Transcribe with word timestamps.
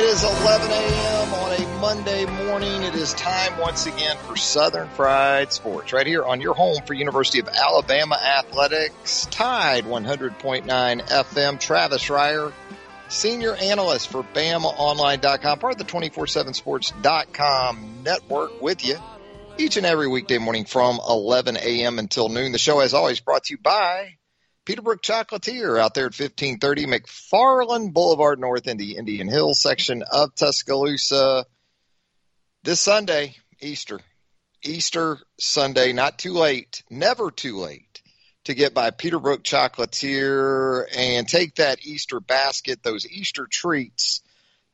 It 0.00 0.06
is 0.06 0.24
11 0.24 0.70
a.m. 0.70 1.34
on 1.34 1.60
a 1.60 1.78
Monday 1.78 2.24
morning. 2.46 2.84
It 2.84 2.94
is 2.94 3.12
time 3.12 3.58
once 3.58 3.84
again 3.84 4.16
for 4.26 4.34
Southern 4.34 4.88
Fried 4.88 5.52
Sports 5.52 5.92
right 5.92 6.06
here 6.06 6.24
on 6.24 6.40
your 6.40 6.54
home 6.54 6.82
for 6.86 6.94
University 6.94 7.38
of 7.38 7.48
Alabama 7.48 8.14
Athletics. 8.14 9.28
Tide 9.30 9.84
100.9 9.84 10.64
FM. 10.64 11.60
Travis 11.60 12.08
Reier, 12.08 12.50
senior 13.08 13.54
analyst 13.54 14.08
for 14.08 14.22
BamaOnline.com, 14.22 15.58
part 15.58 15.74
of 15.74 15.78
the 15.78 15.84
247sports.com 15.84 18.02
network 18.02 18.62
with 18.62 18.82
you 18.82 18.96
each 19.58 19.76
and 19.76 19.84
every 19.84 20.08
weekday 20.08 20.38
morning 20.38 20.64
from 20.64 20.98
11 21.06 21.58
a.m. 21.58 21.98
until 21.98 22.30
noon. 22.30 22.52
The 22.52 22.58
show, 22.58 22.80
as 22.80 22.94
always, 22.94 23.20
brought 23.20 23.44
to 23.44 23.52
you 23.52 23.58
by 23.58 24.14
Peterbrooke 24.66 25.02
Chocolatier 25.02 25.80
out 25.80 25.94
there 25.94 26.06
at 26.06 26.18
1530 26.18 26.86
McFarland 26.86 27.92
Boulevard 27.92 28.38
North 28.38 28.68
in 28.68 28.76
the 28.76 28.96
Indian 28.96 29.28
Hills 29.28 29.60
section 29.60 30.02
of 30.02 30.34
Tuscaloosa. 30.34 31.46
This 32.62 32.80
Sunday, 32.80 33.36
Easter. 33.60 34.00
Easter 34.62 35.18
Sunday, 35.38 35.94
not 35.94 36.18
too 36.18 36.34
late, 36.34 36.82
never 36.90 37.30
too 37.30 37.56
late 37.56 38.02
to 38.44 38.54
get 38.54 38.74
by 38.74 38.90
Peterbrooke 38.90 39.42
Chocolatier 39.42 40.84
and 40.94 41.26
take 41.26 41.54
that 41.54 41.86
Easter 41.86 42.20
basket, 42.20 42.82
those 42.82 43.06
Easter 43.06 43.46
treats 43.50 44.20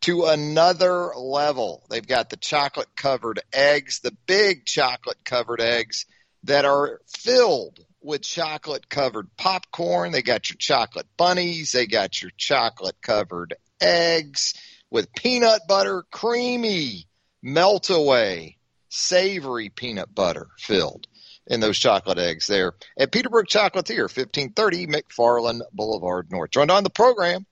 to 0.00 0.24
another 0.24 1.12
level. 1.14 1.86
They've 1.88 2.06
got 2.06 2.28
the 2.28 2.36
chocolate 2.36 2.88
covered 2.96 3.40
eggs, 3.52 4.00
the 4.00 4.16
big 4.26 4.64
chocolate 4.64 5.24
covered 5.24 5.60
eggs 5.60 6.06
that 6.44 6.64
are 6.64 7.00
filled 7.06 7.78
with 8.06 8.22
chocolate 8.22 8.88
covered 8.88 9.28
popcorn. 9.36 10.12
They 10.12 10.22
got 10.22 10.48
your 10.48 10.56
chocolate 10.56 11.08
bunnies. 11.16 11.72
They 11.72 11.86
got 11.86 12.22
your 12.22 12.30
chocolate 12.38 13.02
covered 13.02 13.54
eggs 13.80 14.54
with 14.90 15.12
peanut 15.12 15.62
butter, 15.68 16.04
creamy, 16.12 17.06
melt 17.42 17.90
away, 17.90 18.58
savory 18.88 19.68
peanut 19.68 20.14
butter 20.14 20.46
filled 20.56 21.08
in 21.48 21.60
those 21.60 21.78
chocolate 21.78 22.18
eggs 22.18 22.46
there 22.46 22.74
at 22.96 23.10
Peterbrooke 23.10 23.48
Chocolatier, 23.48 24.02
1530 24.02 24.86
McFarland 24.86 25.60
Boulevard 25.72 26.30
North. 26.30 26.50
Joined 26.50 26.70
on 26.70 26.84
the 26.84 26.90
program 26.90 27.44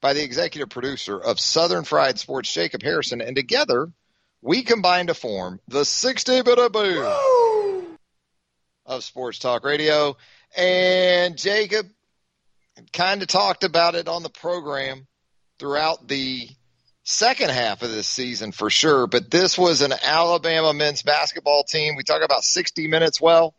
by 0.00 0.14
the 0.14 0.24
executive 0.24 0.68
producer 0.68 1.16
of 1.16 1.38
Southern 1.38 1.84
Fried 1.84 2.18
Sports, 2.18 2.52
Jacob 2.52 2.82
Harrison, 2.82 3.20
and 3.20 3.36
together 3.36 3.88
we 4.42 4.64
combine 4.64 5.06
to 5.06 5.14
form 5.14 5.60
the 5.68 5.84
60 5.84 6.42
bit 6.42 6.58
of 6.58 6.72
boom 6.72 7.41
of 8.86 9.04
Sports 9.04 9.38
Talk 9.38 9.64
Radio. 9.64 10.16
And 10.56 11.36
Jacob 11.36 11.86
kind 12.92 13.22
of 13.22 13.28
talked 13.28 13.64
about 13.64 13.94
it 13.94 14.08
on 14.08 14.22
the 14.22 14.28
program 14.28 15.06
throughout 15.58 16.08
the 16.08 16.48
second 17.04 17.50
half 17.50 17.82
of 17.82 17.90
this 17.90 18.06
season 18.06 18.52
for 18.52 18.70
sure. 18.70 19.06
But 19.06 19.30
this 19.30 19.58
was 19.58 19.82
an 19.82 19.92
Alabama 20.02 20.72
men's 20.72 21.02
basketball 21.02 21.64
team. 21.64 21.96
We 21.96 22.02
talk 22.02 22.22
about 22.22 22.44
60 22.44 22.88
minutes. 22.88 23.20
Well, 23.20 23.54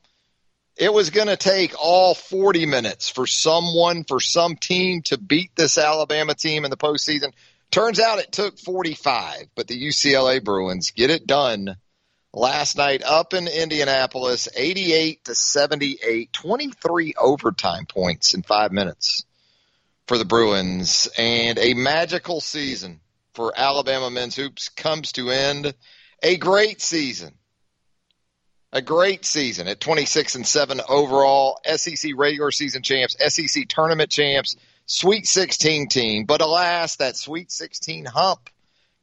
it 0.76 0.92
was 0.92 1.12
going 1.12 1.28
to 1.28 1.38
take 1.38 1.74
all 1.80 2.16
40 2.16 2.66
minutes 2.66 3.10
for 3.10 3.28
someone, 3.28 4.06
for 4.06 4.20
some 4.20 4.56
team 4.56 5.04
to 5.04 5.18
beat 5.18 5.56
this 5.56 5.78
Alabama 5.78 6.34
team 6.34 6.66
in 6.66 6.72
the 6.72 6.78
postseason. 6.78 7.32
Turns 7.70 8.00
out 8.00 8.20
it 8.20 8.32
took 8.32 8.58
45, 8.60 9.48
but 9.56 9.68
the 9.68 9.88
UCLA 9.88 10.44
Bruins 10.44 10.92
get 10.92 11.10
it 11.10 11.28
done 11.28 11.76
last 12.34 12.76
night 12.76 13.04
up 13.04 13.34
in 13.34 13.48
Indianapolis, 13.48 14.50
88 14.56 15.26
to 15.26 15.36
78, 15.36 16.34
23 16.34 17.14
overtime 17.18 17.86
points 17.86 18.34
in 18.34 18.42
five 18.42 18.72
minutes 18.72 19.24
for 20.08 20.18
the 20.18 20.26
Bruins, 20.26 21.08
and 21.18 21.58
a 21.60 21.74
magical 21.74 22.42
season 22.42 23.00
for 23.34 23.54
Alabama 23.56 24.10
men's 24.10 24.36
hoops 24.36 24.70
comes 24.70 25.14
to 25.14 25.30
end. 25.30 25.74
A 26.22 26.38
great 26.38 26.82
season. 26.82 27.34
A 28.72 28.82
great 28.82 29.24
season 29.24 29.68
at 29.68 29.80
26 29.80 30.36
and 30.36 30.48
7 30.48 30.82
overall, 30.90 31.60
SEC 31.76 32.12
regular 32.16 32.50
season 32.50 32.82
champs, 32.82 33.16
SEC 33.20 33.68
tournament 33.68 34.10
champs, 34.10 34.56
Sweet 34.86 35.28
16 35.28 35.88
team. 35.90 36.26
But 36.26 36.42
alas, 36.42 36.98
that 36.98 37.16
Sweet 37.16 37.52
16 37.52 38.06
hump 38.06 38.50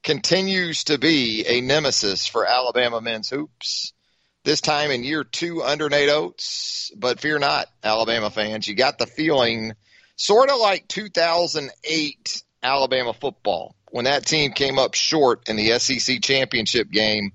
continues 0.02 0.84
to 0.84 0.98
be 0.98 1.44
a 1.46 1.60
nemesis 1.60 2.26
for 2.26 2.46
Alabama 2.46 3.00
men's 3.00 3.28
hoops. 3.28 3.92
This 4.44 4.60
time 4.60 4.90
in 4.90 5.04
year 5.04 5.24
two 5.24 5.62
under 5.62 5.90
Nate 5.90 6.08
Oats, 6.08 6.90
but 6.96 7.20
fear 7.20 7.38
not, 7.38 7.66
Alabama 7.84 8.30
fans. 8.30 8.66
You 8.66 8.74
got 8.74 8.98
the 8.98 9.06
feeling 9.06 9.74
sort 10.16 10.50
of 10.50 10.58
like 10.58 10.88
2008 10.88 12.42
Alabama 12.62 13.12
football 13.12 13.74
when 13.90 14.04
that 14.04 14.24
team 14.24 14.52
came 14.52 14.78
up 14.78 14.94
short 14.94 15.48
in 15.48 15.56
the 15.56 15.78
SEC 15.78 16.22
championship 16.22 16.90
game 16.90 17.32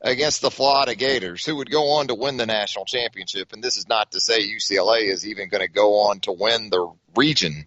against 0.00 0.40
the 0.40 0.50
Florida 0.50 0.94
Gators, 0.94 1.44
who 1.44 1.56
would 1.56 1.70
go 1.70 1.92
on 1.92 2.08
to 2.08 2.14
win 2.14 2.36
the 2.38 2.46
national 2.46 2.86
championship. 2.86 3.52
And 3.52 3.62
this 3.62 3.76
is 3.76 3.88
not 3.88 4.12
to 4.12 4.20
say 4.20 4.40
UCLA 4.40 5.02
is 5.02 5.26
even 5.26 5.50
going 5.50 5.66
to 5.66 5.72
go 5.72 6.08
on 6.08 6.20
to 6.20 6.32
win 6.32 6.70
the 6.70 6.90
region 7.16 7.66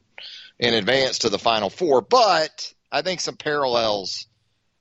in 0.57 0.73
advance 0.73 1.19
to 1.19 1.29
the 1.29 1.39
Final 1.39 1.69
Four, 1.69 2.01
but 2.01 2.72
I 2.93 3.01
think 3.01 3.19
some 3.21 3.35
parallels 3.37 4.27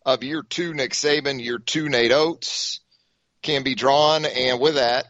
of 0.05 0.23
year 0.23 0.43
two 0.43 0.75
Nick 0.75 0.93
Saban, 0.93 1.43
year 1.43 1.59
two 1.59 1.89
Nate 1.89 2.13
Oats 2.13 2.81
can 3.43 3.63
be 3.63 3.75
drawn. 3.75 4.27
And 4.27 4.61
with 4.61 4.75
that, 4.75 5.07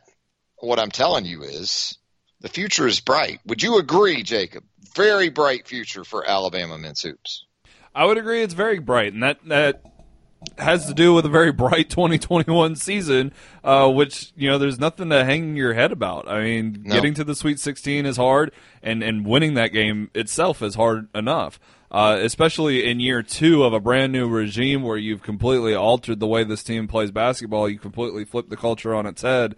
what 0.59 0.79
I'm 0.79 0.91
telling 0.93 1.25
you 1.25 1.43
is 1.43 1.99
the 2.41 2.49
future 2.49 2.87
is 2.87 3.01
bright. 3.01 3.41
Would 3.45 3.63
you 3.63 3.79
agree, 3.79 4.23
Jacob? 4.23 4.63
Very 4.95 5.31
bright 5.31 5.67
future 5.67 6.05
for 6.05 6.25
Alabama 6.29 6.79
men's 6.79 7.03
hoops. 7.03 7.45
I 7.95 8.05
would 8.05 8.19
agree 8.19 8.43
it's 8.43 8.55
very 8.55 8.79
bright, 8.79 9.13
and 9.13 9.23
that 9.23 9.39
that 9.47 9.83
has 10.59 10.87
to 10.87 10.95
do 10.95 11.13
with 11.15 11.25
a 11.27 11.29
very 11.29 11.53
bright 11.53 11.91
2021 11.91 12.77
season, 12.77 13.33
uh, 13.65 13.91
which 13.91 14.33
you 14.37 14.49
know 14.49 14.59
there's 14.59 14.79
nothing 14.79 15.11
to 15.11 15.25
hang 15.25 15.57
your 15.57 15.75
head 15.75 15.93
about. 15.93 16.29
I 16.29 16.43
mean, 16.43 16.83
No. 16.85 16.95
getting 16.95 17.15
to 17.15 17.25
the 17.25 17.35
Sweet 17.35 17.59
16 17.59 18.07
is 18.07 18.17
hard, 18.17 18.53
and 18.83 19.03
and 19.03 19.27
winning 19.27 19.55
that 19.55 19.73
game 19.73 20.11
itself 20.15 20.63
is 20.63 20.75
hard 20.75 21.09
enough. 21.15 21.59
Uh, 21.93 22.19
especially 22.23 22.89
in 22.91 23.01
year 23.01 23.23
two 23.23 23.65
of 23.65 23.75
a 23.75 23.81
brand 23.81 24.13
new 24.13 24.27
regime 24.27 24.83
where 24.83 24.97
you've 24.97 25.23
completely 25.23 25.75
altered 25.75 26.21
the 26.21 26.27
way 26.27 26.43
this 26.43 26.63
team 26.63 26.89
plays 26.89 27.11
basketball, 27.11 27.69
you 27.69 27.79
completely 27.79 28.25
flipped 28.25 28.49
the 28.49 28.57
culture 28.57 28.95
on 28.95 29.05
its 29.05 29.21
head. 29.21 29.55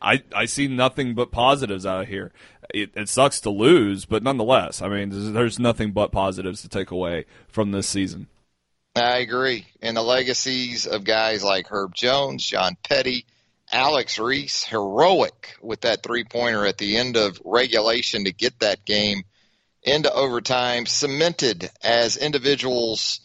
I, 0.00 0.22
I 0.36 0.44
see 0.44 0.68
nothing 0.68 1.14
but 1.14 1.32
positives 1.32 1.86
out 1.86 2.02
of 2.02 2.08
here. 2.08 2.30
It, 2.74 2.90
it 2.94 3.08
sucks 3.08 3.40
to 3.40 3.50
lose, 3.50 4.04
but 4.04 4.22
nonetheless, 4.22 4.82
I 4.82 4.88
mean, 4.88 5.08
there's, 5.08 5.32
there's 5.32 5.58
nothing 5.58 5.92
but 5.92 6.12
positives 6.12 6.60
to 6.60 6.68
take 6.68 6.90
away 6.90 7.24
from 7.48 7.70
this 7.70 7.88
season. 7.88 8.28
I 8.94 9.18
agree. 9.18 9.66
And 9.80 9.96
the 9.96 10.02
legacies 10.02 10.86
of 10.86 11.04
guys 11.04 11.42
like 11.42 11.68
Herb 11.68 11.94
Jones, 11.94 12.44
John 12.44 12.76
Petty, 12.86 13.24
Alex 13.72 14.18
Reese, 14.18 14.62
heroic 14.62 15.56
with 15.62 15.80
that 15.80 16.02
three 16.02 16.24
pointer 16.24 16.66
at 16.66 16.76
the 16.76 16.98
end 16.98 17.16
of 17.16 17.40
regulation 17.46 18.24
to 18.24 18.32
get 18.32 18.58
that 18.60 18.84
game 18.84 19.22
into 19.82 20.12
overtime, 20.12 20.86
cemented 20.86 21.70
as 21.82 22.16
individuals 22.16 23.20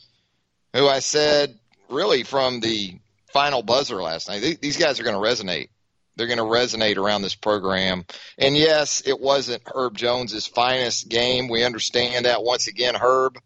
who 0.74 0.88
I 0.88 1.00
said 1.00 1.58
really 1.90 2.24
from 2.24 2.60
the 2.60 3.00
final 3.32 3.64
buzzer 3.64 4.02
last 4.02 4.30
night. 4.30 4.60
These 4.62 4.78
guys 4.78 5.00
are 5.00 5.04
going 5.04 5.16
to 5.16 5.44
resonate. 5.44 5.70
They're 6.16 6.28
going 6.28 6.38
to 6.38 6.44
resonate 6.44 6.98
around 6.98 7.24
this 7.24 7.36
program. 7.36 8.06
And 8.38 8.56
yes, 8.56 9.02
it 9.06 9.20
wasn't 9.20 9.64
Herb 9.66 9.98
Jones's 9.98 10.46
finest 10.46 11.10
game. 11.10 11.48
We 11.48 11.64
understand 11.64 12.26
that. 12.26 12.44
Once 12.44 12.68
again, 12.68 12.96
Herb 12.96 13.40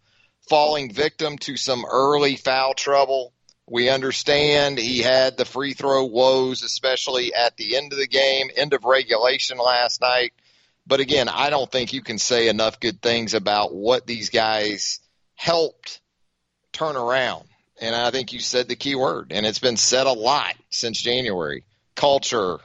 falling 0.50 0.92
victim 0.92 1.38
to 1.40 1.56
some 1.56 1.86
early 1.90 2.36
foul 2.36 2.74
trouble. 2.74 3.34
We 3.70 3.90
understand 3.90 4.78
he 4.78 5.00
had 5.00 5.38
the 5.38 5.46
free 5.46 5.74
throw 5.74 6.06
woes, 6.06 6.64
especially 6.64 7.34
at 7.34 7.58
the 7.58 7.76
end 7.76 7.92
of 7.92 8.00
the 8.00 8.08
game, 8.08 8.50
end 8.56 8.74
of 8.74 8.86
regulation 8.86 9.58
last 9.58 10.02
night. 10.02 10.34
But 10.88 11.02
again, 11.02 11.28
I 11.28 11.50
don't 11.50 11.70
think 11.70 11.92
you 11.92 12.02
can 12.02 12.18
say 12.18 12.48
enough 12.48 12.80
good 12.80 13.02
things 13.02 13.34
about 13.34 13.76
what 13.76 14.08
these 14.08 14.30
guys 14.30 15.02
helped 15.36 16.00
turn 16.72 16.96
around. 16.96 17.44
And 17.82 17.94
I 17.94 18.10
think 18.10 18.32
you 18.32 18.40
said 18.40 18.68
the 18.68 18.76
key 18.76 18.96
word, 18.96 19.32
and 19.32 19.46
it's 19.46 19.60
been 19.60 19.78
said 19.78 20.08
a 20.08 20.14
lot 20.14 20.56
since 20.70 21.00
January 21.00 21.64
culture. 21.96 22.58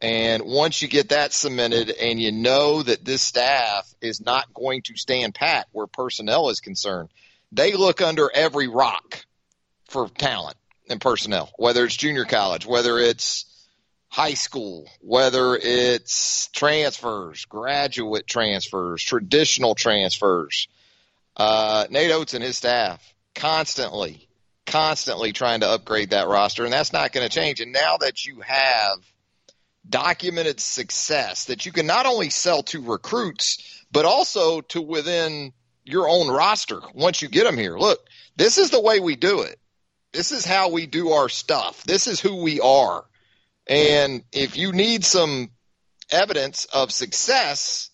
And 0.00 0.44
once 0.44 0.80
you 0.80 0.88
get 0.88 1.10
that 1.10 1.32
cemented 1.32 1.90
and 1.90 2.20
you 2.20 2.32
know 2.32 2.82
that 2.82 3.04
this 3.04 3.22
staff 3.22 3.92
is 4.00 4.20
not 4.20 4.52
going 4.54 4.82
to 4.82 4.96
stand 4.96 5.34
pat 5.34 5.68
where 5.72 5.86
personnel 5.86 6.48
is 6.48 6.60
concerned, 6.60 7.10
they 7.52 7.74
look 7.74 8.00
under 8.00 8.30
every 8.34 8.66
rock 8.66 9.24
for 9.90 10.08
talent 10.08 10.56
and 10.88 11.00
personnel, 11.00 11.50
whether 11.56 11.84
it's 11.84 11.96
junior 11.96 12.24
college, 12.24 12.66
whether 12.66 12.98
it's 12.98 13.44
high 14.12 14.34
school, 14.34 14.86
whether 15.00 15.56
it's 15.56 16.48
transfers, 16.48 17.46
graduate 17.46 18.26
transfers, 18.26 19.02
traditional 19.02 19.74
transfers. 19.74 20.68
Uh, 21.34 21.86
Nate 21.88 22.12
Oats 22.12 22.34
and 22.34 22.44
his 22.44 22.58
staff 22.58 23.02
constantly, 23.34 24.28
constantly 24.66 25.32
trying 25.32 25.60
to 25.60 25.68
upgrade 25.70 26.10
that 26.10 26.28
roster, 26.28 26.64
and 26.64 26.72
that's 26.74 26.92
not 26.92 27.12
going 27.12 27.26
to 27.26 27.34
change. 27.34 27.62
And 27.62 27.72
now 27.72 27.96
that 28.00 28.26
you 28.26 28.42
have 28.42 28.98
documented 29.88 30.60
success 30.60 31.46
that 31.46 31.64
you 31.64 31.72
can 31.72 31.86
not 31.86 32.04
only 32.04 32.28
sell 32.28 32.62
to 32.64 32.82
recruits, 32.82 33.82
but 33.90 34.04
also 34.04 34.60
to 34.60 34.82
within 34.82 35.54
your 35.84 36.06
own 36.06 36.28
roster 36.28 36.80
once 36.92 37.22
you 37.22 37.28
get 37.28 37.44
them 37.44 37.56
here. 37.56 37.78
Look, 37.78 37.98
this 38.36 38.58
is 38.58 38.68
the 38.68 38.80
way 38.82 39.00
we 39.00 39.16
do 39.16 39.40
it. 39.40 39.58
This 40.12 40.32
is 40.32 40.44
how 40.44 40.68
we 40.68 40.84
do 40.84 41.12
our 41.12 41.30
stuff. 41.30 41.82
This 41.84 42.06
is 42.06 42.20
who 42.20 42.42
we 42.42 42.60
are. 42.60 43.06
And 43.66 44.22
if 44.32 44.56
you 44.56 44.72
need 44.72 45.04
some 45.04 45.50
evidence 46.10 46.66
of 46.72 46.92
success 46.92 47.90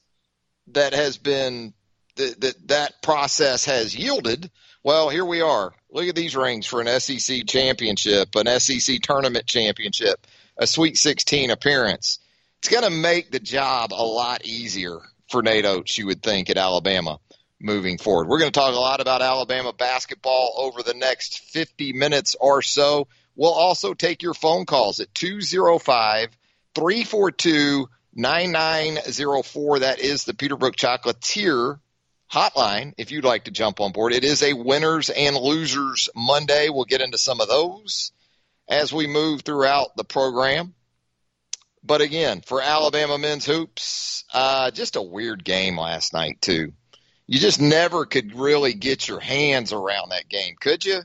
that 0.68 0.94
has 0.94 1.18
been 1.18 1.74
that 2.16 2.40
that, 2.40 2.68
that 2.68 3.02
process 3.02 3.64
has 3.66 3.94
yielded, 3.94 4.50
well, 4.82 5.08
here 5.08 5.24
we 5.24 5.40
are. 5.40 5.72
Look 5.90 6.08
at 6.08 6.16
these 6.16 6.36
rings 6.36 6.66
for 6.66 6.80
an 6.80 7.00
SEC 7.00 7.46
championship, 7.46 8.34
an 8.34 8.60
SEC 8.60 9.00
tournament 9.02 9.46
championship, 9.46 10.26
a 10.56 10.66
Sweet 10.66 10.96
16 10.96 11.50
appearance. 11.50 12.18
It's 12.58 12.68
going 12.68 12.84
to 12.84 12.90
make 12.90 13.30
the 13.30 13.38
job 13.38 13.92
a 13.92 14.02
lot 14.02 14.44
easier 14.44 14.98
for 15.30 15.42
Nate 15.42 15.64
Oats, 15.64 15.96
you 15.96 16.06
would 16.06 16.22
think, 16.22 16.50
at 16.50 16.56
Alabama 16.56 17.18
moving 17.60 17.98
forward. 17.98 18.28
We're 18.28 18.38
going 18.38 18.52
to 18.52 18.58
talk 18.58 18.74
a 18.74 18.78
lot 18.78 19.00
about 19.00 19.22
Alabama 19.22 19.72
basketball 19.72 20.54
over 20.56 20.82
the 20.82 20.94
next 20.94 21.40
50 21.40 21.92
minutes 21.92 22.36
or 22.38 22.62
so. 22.62 23.08
We'll 23.34 23.52
also 23.52 23.94
take 23.94 24.22
your 24.22 24.34
phone 24.34 24.64
calls 24.64 25.00
at 25.00 25.14
205 25.14 26.36
342 26.74 27.88
9904. 28.14 29.78
That 29.80 30.00
is 30.00 30.24
the 30.24 30.34
Peterbrooke 30.34 30.76
Chocolatier 30.76 31.78
hotline 32.32 32.94
if 32.98 33.10
you'd 33.10 33.24
like 33.24 33.44
to 33.44 33.50
jump 33.50 33.80
on 33.80 33.92
board. 33.92 34.12
It 34.12 34.24
is 34.24 34.42
a 34.42 34.52
winners 34.52 35.10
and 35.10 35.36
losers 35.36 36.08
Monday. 36.14 36.68
We'll 36.68 36.84
get 36.84 37.00
into 37.00 37.18
some 37.18 37.40
of 37.40 37.48
those 37.48 38.12
as 38.68 38.92
we 38.92 39.06
move 39.06 39.42
throughout 39.42 39.96
the 39.96 40.04
program. 40.04 40.74
But 41.82 42.00
again, 42.00 42.42
for 42.42 42.60
Alabama 42.60 43.18
men's 43.18 43.46
hoops, 43.46 44.24
uh, 44.34 44.70
just 44.72 44.96
a 44.96 45.02
weird 45.02 45.44
game 45.44 45.78
last 45.78 46.12
night, 46.12 46.40
too. 46.40 46.72
You 47.28 47.38
just 47.38 47.60
never 47.60 48.06
could 48.06 48.34
really 48.34 48.72
get 48.72 49.06
your 49.06 49.20
hands 49.20 49.74
around 49.74 50.08
that 50.10 50.28
game, 50.28 50.56
could 50.58 50.84
you? 50.84 51.00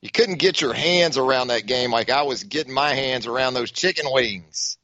You 0.00 0.10
couldn't 0.10 0.40
get 0.40 0.60
your 0.60 0.74
hands 0.74 1.16
around 1.16 1.48
that 1.48 1.64
game 1.64 1.92
like 1.92 2.10
I 2.10 2.22
was 2.22 2.42
getting 2.42 2.74
my 2.74 2.92
hands 2.92 3.28
around 3.28 3.54
those 3.54 3.70
chicken 3.70 4.06
wings. 4.10 4.76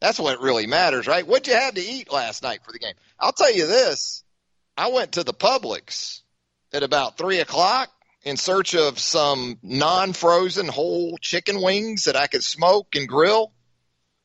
That's 0.00 0.20
what 0.20 0.40
really 0.40 0.68
matters, 0.68 1.08
right? 1.08 1.26
What'd 1.26 1.48
you 1.48 1.54
have 1.54 1.74
to 1.74 1.80
eat 1.80 2.12
last 2.12 2.44
night 2.44 2.60
for 2.64 2.70
the 2.70 2.78
game? 2.78 2.94
I'll 3.18 3.32
tell 3.32 3.52
you 3.52 3.66
this 3.66 4.22
I 4.76 4.92
went 4.92 5.12
to 5.12 5.24
the 5.24 5.34
Publix 5.34 6.20
at 6.72 6.84
about 6.84 7.18
three 7.18 7.40
o'clock 7.40 7.90
in 8.22 8.36
search 8.36 8.76
of 8.76 8.98
some 9.00 9.58
non-frozen 9.60 10.68
whole 10.68 11.18
chicken 11.18 11.60
wings 11.60 12.04
that 12.04 12.16
I 12.16 12.28
could 12.28 12.44
smoke 12.44 12.94
and 12.94 13.08
grill 13.08 13.52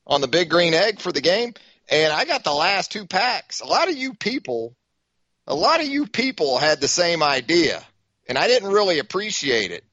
on 0.05 0.21
the 0.21 0.27
big 0.27 0.51
green 0.51 0.75
egg 0.75 0.99
for 0.99 1.11
the 1.11 1.21
game. 1.21 1.55
And 1.89 2.13
I 2.13 2.25
got 2.25 2.43
the 2.43 2.53
last 2.53 2.91
two 2.91 3.07
packs. 3.07 3.61
A 3.61 3.65
lot 3.65 3.89
of 3.89 3.95
you 3.95 4.13
people, 4.13 4.75
a 5.47 5.55
lot 5.55 5.79
of 5.79 5.87
you 5.87 6.07
people 6.07 6.57
had 6.57 6.81
the 6.81 6.87
same 6.87 7.23
idea, 7.23 7.83
and 8.27 8.37
I 8.37 8.47
didn't 8.47 8.69
really 8.71 8.99
appreciate 8.99 9.71
it 9.71 9.83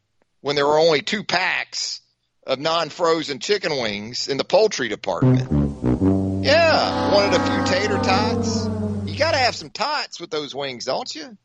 when 0.41 0.57
there 0.57 0.67
were 0.67 0.79
only 0.79 1.03
two 1.03 1.25
packs 1.25 2.01
of 2.47 2.59
non-frozen 2.59 3.39
chicken 3.39 3.73
wings 3.79 4.29
in 4.29 4.37
the 4.37 4.45
poultry 4.45 4.89
department. 4.89 6.45
Yeah, 6.45 7.13
wanted 7.13 7.41
a 7.41 7.47
few 7.47 7.65
tater 7.65 7.99
tots 7.99 8.69
you 9.13 9.19
got 9.19 9.33
to 9.33 9.39
have 9.39 9.55
some 9.55 9.69
tots 9.69 10.19
with 10.19 10.31
those 10.31 10.55
wings, 10.55 10.87
don't 10.87 11.15
you? 11.15 11.37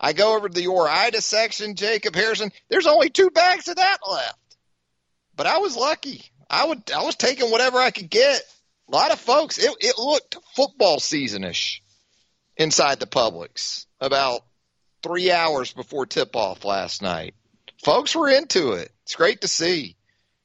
I 0.00 0.12
go 0.12 0.36
over 0.36 0.48
to 0.48 0.54
the 0.54 0.66
Ore-Ida 0.66 1.20
section, 1.20 1.76
Jacob 1.76 2.16
Harrison. 2.16 2.50
There's 2.68 2.88
only 2.88 3.10
two 3.10 3.30
bags 3.30 3.68
of 3.68 3.76
that 3.76 3.98
left. 4.10 4.38
But 5.36 5.46
I 5.46 5.58
was 5.58 5.76
lucky. 5.76 6.24
I 6.50 6.66
would 6.66 6.90
I 6.90 7.04
was 7.04 7.14
taking 7.14 7.50
whatever 7.50 7.78
I 7.78 7.92
could 7.92 8.10
get. 8.10 8.42
A 8.88 8.90
lot 8.90 9.12
of 9.12 9.20
folks, 9.20 9.58
it, 9.58 9.72
it 9.80 9.98
looked 9.98 10.36
football 10.56 10.98
seasonish 10.98 11.81
inside 12.56 13.00
the 13.00 13.06
Publix 13.06 13.86
about 14.00 14.42
three 15.02 15.30
hours 15.30 15.72
before 15.72 16.06
tip 16.06 16.36
off 16.36 16.64
last 16.64 17.02
night. 17.02 17.34
Folks 17.84 18.14
were 18.14 18.28
into 18.28 18.72
it. 18.72 18.92
It's 19.04 19.16
great 19.16 19.40
to 19.40 19.48
see. 19.48 19.96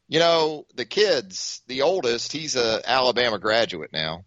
You 0.07 0.19
know, 0.19 0.65
the 0.75 0.85
kids, 0.85 1.61
the 1.67 1.81
oldest, 1.81 2.31
he's 2.31 2.55
a 2.55 2.81
Alabama 2.85 3.39
graduate 3.39 3.91
now, 3.91 4.23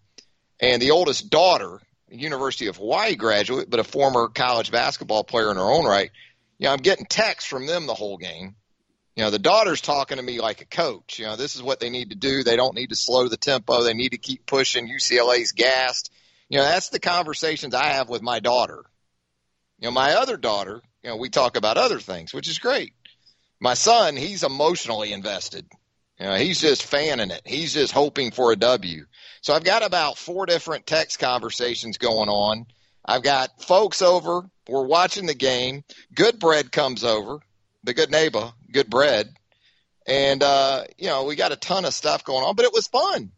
and 0.61 0.81
the 0.81 0.91
oldest 0.91 1.31
daughter 1.31 1.81
University 2.11 2.67
of 2.67 2.77
Hawaii 2.77 3.15
graduate, 3.15 3.71
but 3.71 3.81
a 3.81 3.85
former 3.85 4.29
college 4.29 4.71
basketball 4.71 5.25
player 5.25 5.50
in 5.50 5.56
her 5.56 5.62
own 5.62 5.85
right. 5.85 6.11
You 6.59 6.67
know, 6.67 6.73
I'm 6.73 6.81
getting 6.81 7.06
texts 7.06 7.49
from 7.49 7.67
them 7.67 7.87
the 7.87 7.94
whole 7.94 8.17
game. 8.17 8.56
You 9.17 9.25
know, 9.25 9.31
the 9.31 9.38
daughter's 9.38 9.81
talking 9.81 10.17
to 10.17 10.23
me 10.23 10.41
like 10.41 10.61
a 10.61 10.67
coach. 10.67 11.19
You 11.19 11.26
know, 11.26 11.37
this 11.37 11.56
is 11.56 11.62
what 11.62 11.81
they 11.81 11.91
need 11.91 12.11
to 12.11 12.16
do. 12.16 12.43
They 12.43 12.57
don't 12.57 12.75
need 12.75 12.90
to 12.90 12.97
slow 12.97 13.28
the 13.28 13.37
tempo. 13.37 13.83
They 13.83 13.95
need 13.95 14.11
to 14.11 14.19
keep 14.19 14.47
pushing. 14.47 14.88
UCLA's 14.88 15.52
gassed. 15.52 16.12
You 16.50 16.59
know, 16.59 16.64
that's 16.64 16.88
the 16.88 16.99
conversations 16.99 17.75
I 17.75 17.85
have 17.85 18.09
with 18.09 18.23
my 18.23 18.40
daughter. 18.40 18.85
You 19.78 19.87
know, 19.87 19.92
my 19.92 20.14
other 20.14 20.37
daughter, 20.37 20.83
you 21.02 21.09
know, 21.11 21.16
we 21.16 21.30
talk 21.30 21.57
about 21.57 21.78
other 21.78 22.00
things, 22.00 22.35
which 22.35 22.49
is 22.49 22.59
great. 22.59 22.92
My 23.61 23.75
son, 23.75 24.16
he's 24.16 24.42
emotionally 24.42 25.12
invested. 25.12 25.64
You 26.19 26.26
know, 26.26 26.35
he's 26.35 26.61
just 26.61 26.83
fanning 26.83 27.30
it. 27.30 27.42
He's 27.47 27.73
just 27.73 27.92
hoping 27.92 28.33
for 28.33 28.50
a 28.52 28.57
W. 28.57 29.07
So 29.42 29.54
I've 29.54 29.64
got 29.64 29.87
about 29.87 30.19
four 30.19 30.45
different 30.45 30.87
text 30.87 31.21
conversations 31.21 31.99
going 31.99 32.28
on. 32.28 32.66
I've 33.04 33.23
got 33.23 33.62
folks 33.62 34.02
over. 34.02 34.42
We're 34.69 34.85
watching 34.85 35.26
the 35.26 35.35
game. 35.35 35.85
Good 36.12 36.38
bread 36.40 36.73
comes 36.73 37.04
over. 37.04 37.38
The 37.85 37.95
good 37.95 38.11
neighbor, 38.11 38.52
good 38.71 38.90
bread. 38.90 39.33
And, 40.07 40.42
uh, 40.42 40.85
you 40.99 41.07
know, 41.07 41.25
we 41.25 41.37
got 41.37 41.52
a 41.52 41.57
ton 41.57 41.85
of 41.85 41.95
stuff 41.95 42.25
going 42.25 42.45
on, 42.45 42.57
but 42.57 42.64
it 42.64 42.73
was 42.73 42.88
fun. 42.88 43.30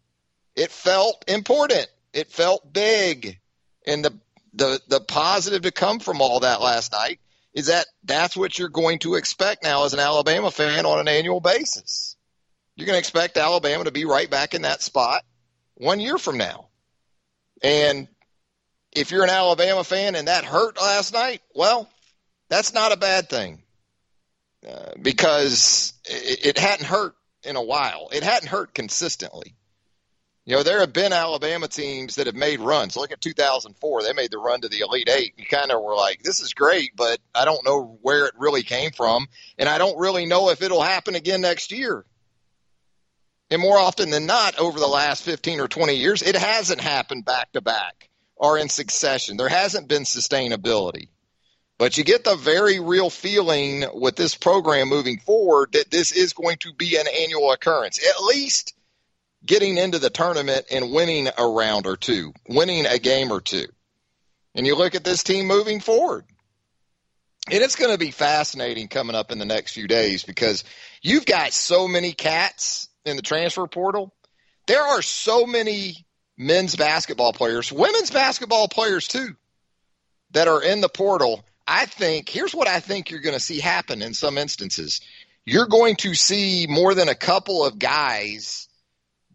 It 0.56 0.72
felt 0.72 1.24
important. 1.28 1.86
It 2.12 2.30
felt 2.30 2.72
big. 2.72 3.38
And 3.86 4.04
the, 4.04 4.18
the, 4.54 4.80
the 4.88 5.00
positive 5.00 5.62
to 5.62 5.70
come 5.70 5.98
from 5.98 6.20
all 6.20 6.40
that 6.40 6.60
last 6.60 6.92
night 6.92 7.20
is 7.54 7.66
that 7.66 7.86
that's 8.04 8.36
what 8.36 8.58
you're 8.58 8.68
going 8.68 8.98
to 9.00 9.14
expect 9.14 9.62
now 9.62 9.84
as 9.84 9.92
an 9.92 10.00
Alabama 10.00 10.50
fan 10.50 10.86
on 10.86 10.98
an 10.98 11.08
annual 11.08 11.40
basis. 11.40 12.16
You're 12.76 12.86
going 12.86 12.94
to 12.94 13.00
expect 13.00 13.36
Alabama 13.36 13.84
to 13.84 13.90
be 13.90 14.04
right 14.04 14.30
back 14.30 14.54
in 14.54 14.62
that 14.62 14.82
spot 14.82 15.24
one 15.74 16.00
year 16.00 16.16
from 16.18 16.38
now. 16.38 16.68
And 17.62 18.08
if 18.92 19.10
you're 19.10 19.24
an 19.24 19.30
Alabama 19.30 19.84
fan 19.84 20.14
and 20.14 20.28
that 20.28 20.44
hurt 20.44 20.80
last 20.80 21.12
night, 21.12 21.42
well, 21.54 21.88
that's 22.48 22.72
not 22.72 22.92
a 22.92 22.96
bad 22.96 23.28
thing 23.28 23.62
uh, 24.68 24.92
because 25.00 25.92
it, 26.04 26.46
it 26.46 26.58
hadn't 26.58 26.86
hurt 26.86 27.14
in 27.42 27.56
a 27.56 27.62
while. 27.62 28.08
It 28.12 28.22
hadn't 28.22 28.48
hurt 28.48 28.74
consistently. 28.74 29.54
You 30.44 30.56
know, 30.56 30.64
there 30.64 30.80
have 30.80 30.92
been 30.92 31.12
Alabama 31.12 31.68
teams 31.68 32.16
that 32.16 32.26
have 32.26 32.34
made 32.34 32.58
runs. 32.58 32.96
Look 32.96 33.12
at 33.12 33.20
2004. 33.20 34.02
They 34.02 34.12
made 34.12 34.32
the 34.32 34.38
run 34.38 34.60
to 34.62 34.68
the 34.68 34.80
Elite 34.80 35.08
Eight. 35.08 35.34
You 35.36 35.46
kind 35.46 35.70
of 35.70 35.80
were 35.80 35.94
like, 35.94 36.22
this 36.22 36.40
is 36.40 36.52
great, 36.52 36.96
but 36.96 37.20
I 37.32 37.44
don't 37.44 37.64
know 37.64 37.96
where 38.02 38.26
it 38.26 38.34
really 38.36 38.64
came 38.64 38.90
from. 38.90 39.28
And 39.56 39.68
I 39.68 39.78
don't 39.78 39.98
really 39.98 40.26
know 40.26 40.50
if 40.50 40.60
it'll 40.60 40.82
happen 40.82 41.14
again 41.14 41.42
next 41.42 41.70
year. 41.70 42.04
And 43.50 43.62
more 43.62 43.78
often 43.78 44.10
than 44.10 44.26
not, 44.26 44.58
over 44.58 44.80
the 44.80 44.86
last 44.86 45.22
15 45.22 45.60
or 45.60 45.68
20 45.68 45.94
years, 45.94 46.22
it 46.22 46.34
hasn't 46.34 46.80
happened 46.80 47.24
back 47.24 47.52
to 47.52 47.60
back 47.60 48.08
or 48.34 48.58
in 48.58 48.68
succession. 48.68 49.36
There 49.36 49.48
hasn't 49.48 49.88
been 49.88 50.02
sustainability. 50.02 51.08
But 51.78 51.98
you 51.98 52.02
get 52.04 52.24
the 52.24 52.34
very 52.34 52.80
real 52.80 53.10
feeling 53.10 53.84
with 53.94 54.16
this 54.16 54.34
program 54.34 54.88
moving 54.88 55.18
forward 55.20 55.72
that 55.72 55.90
this 55.90 56.10
is 56.10 56.32
going 56.32 56.56
to 56.58 56.72
be 56.72 56.96
an 56.96 57.06
annual 57.06 57.52
occurrence, 57.52 58.00
at 58.04 58.24
least 58.24 58.74
getting 59.44 59.78
into 59.78 59.98
the 59.98 60.10
tournament 60.10 60.66
and 60.70 60.92
winning 60.92 61.28
a 61.36 61.46
round 61.46 61.86
or 61.86 61.96
two, 61.96 62.32
winning 62.48 62.86
a 62.86 62.98
game 62.98 63.32
or 63.32 63.40
two. 63.40 63.66
And 64.54 64.66
you 64.66 64.76
look 64.76 64.94
at 64.94 65.04
this 65.04 65.22
team 65.22 65.46
moving 65.46 65.80
forward. 65.80 66.24
And 67.50 67.62
it's 67.62 67.76
going 67.76 67.90
to 67.90 67.98
be 67.98 68.12
fascinating 68.12 68.88
coming 68.88 69.16
up 69.16 69.32
in 69.32 69.38
the 69.38 69.44
next 69.44 69.72
few 69.72 69.88
days 69.88 70.22
because 70.22 70.62
you've 71.00 71.26
got 71.26 71.52
so 71.52 71.88
many 71.88 72.12
cats 72.12 72.88
in 73.04 73.16
the 73.16 73.22
transfer 73.22 73.66
portal. 73.66 74.14
There 74.66 74.82
are 74.82 75.02
so 75.02 75.44
many 75.44 76.06
men's 76.36 76.76
basketball 76.76 77.32
players, 77.32 77.72
women's 77.72 78.12
basketball 78.12 78.68
players 78.68 79.08
too, 79.08 79.34
that 80.30 80.46
are 80.46 80.62
in 80.62 80.80
the 80.80 80.88
portal 80.88 81.44
I 81.66 81.86
think 81.86 82.28
here's 82.28 82.54
what 82.54 82.68
I 82.68 82.80
think 82.80 83.10
you're 83.10 83.20
going 83.20 83.36
to 83.36 83.40
see 83.40 83.60
happen 83.60 84.02
in 84.02 84.14
some 84.14 84.38
instances. 84.38 85.00
You're 85.44 85.66
going 85.66 85.96
to 85.96 86.14
see 86.14 86.66
more 86.68 86.94
than 86.94 87.08
a 87.08 87.14
couple 87.14 87.64
of 87.64 87.78
guys 87.78 88.68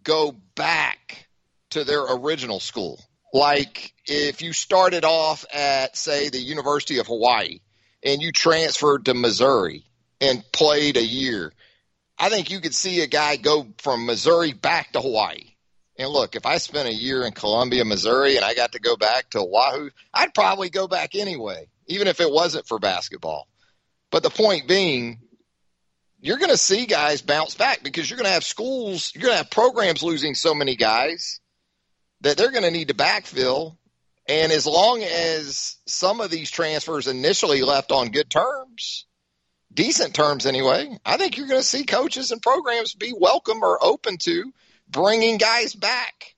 go 0.07 0.35
back 0.55 1.27
to 1.71 1.83
their 1.83 2.03
original 2.03 2.59
school. 2.59 3.03
Like 3.33 3.93
if 4.05 4.41
you 4.41 4.53
started 4.53 5.03
off 5.03 5.45
at, 5.53 5.97
say, 5.97 6.29
the 6.29 6.39
University 6.39 6.99
of 6.99 7.07
Hawaii 7.07 7.59
and 8.03 8.21
you 8.21 8.31
transferred 8.31 9.05
to 9.05 9.13
Missouri 9.13 9.83
and 10.21 10.43
played 10.51 10.97
a 10.97 11.05
year, 11.05 11.51
I 12.17 12.29
think 12.29 12.49
you 12.49 12.61
could 12.61 12.73
see 12.73 13.01
a 13.01 13.07
guy 13.07 13.35
go 13.35 13.67
from 13.79 14.05
Missouri 14.05 14.53
back 14.53 14.93
to 14.93 15.01
Hawaii. 15.01 15.53
And 15.99 16.09
look, 16.09 16.35
if 16.35 16.45
I 16.45 16.57
spent 16.57 16.87
a 16.87 16.93
year 16.93 17.23
in 17.23 17.33
Columbia, 17.33 17.83
Missouri, 17.83 18.37
and 18.37 18.45
I 18.45 18.53
got 18.53 18.71
to 18.71 18.79
go 18.79 18.95
back 18.95 19.31
to 19.31 19.39
Oahu, 19.39 19.89
I'd 20.13 20.33
probably 20.33 20.69
go 20.69 20.87
back 20.87 21.15
anyway 21.15 21.67
even 21.87 22.07
if 22.07 22.19
it 22.19 22.31
wasn't 22.31 22.67
for 22.67 22.79
basketball. 22.79 23.47
But 24.11 24.23
the 24.23 24.29
point 24.29 24.67
being, 24.67 25.19
you're 26.27 26.37
going 26.37 26.51
to 26.51 26.57
see 26.57 26.85
guys 26.85 27.21
bounce 27.21 27.55
back 27.55 27.81
because 27.83 28.09
you're 28.09 28.17
going 28.17 28.25
to 28.25 28.33
have 28.33 28.43
schools, 28.43 29.13
you're 29.15 29.23
going 29.23 29.33
to 29.33 29.37
have 29.37 29.49
programs 29.49 30.03
losing 30.03 30.35
so 30.35 30.53
many 30.53 30.75
guys 30.75 31.39
that 32.19 32.35
they're 32.35 32.51
going 32.51 32.65
to 32.65 32.71
need 32.71 32.89
to 32.89 32.93
backfill. 32.93 33.77
And 34.27 34.51
as 34.51 34.65
long 34.65 35.01
as 35.03 35.77
some 35.85 36.19
of 36.19 36.29
these 36.29 36.51
transfers 36.51 37.07
initially 37.07 37.61
left 37.61 37.93
on 37.93 38.09
good 38.09 38.29
terms, 38.29 39.05
decent 39.73 40.13
terms 40.13 40.45
anyway, 40.45 40.97
I 41.05 41.15
think 41.15 41.37
you're 41.37 41.47
going 41.47 41.61
to 41.61 41.65
see 41.65 41.85
coaches 41.85 42.31
and 42.31 42.41
programs 42.41 42.93
be 42.93 43.13
welcome 43.17 43.63
or 43.63 43.81
open 43.81 44.17
to 44.23 44.51
bringing 44.89 45.37
guys 45.37 45.73
back. 45.73 46.35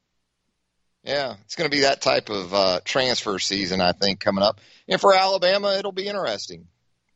Yeah, 1.04 1.34
it's 1.46 1.56
going 1.56 1.68
to 1.68 1.76
be 1.76 1.82
that 1.82 2.02
type 2.02 2.30
of 2.30 2.54
uh, 2.54 2.80
transfer 2.86 3.40
season, 3.40 3.82
I 3.82 3.94
think, 3.94 4.20
coming 4.20 4.44
up. 4.44 4.62
And 4.88 5.02
for 5.02 5.16
Alabama, 5.16 5.76
it'll 5.80 5.92
be 5.92 6.08
interesting. 6.08 6.68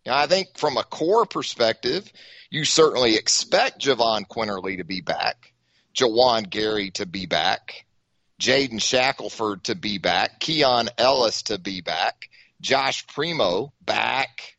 I 0.08 0.28
think 0.28 0.58
from 0.58 0.78
a 0.78 0.84
core 0.84 1.26
perspective, 1.26 2.12
you 2.50 2.66
certainly 2.66 3.16
expect 3.16 3.82
Jahvon 3.82 4.28
Quinerly 4.28 4.78
to 4.78 4.84
be 4.84 5.02
back, 5.02 5.54
Juwan 5.96 6.50
Gary 6.50 6.92
to 6.92 7.06
be 7.06 7.26
back, 7.26 7.86
Jaden 8.40 8.82
Shackelford 8.82 9.66
to 9.66 9.76
be 9.76 9.98
back, 9.98 10.40
Keon 10.40 10.90
Ellis 10.98 11.44
to 11.44 11.58
be 11.58 11.82
back, 11.82 12.30
Josh 12.60 13.08
Primo 13.08 13.72
back. 13.82 14.58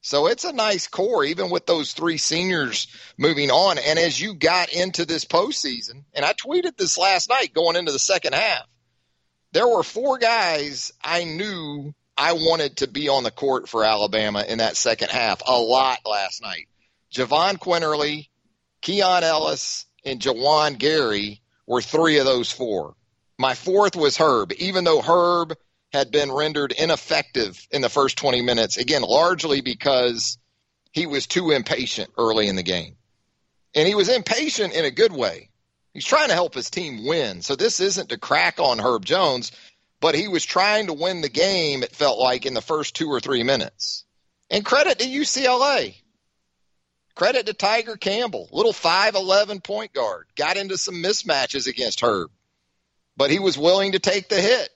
So 0.00 0.26
it's 0.26 0.44
a 0.44 0.52
nice 0.52 0.88
core, 0.88 1.22
even 1.24 1.48
with 1.48 1.64
those 1.64 1.92
three 1.92 2.18
seniors 2.18 2.88
moving 3.16 3.52
on. 3.52 3.78
And 3.78 4.00
as 4.00 4.20
you 4.20 4.34
got 4.34 4.72
into 4.72 5.06
this 5.06 5.24
postseason, 5.24 6.02
and 6.12 6.24
I 6.24 6.32
tweeted 6.32 6.76
this 6.76 6.98
last 6.98 7.28
night 7.28 7.54
going 7.54 7.76
into 7.76 7.92
the 7.92 8.00
second 8.00 8.34
half, 8.34 8.66
there 9.52 9.68
were 9.68 9.84
four 9.84 10.18
guys 10.18 10.92
I 11.00 11.22
knew 11.22 11.94
I 12.16 12.34
wanted 12.34 12.78
to 12.78 12.86
be 12.86 13.08
on 13.08 13.24
the 13.24 13.30
court 13.30 13.68
for 13.68 13.84
Alabama 13.84 14.44
in 14.46 14.58
that 14.58 14.76
second 14.76 15.10
half 15.10 15.42
a 15.46 15.58
lot 15.58 16.00
last 16.04 16.42
night. 16.42 16.68
Jahvon 17.12 17.58
Quinerly, 17.58 18.28
Keon 18.80 19.24
Ellis, 19.24 19.86
and 20.04 20.20
Juwan 20.20 20.78
Gary 20.78 21.40
were 21.66 21.82
three 21.82 22.18
of 22.18 22.24
those 22.24 22.50
four. 22.50 22.94
My 23.38 23.54
fourth 23.54 23.96
was 23.96 24.16
Herb, 24.16 24.52
even 24.52 24.84
though 24.84 25.00
Herb 25.02 25.56
had 25.92 26.10
been 26.10 26.32
rendered 26.32 26.72
ineffective 26.72 27.66
in 27.70 27.82
the 27.82 27.88
first 27.88 28.16
20 28.16 28.42
minutes, 28.42 28.76
again, 28.76 29.02
largely 29.02 29.60
because 29.60 30.38
he 30.92 31.06
was 31.06 31.26
too 31.26 31.50
impatient 31.50 32.10
early 32.18 32.48
in 32.48 32.56
the 32.56 32.62
game. 32.62 32.96
And 33.74 33.88
he 33.88 33.94
was 33.94 34.08
impatient 34.08 34.74
in 34.74 34.84
a 34.84 34.90
good 34.90 35.12
way. 35.12 35.50
He's 35.94 36.04
trying 36.04 36.28
to 36.28 36.34
help 36.34 36.54
his 36.54 36.70
team 36.70 37.06
win. 37.06 37.42
So 37.42 37.56
this 37.56 37.80
isn't 37.80 38.08
to 38.10 38.18
crack 38.18 38.58
on 38.58 38.78
Herb 38.78 39.04
Jones 39.04 39.52
but 40.02 40.16
he 40.16 40.26
was 40.26 40.44
trying 40.44 40.88
to 40.88 40.92
win 40.92 41.20
the 41.20 41.28
game, 41.28 41.84
it 41.84 41.94
felt 41.94 42.18
like, 42.18 42.44
in 42.44 42.54
the 42.54 42.60
first 42.60 42.96
two 42.96 43.08
or 43.08 43.20
three 43.20 43.44
minutes. 43.44 44.04
And 44.50 44.64
credit 44.64 44.98
to 44.98 45.06
UCLA. 45.06 45.94
Credit 47.14 47.46
to 47.46 47.54
Tyger 47.54 47.98
Campbell, 47.98 48.48
little 48.50 48.72
5'11 48.72 49.62
point 49.62 49.92
guard. 49.92 50.26
Got 50.36 50.56
into 50.56 50.76
some 50.76 50.96
mismatches 50.96 51.68
against 51.68 52.00
Herb, 52.00 52.32
but 53.16 53.30
he 53.30 53.38
was 53.38 53.56
willing 53.56 53.92
to 53.92 54.00
take 54.00 54.28
the 54.28 54.40
hit. 54.40 54.70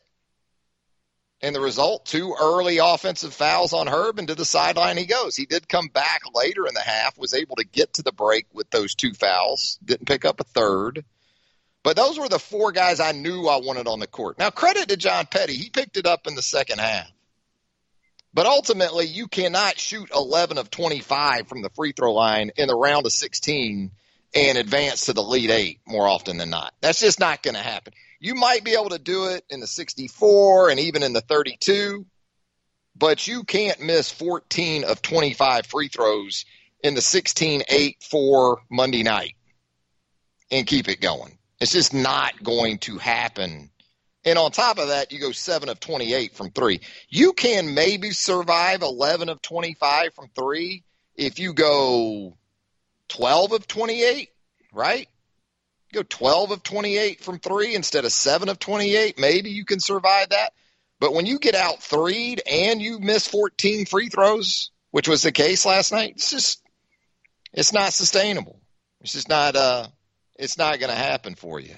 And 1.42 1.56
the 1.56 1.60
result, 1.60 2.06
two 2.06 2.34
early 2.40 2.78
offensive 2.78 3.34
fouls 3.34 3.72
on 3.72 3.88
Herb, 3.88 4.20
and 4.20 4.28
to 4.28 4.36
the 4.36 4.44
sideline 4.44 4.96
he 4.96 5.06
goes. 5.06 5.34
He 5.34 5.46
did 5.46 5.68
come 5.68 5.88
back 5.88 6.22
later 6.34 6.68
in 6.68 6.74
the 6.74 6.80
half, 6.80 7.18
was 7.18 7.34
able 7.34 7.56
to 7.56 7.64
get 7.64 7.94
to 7.94 8.02
the 8.02 8.12
break 8.12 8.46
with 8.52 8.70
those 8.70 8.94
two 8.94 9.12
fouls, 9.12 9.78
didn't 9.84 10.06
pick 10.06 10.24
up 10.24 10.38
a 10.38 10.44
third. 10.44 11.04
But 11.86 11.94
those 11.94 12.18
were 12.18 12.28
the 12.28 12.40
four 12.40 12.72
guys 12.72 12.98
I 12.98 13.12
knew 13.12 13.46
I 13.46 13.58
wanted 13.58 13.86
on 13.86 14.00
the 14.00 14.08
court. 14.08 14.40
Now, 14.40 14.50
credit 14.50 14.88
to 14.88 14.96
John 14.96 15.24
Petty. 15.24 15.54
He 15.54 15.70
picked 15.70 15.96
it 15.96 16.04
up 16.04 16.26
in 16.26 16.34
the 16.34 16.42
second 16.42 16.80
half. 16.80 17.08
But 18.34 18.46
ultimately, 18.46 19.06
you 19.06 19.28
cannot 19.28 19.78
shoot 19.78 20.10
11 20.12 20.58
of 20.58 20.68
25 20.68 21.46
from 21.46 21.62
the 21.62 21.70
free 21.70 21.92
throw 21.92 22.12
line 22.12 22.50
in 22.56 22.66
the 22.66 22.74
round 22.74 23.06
of 23.06 23.12
16 23.12 23.92
and 24.34 24.58
advance 24.58 25.06
to 25.06 25.12
the 25.12 25.22
Elite 25.22 25.50
Eight 25.50 25.80
more 25.86 26.08
often 26.08 26.38
than 26.38 26.50
not. 26.50 26.74
That's 26.80 26.98
just 26.98 27.20
not 27.20 27.44
going 27.44 27.54
to 27.54 27.62
happen. 27.62 27.92
You 28.18 28.34
might 28.34 28.64
be 28.64 28.72
able 28.72 28.88
to 28.88 28.98
do 28.98 29.28
it 29.28 29.44
in 29.48 29.60
the 29.60 29.68
64 29.68 30.70
and 30.70 30.80
even 30.80 31.04
in 31.04 31.12
the 31.12 31.20
32, 31.20 32.04
but 32.96 33.28
you 33.28 33.44
can't 33.44 33.80
miss 33.80 34.10
14 34.10 34.82
of 34.82 35.02
25 35.02 35.66
free 35.66 35.86
throws 35.86 36.46
in 36.82 36.94
the 36.94 37.00
16 37.00 37.62
8 37.68 38.02
4 38.02 38.62
Monday 38.68 39.04
night 39.04 39.36
and 40.50 40.66
keep 40.66 40.88
it 40.88 41.00
going. 41.00 41.35
It's 41.60 41.72
just 41.72 41.94
not 41.94 42.42
going 42.42 42.78
to 42.80 42.98
happen. 42.98 43.70
And 44.24 44.38
on 44.38 44.50
top 44.50 44.78
of 44.78 44.88
that, 44.88 45.12
you 45.12 45.20
go 45.20 45.32
7 45.32 45.68
of 45.68 45.80
28 45.80 46.34
from 46.34 46.50
3. 46.50 46.80
You 47.08 47.32
can 47.32 47.74
maybe 47.74 48.10
survive 48.10 48.82
11 48.82 49.28
of 49.28 49.40
25 49.40 50.14
from 50.14 50.28
3 50.34 50.82
if 51.14 51.38
you 51.38 51.54
go 51.54 52.36
12 53.08 53.52
of 53.52 53.66
28, 53.66 54.28
right? 54.72 55.08
go 55.96 56.02
12 56.02 56.50
of 56.52 56.62
28 56.62 57.24
from 57.24 57.38
3 57.38 57.74
instead 57.74 58.04
of 58.04 58.12
7 58.12 58.48
of 58.48 58.58
28. 58.58 59.18
Maybe 59.18 59.50
you 59.50 59.64
can 59.64 59.80
survive 59.80 60.28
that. 60.30 60.52
But 61.00 61.12
when 61.12 61.26
you 61.26 61.38
get 61.38 61.54
out 61.54 61.82
3 61.82 62.36
and 62.50 62.80
you 62.80 63.00
miss 63.00 63.26
14 63.26 63.86
free 63.86 64.08
throws, 64.08 64.70
which 64.90 65.08
was 65.08 65.22
the 65.22 65.32
case 65.32 65.66
last 65.66 65.92
night, 65.92 66.14
it's 66.16 66.30
just 66.30 66.62
it's 67.52 67.72
not 67.72 67.92
sustainable. 67.92 68.60
It's 69.00 69.12
just 69.12 69.28
not 69.28 69.56
uh 69.56 69.88
it's 70.38 70.58
not 70.58 70.78
going 70.78 70.90
to 70.90 70.96
happen 70.96 71.34
for 71.34 71.60
you. 71.60 71.74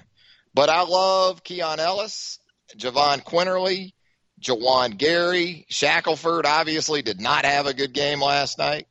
But 0.55 0.69
I 0.69 0.83
love 0.83 1.45
Keon 1.45 1.81
Ellis, 1.81 2.39
Jahvon 2.77 3.23
Quinerly, 3.23 3.93
Juwan 4.41 4.97
Gary, 4.97 5.67
Shackelford 5.69 6.47
obviously 6.47 7.03
did 7.03 7.21
not 7.21 7.45
have 7.45 7.67
a 7.67 7.75
good 7.75 7.93
game 7.93 8.21
last 8.21 8.59
night, 8.59 8.87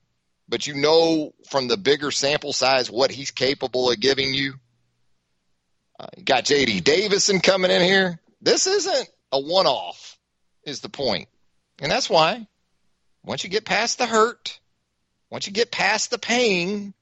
but 0.47 0.67
you 0.67 0.75
know 0.75 1.33
from 1.49 1.67
the 1.67 1.77
bigger 1.77 2.11
sample 2.11 2.53
size 2.53 2.91
what 2.91 3.11
he's 3.11 3.31
capable 3.31 3.89
of 3.89 3.99
giving 3.99 4.33
you. 4.33 4.53
Uh, 5.99 6.07
you 6.17 6.23
got 6.23 6.45
J.D. 6.45 6.81
Davison 6.81 7.39
coming 7.39 7.71
in 7.71 7.81
here. 7.81 8.19
This 8.41 8.67
isn't 8.67 9.09
a 9.31 9.39
one-off, 9.39 10.17
is 10.63 10.81
the 10.81 10.89
point, 10.89 11.27
and 11.79 11.91
that's 11.91 12.09
why 12.09 12.45
once 13.23 13.43
you 13.43 13.49
get 13.49 13.65
past 13.65 13.97
the 13.97 14.05
hurt, 14.05 14.59
once 15.29 15.47
you 15.47 15.53
get 15.53 15.71
past 15.71 16.11
the 16.11 16.19
pain, 16.19 16.93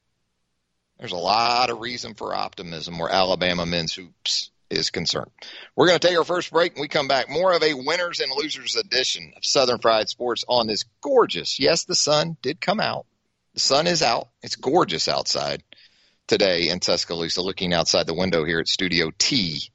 there's 0.98 1.12
a 1.12 1.16
lot 1.16 1.70
of 1.70 1.80
reason 1.80 2.14
for 2.14 2.34
optimism 2.34 2.98
where 2.98 3.10
Alabama 3.10 3.66
men's 3.66 3.94
hoops 3.94 4.50
is 4.70 4.90
concerned. 4.90 5.30
We're 5.74 5.86
going 5.88 5.98
to 5.98 6.06
take 6.06 6.18
our 6.18 6.24
first 6.24 6.50
break 6.50 6.72
and 6.72 6.80
we 6.80 6.88
come 6.88 7.08
back. 7.08 7.28
More 7.28 7.52
of 7.52 7.62
a 7.62 7.74
winners 7.74 8.20
and 8.20 8.32
losers 8.34 8.76
edition 8.76 9.32
of 9.36 9.44
Southern 9.44 9.78
Fried 9.78 10.08
Sports 10.08 10.44
on 10.48 10.66
this 10.66 10.84
gorgeous. 11.00 11.60
Yes, 11.60 11.84
the 11.84 11.94
sun 11.94 12.36
did 12.42 12.60
come 12.60 12.80
out. 12.80 13.06
The 13.54 13.60
sun 13.60 13.86
is 13.86 14.02
out. 14.02 14.28
It's 14.42 14.56
gorgeous 14.56 15.08
outside 15.08 15.62
today 16.26 16.68
in 16.68 16.80
Tuscaloosa. 16.80 17.42
Looking 17.42 17.72
outside 17.72 18.06
the 18.06 18.14
window 18.14 18.44
here 18.44 18.60
at 18.60 18.68
Studio 18.68 19.12
T. 19.16 19.70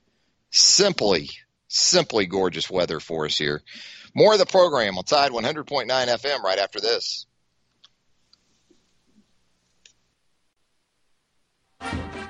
Simply, 0.49 1.29
simply 1.67 2.25
gorgeous 2.25 2.69
weather 2.69 2.99
for 2.99 3.25
us 3.25 3.37
here. 3.37 3.61
More 4.13 4.33
of 4.33 4.39
the 4.39 4.45
program 4.45 4.97
on 4.97 5.05
Tide 5.05 5.31
100.9 5.31 5.87
FM 5.87 6.43
right 6.43 6.59
after 6.59 6.81
this. 6.81 7.25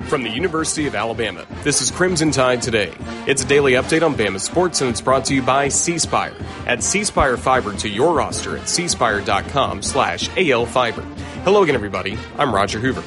From 0.08 0.24
the 0.24 0.30
University 0.30 0.88
of 0.88 0.96
Alabama. 0.96 1.46
This 1.64 1.82
is 1.82 1.90
Crimson 1.90 2.32
Tide 2.32 2.62
Today. 2.62 2.94
It's 3.28 3.44
a 3.44 3.48
daily 3.48 3.74
update 3.74 4.06
on 4.06 4.16
Bama 4.16 4.40
sports, 4.40 4.82
and 4.82 4.90
it's 4.90 5.02
brought 5.02 5.26
to 5.26 5.36
you 5.36 5.42
by 5.42 5.70
C 5.70 5.98
Spire. 5.98 6.36
Add 6.68 6.84
C 6.84 7.04
Spire 7.04 7.38
Fiber 7.38 7.74
to 7.78 7.88
your 7.88 8.14
roster 8.14 8.58
at 8.58 8.64
cspire.com 8.64 9.82
slash 9.82 10.30
alfiber. 10.30 11.04
Hello 11.44 11.64
again, 11.64 11.76
everybody. 11.76 12.18
I'm 12.38 12.54
Roger 12.54 12.80
Hoover. 12.80 13.04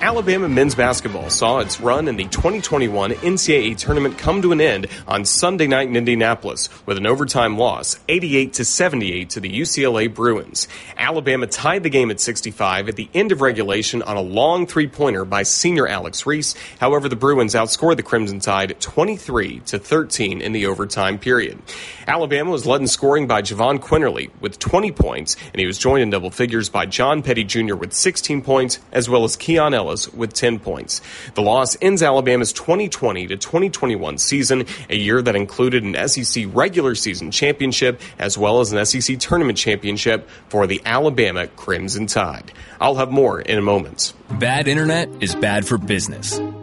Alabama 0.00 0.48
men's 0.48 0.76
basketball 0.76 1.28
saw 1.28 1.58
its 1.58 1.80
run 1.80 2.06
in 2.06 2.14
the 2.14 2.26
2021 2.26 3.10
NCAA 3.14 3.76
tournament 3.76 4.16
come 4.16 4.40
to 4.42 4.52
an 4.52 4.60
end 4.60 4.86
on 5.08 5.24
Sunday 5.24 5.66
night 5.66 5.88
in 5.88 5.96
Indianapolis 5.96 6.68
with 6.86 6.96
an 6.98 7.06
overtime 7.06 7.58
loss, 7.58 7.98
88 8.08 8.52
to 8.52 8.64
78 8.64 9.30
to 9.30 9.40
the 9.40 9.50
UCLA 9.50 10.14
Bruins. 10.14 10.68
Alabama 10.96 11.48
tied 11.48 11.82
the 11.82 11.90
game 11.90 12.12
at 12.12 12.20
65 12.20 12.88
at 12.88 12.94
the 12.94 13.10
end 13.12 13.32
of 13.32 13.40
regulation 13.40 14.00
on 14.02 14.16
a 14.16 14.20
long 14.20 14.68
three-pointer 14.68 15.24
by 15.24 15.42
senior 15.42 15.88
Alex 15.88 16.24
Reese. 16.26 16.54
However, 16.78 17.08
the 17.08 17.16
Bruins 17.16 17.54
outscored 17.54 17.96
the 17.96 18.04
Crimson 18.04 18.38
Tide 18.38 18.80
23 18.80 19.60
to 19.66 19.80
13 19.80 20.40
in 20.40 20.52
the 20.52 20.66
overtime 20.66 21.18
period. 21.18 21.58
Alabama 22.06 22.52
was 22.52 22.66
led 22.66 22.80
in 22.80 22.86
scoring 22.86 23.26
by 23.26 23.42
Jahvon 23.42 23.80
Quinerly 23.80 24.30
with 24.40 24.60
20 24.60 24.92
points, 24.92 25.36
and 25.52 25.58
he 25.58 25.66
was 25.66 25.76
joined 25.76 26.04
in 26.04 26.10
double 26.10 26.30
figures 26.30 26.68
by 26.68 26.86
John 26.86 27.20
Petty 27.20 27.42
Jr. 27.42 27.74
with 27.74 27.92
16 27.92 28.42
points, 28.42 28.78
as 28.92 29.10
well 29.10 29.24
as 29.24 29.34
Keon 29.34 29.74
Ellis 29.74 29.87
with 30.12 30.32
10 30.32 30.58
points. 30.58 31.00
The 31.34 31.42
loss 31.42 31.76
ends 31.80 32.02
Alabama's 32.02 32.52
2020 32.52 33.28
to 33.28 33.36
2021 33.36 34.18
season, 34.18 34.66
a 34.90 34.96
year 34.96 35.22
that 35.22 35.34
included 35.34 35.84
an 35.84 36.08
SEC 36.08 36.46
regular 36.52 36.94
season 36.94 37.30
championship 37.30 38.00
as 38.18 38.36
well 38.36 38.60
as 38.60 38.72
an 38.72 38.84
SEC 38.84 39.18
tournament 39.18 39.58
championship 39.58 40.28
for 40.48 40.66
the 40.66 40.82
Alabama 40.84 41.46
Crimson 41.48 42.06
Tide. 42.06 42.52
I'll 42.80 42.96
have 42.96 43.10
more 43.10 43.40
in 43.40 43.58
a 43.58 43.62
moment. 43.62 44.12
Bad 44.38 44.68
internet 44.68 45.08
is 45.20 45.34
bad 45.34 45.66
for 45.66 45.78
business. 45.78 46.40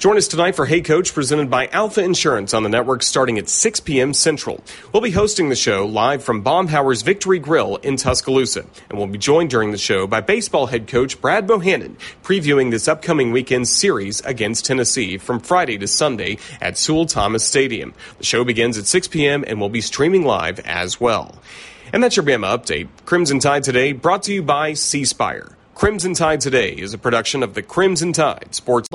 Join 0.00 0.16
us 0.16 0.28
tonight 0.28 0.56
for 0.56 0.64
Hey 0.64 0.80
Coach, 0.80 1.12
presented 1.12 1.50
by 1.50 1.66
Alfa 1.66 2.02
Insurance 2.02 2.54
on 2.54 2.62
the 2.62 2.70
network 2.70 3.02
starting 3.02 3.36
at 3.36 3.50
6 3.50 3.80
p.m. 3.80 4.14
Central. 4.14 4.64
We'll 4.94 5.02
be 5.02 5.10
hosting 5.10 5.50
the 5.50 5.54
show 5.54 5.84
live 5.84 6.24
from 6.24 6.42
Baumhower's 6.42 7.02
Victory 7.02 7.38
Grill 7.38 7.76
in 7.76 7.98
Tuscaloosa, 7.98 8.64
and 8.88 8.96
we'll 8.96 9.08
be 9.08 9.18
joined 9.18 9.50
during 9.50 9.72
the 9.72 9.76
show 9.76 10.06
by 10.06 10.22
baseball 10.22 10.68
head 10.68 10.88
coach 10.88 11.20
Brad 11.20 11.46
Bohannon, 11.46 11.96
previewing 12.22 12.70
this 12.70 12.88
upcoming 12.88 13.30
weekend 13.30 13.68
series 13.68 14.22
against 14.22 14.64
Tennessee 14.64 15.18
from 15.18 15.38
Friday 15.38 15.76
to 15.76 15.86
Sunday 15.86 16.38
at 16.62 16.78
Sewell 16.78 17.04
Thomas 17.04 17.44
Stadium. 17.44 17.92
The 18.16 18.24
show 18.24 18.42
begins 18.42 18.78
at 18.78 18.86
6 18.86 19.08
p.m. 19.08 19.44
and 19.46 19.60
will 19.60 19.68
be 19.68 19.82
streaming 19.82 20.24
live 20.24 20.60
as 20.60 20.98
well. 20.98 21.34
And 21.92 22.02
that's 22.02 22.16
your 22.16 22.24
Bama 22.24 22.56
update. 22.56 22.88
Crimson 23.04 23.38
Tide 23.38 23.64
Today, 23.64 23.92
brought 23.92 24.22
to 24.22 24.32
you 24.32 24.42
by 24.42 24.72
C 24.72 25.04
Spire. 25.04 25.58
Crimson 25.74 26.14
Tide 26.14 26.40
Today 26.40 26.70
is 26.72 26.94
a 26.94 26.98
production 26.98 27.42
of 27.42 27.52
the 27.52 27.62
Crimson 27.62 28.14
Tide 28.14 28.54
Sports. 28.54 28.88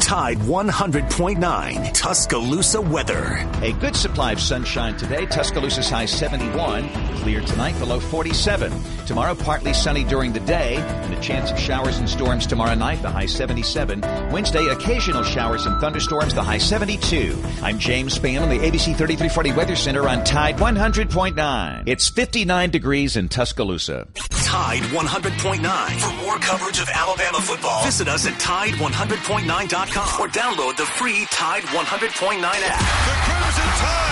Tide 0.00 0.38
100.9 0.38 1.92
Tuscaloosa 1.92 2.80
weather. 2.80 3.46
A 3.62 3.72
good 3.72 3.94
supply 3.94 4.32
of 4.32 4.40
sunshine 4.40 4.96
today. 4.96 5.26
Tuscaloosa's 5.26 5.90
high 5.90 6.06
71. 6.06 6.88
Clear 7.16 7.40
tonight 7.42 7.78
below 7.78 8.00
47. 8.00 8.72
Tomorrow 9.06 9.34
partly 9.34 9.74
sunny 9.74 10.04
during 10.04 10.32
the 10.32 10.40
day 10.40 10.76
and 10.76 11.12
a 11.12 11.20
chance 11.20 11.50
of 11.50 11.58
showers 11.58 11.98
and 11.98 12.08
storms 12.08 12.46
tomorrow 12.46 12.74
night. 12.74 13.02
The 13.02 13.10
high 13.10 13.26
77. 13.26 14.00
Wednesday 14.30 14.66
occasional 14.66 15.24
showers 15.24 15.66
and 15.66 15.80
thunderstorms. 15.80 16.34
The 16.34 16.42
high 16.42 16.58
72. 16.58 17.36
I'm 17.62 17.78
James 17.78 18.18
Spann 18.18 18.42
on 18.42 18.48
the 18.48 18.58
ABC 18.58 18.96
3340 18.96 19.52
Weather 19.52 19.76
Center 19.76 20.08
on 20.08 20.24
Tide 20.24 20.56
100.9. 20.56 21.82
It's 21.86 22.08
59 22.08 22.70
degrees 22.70 23.16
in 23.16 23.28
Tuscaloosa. 23.28 24.08
Tide 24.48 24.80
100.9. 24.80 26.00
For 26.00 26.24
more 26.24 26.38
coverage 26.38 26.80
of 26.80 26.88
Alabama 26.88 27.38
football, 27.38 27.84
visit 27.84 28.08
us 28.08 28.26
at 28.26 28.32
Tide100.9.com 28.40 30.20
or 30.20 30.28
download 30.28 30.74
the 30.74 30.86
free 30.86 31.26
Tide 31.30 31.64
100.9 31.64 32.40
app. 32.42 32.80
The 32.80 33.14
Crimson 33.28 33.68
Tide 33.84 34.07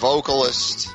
vocalist, 0.00 0.88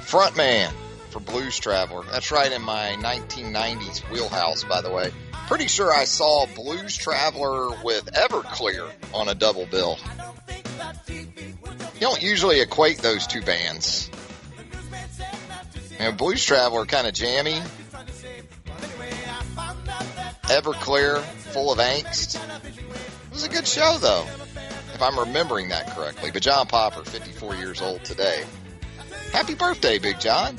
frontman 0.00 0.70
for 1.08 1.20
Blues 1.20 1.58
Traveler. 1.58 2.04
That's 2.10 2.30
right 2.30 2.52
in 2.52 2.60
my 2.60 2.96
1990s 3.00 4.10
wheelhouse, 4.10 4.64
by 4.64 4.82
the 4.82 4.90
way. 4.90 5.10
Pretty 5.48 5.66
sure 5.66 5.90
I 5.90 6.04
saw 6.04 6.44
Blues 6.54 6.94
Traveler 6.94 7.70
with 7.82 8.04
Everclear 8.12 8.86
on 9.14 9.30
a 9.30 9.34
double 9.34 9.64
bill. 9.64 9.98
You 11.08 12.00
don't 12.00 12.22
usually 12.22 12.60
equate 12.60 12.98
those 12.98 13.26
two 13.26 13.40
bands. 13.40 14.10
You 15.92 15.98
know, 16.00 16.12
Blues 16.12 16.44
Traveler 16.44 16.84
kind 16.84 17.06
of 17.06 17.14
jammy. 17.14 17.58
Everclear, 20.44 21.22
full 21.22 21.72
of 21.72 21.78
angst. 21.78 22.34
It 22.34 23.32
was 23.32 23.44
a 23.44 23.48
good 23.48 23.66
show, 23.66 23.96
though, 23.98 24.26
I'm 25.02 25.18
remembering 25.18 25.68
that 25.68 25.88
correctly. 25.88 26.30
But 26.30 26.42
John 26.42 26.66
Popper, 26.66 27.04
54 27.04 27.56
years 27.56 27.82
old 27.82 28.04
today. 28.04 28.44
Happy 29.32 29.54
birthday, 29.54 29.98
Big 29.98 30.20
John. 30.20 30.56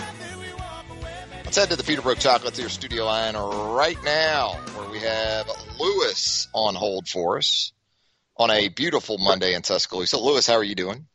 Let's 1.46 1.58
head 1.58 1.70
to 1.70 1.76
the 1.76 1.84
Peterbrooke 1.84 2.22
Theater 2.52 2.70
studio 2.70 3.06
line 3.06 3.36
right 3.36 3.98
now, 4.04 4.54
where 4.76 4.90
we 4.90 5.00
have 5.00 5.48
Lewis 5.80 6.48
on 6.54 6.74
hold 6.74 7.08
for 7.08 7.38
us 7.38 7.72
on 8.38 8.50
a 8.50 8.70
beautiful 8.70 9.18
Monday 9.18 9.54
in 9.54 9.62
Tuscaloosa. 9.62 10.18
Lewis, 10.18 10.48
how 10.48 10.56
are 10.56 10.64
you 10.64 10.76
doing? 10.76 11.06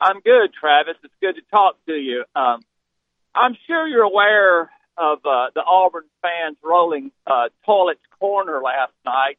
I'm 0.00 0.20
good, 0.20 0.50
Travis. 0.58 0.96
It's 1.04 1.14
good 1.20 1.34
to 1.34 1.42
talk 1.50 1.76
to 1.86 1.92
you. 1.92 2.24
Um, 2.34 2.62
I'm 3.34 3.56
sure 3.66 3.86
you're 3.86 4.02
aware 4.02 4.70
of 4.96 5.18
uh, 5.24 5.50
the 5.54 5.62
Auburn 5.66 6.04
fans 6.22 6.56
rolling 6.64 7.12
uh, 7.26 7.48
Toomer's 7.66 7.98
Corner 8.18 8.60
last 8.62 8.92
night. 9.04 9.38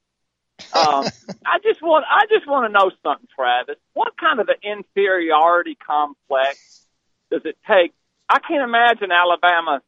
Um, 0.74 1.06
I 1.46 1.60
just 1.64 1.82
want 1.82 2.06
I 2.10 2.26
just 2.30 2.48
want 2.48 2.68
to 2.68 2.74
know 2.74 2.92
something, 3.04 3.28
Travis. 3.36 3.78
What 3.94 4.18
kind 4.18 4.40
of 4.40 4.50
an 4.50 4.56
inferiority 4.64 5.76
complex 5.76 6.88
does 7.32 7.42
it 7.46 7.58
take? 7.68 7.94
I 8.30 8.40
can't 8.40 8.64
imagine 8.64 9.12
Alabama 9.12 9.82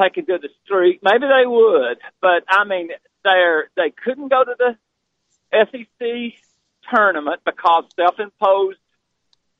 taking 0.00 0.26
to 0.26 0.38
the 0.38 0.48
street. 0.64 1.00
Maybe 1.02 1.26
they 1.26 1.46
would, 1.46 1.98
but 2.20 2.44
I 2.48 2.64
mean, 2.64 2.88
they're 3.24 3.70
they 3.76 3.92
couldn't 4.04 4.28
go 4.28 4.44
to 4.44 4.54
the 4.58 4.76
SEC 5.52 6.34
tournament 6.94 7.40
because 7.44 7.84
self-imposed, 7.96 8.78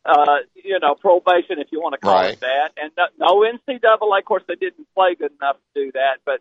uh, 0.05 0.37
you 0.55 0.79
know, 0.81 0.95
probation, 0.95 1.59
if 1.59 1.69
you 1.73 1.81
want 1.81 1.95
to 1.95 1.99
call 1.99 2.15
Right. 2.15 2.33
it 2.33 2.41
that, 2.41 2.71
and 2.77 2.91
no, 2.97 3.07
no 3.19 3.41
NCAA. 3.69 4.19
Of 4.19 4.25
course, 4.25 4.43
they 4.49 4.55
didn't 4.55 4.87
play 4.95 5.15
good 5.15 5.33
enough 5.41 5.57
to 5.75 5.85
do 5.85 5.93
that, 5.93 6.19
but 6.25 6.41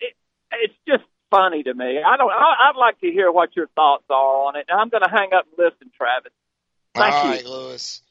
it, 0.00 0.14
it's 0.52 0.74
just 0.88 1.04
funny 1.30 1.62
to 1.62 1.74
me. 1.74 2.00
I 2.06 2.16
don't. 2.16 2.30
I, 2.30 2.70
I'd 2.70 2.78
like 2.78 3.00
to 3.00 3.10
hear 3.10 3.30
what 3.30 3.56
your 3.56 3.68
thoughts 3.68 4.04
are 4.10 4.46
on 4.46 4.56
it. 4.56 4.66
I'm 4.70 4.88
going 4.88 5.02
to 5.02 5.10
hang 5.10 5.32
up 5.32 5.46
and 5.46 5.66
listen, 5.66 5.90
Travis. 5.96 6.32
Thank 6.94 7.14
All 7.14 7.24
you. 7.24 7.30
right, 7.30 7.44
Lewis. 7.44 8.02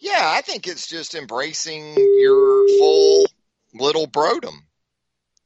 Yeah, 0.00 0.22
I 0.22 0.42
think 0.42 0.68
it's 0.68 0.86
just 0.86 1.14
embracing 1.14 1.94
your 1.96 2.68
full 2.78 3.26
little 3.74 4.06
brodom. 4.06 4.54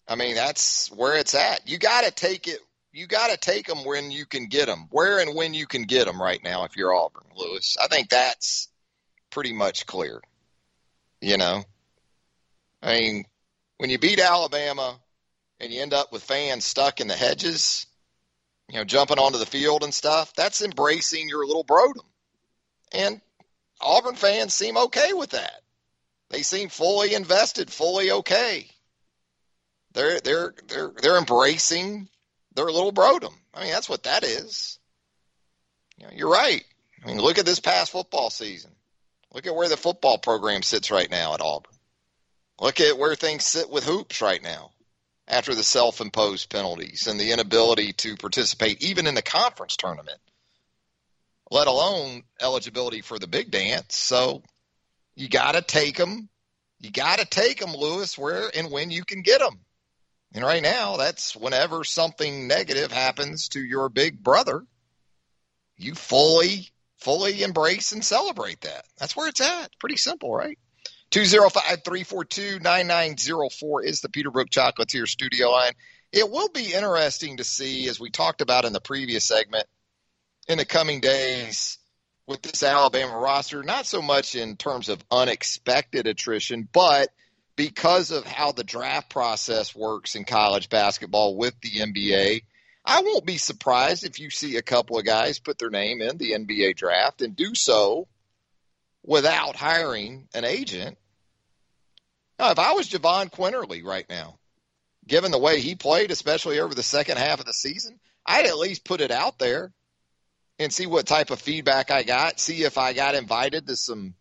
I 0.06 0.14
mean, 0.14 0.34
that's 0.34 0.90
where 0.92 1.16
it's 1.16 1.34
at. 1.34 1.68
You 1.68 1.78
got 1.78 2.04
to 2.04 2.10
take 2.10 2.48
it. 2.48 2.58
You 2.92 3.06
got 3.06 3.30
to 3.30 3.38
take 3.38 3.66
them 3.66 3.84
when 3.86 4.10
you 4.10 4.26
can 4.26 4.46
get 4.46 4.66
them. 4.66 4.88
Where 4.90 5.20
and 5.20 5.34
when 5.34 5.54
you 5.54 5.66
can 5.66 5.84
get 5.84 6.06
them 6.06 6.20
right 6.20 6.40
now, 6.44 6.64
if 6.64 6.76
you're 6.76 6.94
Auburn, 6.94 7.24
Lewis. 7.34 7.78
I 7.82 7.86
think 7.86 8.10
that's 8.10 8.68
pretty 9.30 9.54
much 9.54 9.86
clear. 9.86 10.20
You 11.22 11.38
know, 11.38 11.64
I 12.82 12.98
mean, 12.98 13.24
when 13.78 13.88
you 13.88 13.98
beat 13.98 14.18
Alabama 14.18 14.98
and 15.62 15.72
you 15.72 15.80
end 15.80 15.94
up 15.94 16.12
with 16.12 16.24
fans 16.24 16.64
stuck 16.64 17.00
in 17.00 17.06
the 17.06 17.14
hedges, 17.14 17.86
you 18.68 18.78
know, 18.78 18.84
jumping 18.84 19.20
onto 19.20 19.38
the 19.38 19.46
field 19.46 19.84
and 19.84 19.94
stuff, 19.94 20.34
that's 20.34 20.60
embracing 20.60 21.28
your 21.28 21.46
little 21.46 21.64
brodom. 21.64 22.04
And 22.92 23.20
Auburn 23.80 24.16
fans 24.16 24.54
seem 24.54 24.76
okay 24.76 25.12
with 25.12 25.30
that. 25.30 25.62
They 26.30 26.42
seem 26.42 26.68
fully 26.68 27.14
invested, 27.14 27.70
fully 27.70 28.10
okay. 28.10 28.68
They're 29.92 30.20
they're 30.20 30.54
they're 30.66 30.92
they're 31.00 31.18
embracing 31.18 32.08
their 32.54 32.66
little 32.66 32.92
brodom. 32.92 33.34
I 33.54 33.62
mean, 33.62 33.72
that's 33.72 33.88
what 33.88 34.02
that 34.04 34.24
is. 34.24 34.78
You 35.98 36.06
know, 36.06 36.12
you're 36.14 36.30
right. 36.30 36.64
I 37.02 37.06
mean, 37.06 37.18
look 37.18 37.38
at 37.38 37.46
this 37.46 37.60
past 37.60 37.92
football 37.92 38.30
season. 38.30 38.72
Look 39.32 39.46
at 39.46 39.54
where 39.54 39.68
the 39.68 39.76
football 39.76 40.18
program 40.18 40.62
sits 40.62 40.90
right 40.90 41.10
now 41.10 41.34
at 41.34 41.40
Auburn. 41.40 41.72
Look 42.60 42.80
at 42.80 42.98
where 42.98 43.14
things 43.14 43.46
sit 43.46 43.70
with 43.70 43.84
hoops 43.84 44.20
right 44.20 44.42
now 44.42 44.71
after 45.28 45.54
the 45.54 45.62
self-imposed 45.62 46.50
penalties 46.50 47.06
and 47.06 47.18
the 47.18 47.32
inability 47.32 47.92
to 47.92 48.16
participate 48.16 48.82
even 48.82 49.06
in 49.06 49.14
the 49.14 49.22
conference 49.22 49.76
tournament, 49.76 50.18
let 51.50 51.68
alone 51.68 52.22
eligibility 52.40 53.02
for 53.02 53.18
the 53.18 53.26
big 53.26 53.50
dance. 53.50 53.96
So 53.96 54.42
you 55.14 55.28
got 55.28 55.52
to 55.52 55.62
take 55.62 55.96
them. 55.96 56.28
You 56.80 56.90
got 56.90 57.20
to 57.20 57.26
take 57.26 57.60
them, 57.60 57.74
Lewis, 57.74 58.18
where 58.18 58.50
and 58.54 58.70
when 58.70 58.90
you 58.90 59.04
can 59.04 59.22
get 59.22 59.40
them. 59.40 59.60
And 60.34 60.42
right 60.42 60.62
now, 60.62 60.96
that's 60.96 61.36
whenever 61.36 61.84
something 61.84 62.48
negative 62.48 62.90
happens 62.90 63.48
to 63.50 63.60
your 63.60 63.88
big 63.88 64.22
brother, 64.22 64.64
you 65.76 65.94
fully, 65.94 66.68
fully 66.98 67.42
embrace 67.42 67.92
and 67.92 68.04
celebrate 68.04 68.62
that. 68.62 68.84
That's 68.98 69.14
where 69.14 69.28
it's 69.28 69.42
at. 69.42 69.78
Pretty 69.78 69.96
simple, 69.96 70.34
right? 70.34 70.58
205-342-9904 71.12 73.84
is 73.84 74.00
the 74.00 74.08
Peterbrooke 74.08 74.48
Chocolatier 74.48 75.06
studio 75.06 75.50
line. 75.50 75.72
It 76.10 76.30
will 76.30 76.48
be 76.48 76.72
interesting 76.72 77.36
to 77.36 77.44
see, 77.44 77.86
as 77.88 78.00
we 78.00 78.08
talked 78.08 78.40
about 78.40 78.64
in 78.64 78.72
the 78.72 78.80
previous 78.80 79.26
segment, 79.26 79.66
in 80.48 80.56
the 80.56 80.64
coming 80.64 81.00
days 81.00 81.76
with 82.26 82.40
this 82.40 82.62
Alabama 82.62 83.18
roster, 83.18 83.62
not 83.62 83.84
so 83.84 84.00
much 84.00 84.34
in 84.34 84.56
terms 84.56 84.88
of 84.88 85.04
unexpected 85.10 86.06
attrition, 86.06 86.66
but 86.72 87.10
because 87.56 88.10
of 88.10 88.24
how 88.24 88.52
the 88.52 88.64
draft 88.64 89.10
process 89.10 89.76
works 89.76 90.14
in 90.14 90.24
college 90.24 90.70
basketball 90.70 91.36
with 91.36 91.52
the 91.60 91.80
NBA, 91.80 92.44
I 92.86 93.02
won't 93.02 93.26
be 93.26 93.36
surprised 93.36 94.04
if 94.04 94.18
you 94.18 94.30
see 94.30 94.56
a 94.56 94.62
couple 94.62 94.98
of 94.98 95.04
guys 95.04 95.38
put 95.38 95.58
their 95.58 95.68
name 95.68 96.00
in 96.00 96.16
the 96.16 96.32
NBA 96.32 96.74
draft 96.74 97.20
and 97.20 97.36
do 97.36 97.54
so 97.54 98.08
without 99.04 99.56
hiring 99.56 100.26
an 100.32 100.46
agent 100.46 100.96
now, 102.42 102.50
if 102.50 102.58
I 102.58 102.72
was 102.72 102.88
Jahvon 102.88 103.30
Quinerly 103.30 103.84
right 103.84 104.06
now, 104.10 104.38
given 105.06 105.30
the 105.30 105.38
way 105.38 105.60
he 105.60 105.74
played, 105.74 106.10
especially 106.10 106.60
over 106.60 106.74
the 106.74 106.82
second 106.82 107.18
half 107.18 107.40
of 107.40 107.46
the 107.46 107.52
season, 107.52 107.98
I'd 108.26 108.46
at 108.46 108.58
least 108.58 108.84
put 108.84 109.00
it 109.00 109.10
out 109.10 109.38
there 109.38 109.72
and 110.58 110.72
see 110.72 110.86
what 110.86 111.06
type 111.06 111.30
of 111.30 111.40
feedback 111.40 111.90
I 111.90 112.02
got, 112.02 112.40
see 112.40 112.64
if 112.64 112.78
I 112.78 112.92
got 112.92 113.14
invited 113.14 113.66
to 113.66 113.76
some 113.76 114.14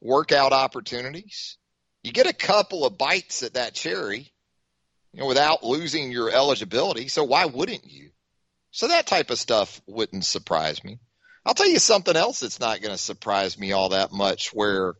workout 0.00 0.52
opportunities. 0.52 1.56
You 2.02 2.12
get 2.12 2.26
a 2.26 2.34
couple 2.34 2.84
of 2.84 2.98
bites 2.98 3.42
at 3.42 3.54
that 3.54 3.74
cherry, 3.74 4.30
you 5.12 5.20
know, 5.20 5.26
without 5.26 5.64
losing 5.64 6.10
your 6.10 6.30
eligibility. 6.30 7.08
So 7.08 7.24
why 7.24 7.46
wouldn't 7.46 7.90
you? 7.90 8.10
So 8.70 8.88
that 8.88 9.06
type 9.06 9.30
of 9.30 9.38
stuff 9.38 9.80
wouldn't 9.86 10.24
surprise 10.24 10.82
me. 10.82 10.98
I'll 11.44 11.54
tell 11.54 11.68
you 11.68 11.78
something 11.78 12.16
else 12.16 12.40
that's 12.40 12.60
not 12.60 12.80
going 12.80 12.94
to 12.94 13.02
surprise 13.02 13.58
me 13.58 13.72
all 13.72 13.90
that 13.90 14.12
much 14.12 14.50
where 14.54 14.94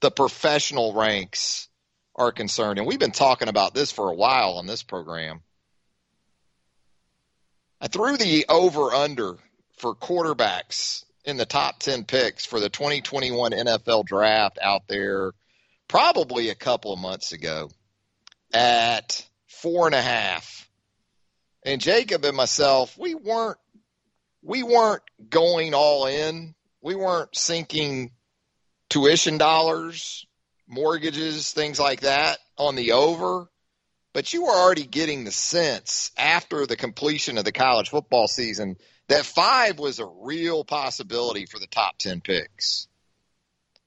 the 0.00 0.10
professional 0.10 0.94
ranks 0.94 1.68
are 2.18 2.32
concerned, 2.32 2.78
and 2.78 2.86
we've 2.86 2.98
been 2.98 3.12
talking 3.12 3.48
about 3.48 3.72
this 3.72 3.92
for 3.92 4.10
a 4.10 4.14
while 4.14 4.58
on 4.58 4.66
this 4.66 4.82
program. 4.82 5.40
I 7.80 7.86
threw 7.86 8.16
the 8.16 8.44
over 8.48 8.92
under 8.92 9.36
for 9.78 9.94
quarterbacks 9.94 11.04
in 11.24 11.36
the 11.36 11.46
top 11.46 11.78
10 11.78 12.04
picks 12.04 12.44
for 12.44 12.58
the 12.58 12.68
2021 12.68 13.52
NFL 13.52 14.04
draft 14.04 14.58
out 14.60 14.88
there 14.88 15.32
probably 15.86 16.50
a 16.50 16.56
couple 16.56 16.92
of 16.92 16.98
months 16.98 17.30
ago 17.32 17.70
at 18.52 19.24
four 19.46 19.86
and 19.86 19.94
a 19.94 20.02
half. 20.02 20.68
And 21.62 21.80
Jacob 21.80 22.24
and 22.24 22.36
myself, 22.36 22.98
we 22.98 23.14
weren't 23.14 23.58
we 24.42 24.62
weren't 24.62 25.02
going 25.28 25.74
all 25.74 26.06
in. 26.06 26.54
We 26.80 26.94
weren't 26.94 27.36
sinking 27.36 28.12
tuition 28.88 29.38
dollars 29.38 30.26
mortgages, 30.68 31.52
things 31.52 31.78
like 31.80 32.00
that 32.00 32.38
on 32.56 32.76
the 32.76 32.92
over. 32.92 33.48
But 34.12 34.32
you 34.32 34.42
were 34.42 34.52
already 34.52 34.84
getting 34.84 35.24
the 35.24 35.32
sense 35.32 36.10
after 36.16 36.66
the 36.66 36.76
completion 36.76 37.38
of 37.38 37.44
the 37.44 37.52
college 37.52 37.90
football 37.90 38.26
season 38.26 38.76
that 39.08 39.24
five 39.24 39.78
was 39.78 39.98
a 39.98 40.06
real 40.06 40.64
possibility 40.64 41.46
for 41.46 41.58
the 41.58 41.66
top 41.66 41.98
10 41.98 42.20
picks. 42.20 42.88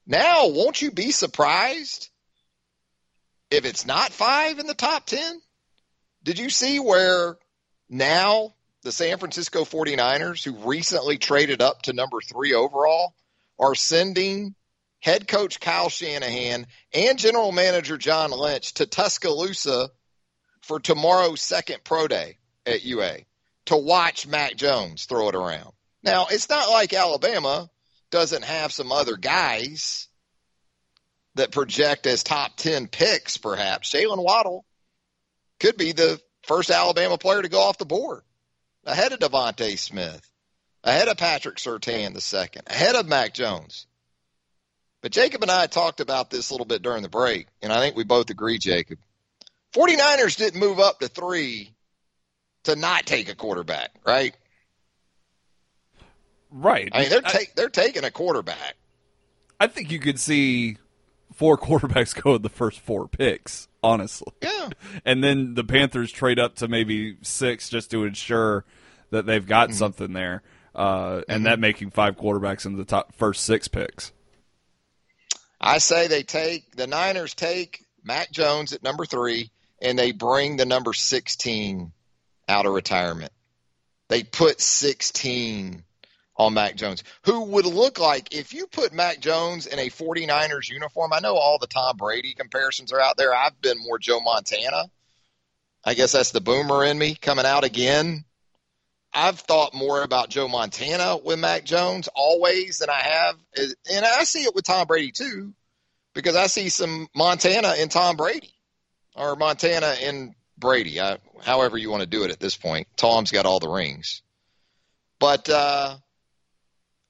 Now, 0.05 0.47
won't 0.47 0.81
you 0.81 0.91
be 0.91 1.11
surprised 1.11 2.09
if 3.49 3.65
it's 3.65 3.85
not 3.85 4.11
five 4.11 4.59
in 4.59 4.67
the 4.67 4.73
top 4.73 5.05
10? 5.05 5.41
Did 6.23 6.39
you 6.39 6.49
see 6.49 6.79
where 6.79 7.37
now 7.89 8.55
the 8.83 8.91
San 8.91 9.19
Francisco 9.19 9.63
49ers, 9.63 10.43
who 10.43 10.67
recently 10.67 11.17
traded 11.17 11.61
up 11.61 11.83
to 11.83 11.93
number 11.93 12.19
three 12.21 12.53
overall, 12.53 13.13
are 13.59 13.75
sending 13.75 14.55
head 15.01 15.27
coach 15.27 15.59
Kyle 15.59 15.89
Shanahan 15.89 16.67
and 16.93 17.19
general 17.19 17.51
manager 17.51 17.97
John 17.97 18.31
Lynch 18.31 18.73
to 18.75 18.85
Tuscaloosa 18.85 19.89
for 20.61 20.79
tomorrow's 20.79 21.41
second 21.41 21.83
pro 21.83 22.07
day 22.07 22.37
at 22.65 22.85
UA 22.85 23.17
to 23.65 23.77
watch 23.77 24.27
Mac 24.27 24.55
Jones 24.55 25.05
throw 25.05 25.29
it 25.29 25.35
around. 25.35 25.71
Now, 26.03 26.27
it's 26.29 26.49
not 26.49 26.69
like 26.69 26.93
Alabama 26.93 27.69
doesn't 28.11 28.43
have 28.43 28.71
some 28.71 28.91
other 28.91 29.17
guys 29.17 30.07
that 31.35 31.51
project 31.51 32.05
as 32.07 32.23
top 32.23 32.57
10 32.57 32.87
picks, 32.87 33.37
perhaps. 33.37 33.91
Jaylen 33.91 34.23
Waddle 34.23 34.65
could 35.59 35.77
be 35.77 35.93
the 35.93 36.19
first 36.43 36.69
Alabama 36.69 37.17
player 37.17 37.41
to 37.41 37.49
go 37.49 37.61
off 37.61 37.77
the 37.77 37.85
board 37.85 38.23
ahead 38.83 39.13
of 39.13 39.19
DeVonta 39.19 39.77
Smith, 39.77 40.29
ahead 40.83 41.07
of 41.07 41.17
Patrick 41.17 41.57
Surtain 41.57 42.13
the 42.13 42.21
second, 42.21 42.63
ahead 42.67 42.95
of 42.95 43.07
Mac 43.07 43.33
Jones. 43.33 43.87
But 45.01 45.11
Jacob 45.11 45.41
and 45.41 45.51
I 45.51 45.67
talked 45.67 45.99
about 45.99 46.29
this 46.29 46.49
a 46.49 46.53
little 46.53 46.65
bit 46.65 46.81
during 46.81 47.01
the 47.01 47.09
break, 47.09 47.47
and 47.61 47.73
I 47.73 47.79
think 47.79 47.95
we 47.95 48.03
both 48.03 48.29
agree, 48.29 48.59
Jacob. 48.59 48.99
49ers 49.73 50.37
didn't 50.37 50.59
move 50.59 50.79
up 50.79 50.99
to 50.99 51.07
three 51.07 51.73
to 52.63 52.75
not 52.75 53.05
take 53.05 53.29
a 53.29 53.35
quarterback, 53.35 53.91
right? 54.05 54.35
Right. 56.51 56.89
I 56.91 57.01
mean, 57.01 57.09
they're 57.09 57.21
take, 57.21 57.55
they're 57.55 57.69
taking 57.69 58.03
a 58.03 58.11
quarterback. 58.11 58.75
I 59.59 59.67
think 59.67 59.91
you 59.91 59.99
could 59.99 60.19
see 60.19 60.77
four 61.33 61.57
quarterbacks 61.57 62.19
go 62.19 62.35
in 62.35 62.41
the 62.41 62.49
first 62.49 62.79
four 62.79 63.07
picks, 63.07 63.67
honestly. 63.81 64.33
Yeah. 64.41 64.69
And 65.05 65.23
then 65.23 65.55
the 65.55 65.63
Panthers 65.63 66.11
trade 66.11 66.37
up 66.37 66.55
to 66.57 66.67
maybe 66.67 67.17
six 67.21 67.69
just 67.69 67.89
to 67.91 68.03
ensure 68.03 68.65
that 69.09 69.25
they've 69.25 69.45
got 69.45 69.69
mm-hmm. 69.69 69.77
something 69.77 70.13
there, 70.13 70.43
uh, 70.75 71.21
and 71.27 71.37
mm-hmm. 71.37 71.43
that 71.45 71.59
making 71.59 71.91
five 71.91 72.17
quarterbacks 72.17 72.65
in 72.65 72.75
the 72.75 72.85
top 72.85 73.15
first 73.15 73.43
six 73.43 73.67
picks. 73.67 74.11
I 75.61 75.77
say 75.77 76.07
they 76.07 76.23
take 76.23 76.75
the 76.75 76.87
Niners 76.87 77.35
take 77.35 77.85
Mac 78.03 78.31
Jones 78.31 78.73
at 78.73 78.81
number 78.81 79.05
three, 79.05 79.51
and 79.79 79.97
they 79.97 80.11
bring 80.11 80.57
the 80.57 80.65
number 80.65 80.93
sixteen 80.93 81.91
out 82.49 82.65
of 82.65 82.73
retirement. 82.73 83.31
They 84.09 84.23
put 84.23 84.59
sixteen 84.59 85.83
on 86.35 86.55
Mac 86.55 86.75
Jones, 86.75 87.03
who 87.23 87.43
would 87.43 87.65
look 87.65 87.99
like 87.99 88.33
if 88.33 88.53
you 88.53 88.65
put 88.65 88.91
Mac 88.91 89.19
Jones 89.19 89.67
in 89.67 89.77
a 89.77 89.89
49ers 89.89 90.69
uniform. 90.69 91.13
I 91.13 91.19
know 91.19 91.35
all 91.35 91.59
the 91.59 91.67
Tom 91.67 91.97
Brady 91.97 92.33
comparisons 92.33 92.91
are 92.91 92.99
out 92.99 93.17
there. 93.17 93.35
I've 93.35 93.61
been 93.61 93.77
more 93.79 93.99
Joe 93.99 94.19
Montana. 94.19 94.85
I 95.83 95.93
guess 95.93 96.13
that's 96.13 96.31
the 96.31 96.41
boomer 96.41 96.83
in 96.83 96.97
me 96.97 97.13
coming 97.15 97.45
out 97.45 97.63
again. 97.63 98.25
I've 99.13 99.39
thought 99.39 99.73
more 99.73 100.03
about 100.03 100.29
Joe 100.29 100.47
Montana 100.47 101.17
with 101.17 101.39
Mac 101.39 101.65
Jones 101.65 102.07
always 102.15 102.77
than 102.77 102.89
I 102.89 102.99
have, 102.99 103.35
and 103.91 104.05
I 104.05 104.23
see 104.23 104.43
it 104.43 104.55
with 104.55 104.65
Tom 104.65 104.87
Brady 104.87 105.11
too, 105.11 105.53
because 106.13 106.35
I 106.35 106.47
see 106.47 106.69
some 106.69 107.07
Montana 107.15 107.73
in 107.79 107.89
Tom 107.89 108.15
Brady 108.15 108.53
or 109.15 109.35
Montana 109.35 109.95
in 110.01 110.33
Brady, 110.57 111.01
I, 111.01 111.17
however 111.43 111.77
you 111.77 111.89
want 111.89 112.01
to 112.01 112.07
do 112.07 112.23
it 112.23 112.31
at 112.31 112.39
this 112.39 112.55
point. 112.55 112.87
Tom's 112.95 113.31
got 113.31 113.45
all 113.45 113.59
the 113.59 113.69
rings, 113.69 114.21
but 115.19 115.49
uh, 115.49 115.95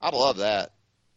I'd 0.01 0.13
love 0.13 0.37
that. 0.37 0.71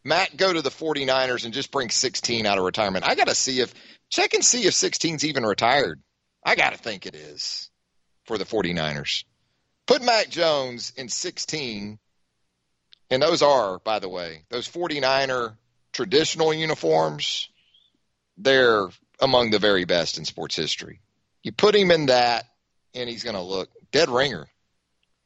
Matt, 0.07 0.37
go 0.37 0.53
to 0.53 0.61
the 0.61 0.71
49ers 0.71 1.47
and 1.47 1.55
just 1.55 1.71
bring 1.71 1.89
16 1.89 2.45
out 2.45 2.59
of 2.59 2.65
retirement. 2.65 3.09
I 3.09 3.15
got 3.15 3.29
to 3.29 3.35
see 3.35 3.61
if 3.61 3.73
Check 4.15 4.35
and 4.35 4.45
see 4.45 4.65
if 4.67 4.75
16's 4.75 5.25
even 5.25 5.45
retired. 5.45 6.01
I 6.45 6.55
got 6.55 6.71
to 6.71 6.79
think 6.79 7.05
it 7.05 7.17
is 7.17 7.69
for 8.27 8.39
the 8.39 8.45
49ers. 8.45 9.25
Put 9.87 10.03
Mac 10.03 10.31
Jones 10.31 10.93
in 10.97 11.09
16, 11.09 11.99
and 13.11 13.23
those 13.23 13.43
are, 13.43 13.79
by 13.81 13.99
the 13.99 14.09
way, 14.09 14.45
those 14.49 14.69
49er 14.69 15.57
traditional 15.93 16.55
uniforms, 16.55 17.51
they're 18.39 18.89
among 19.21 19.51
the 19.51 19.59
very 19.59 19.85
best 19.85 20.17
in 20.19 20.25
sports 20.25 20.57
history. 20.57 21.01
You 21.43 21.53
put 21.53 21.75
him 21.75 21.91
in 21.91 22.07
that, 22.07 22.47
and 22.95 23.11
he's 23.11 23.25
going 23.25 23.37
to 23.37 23.43
look 23.43 23.69
dead 23.93 24.09
ringer. 24.09 24.49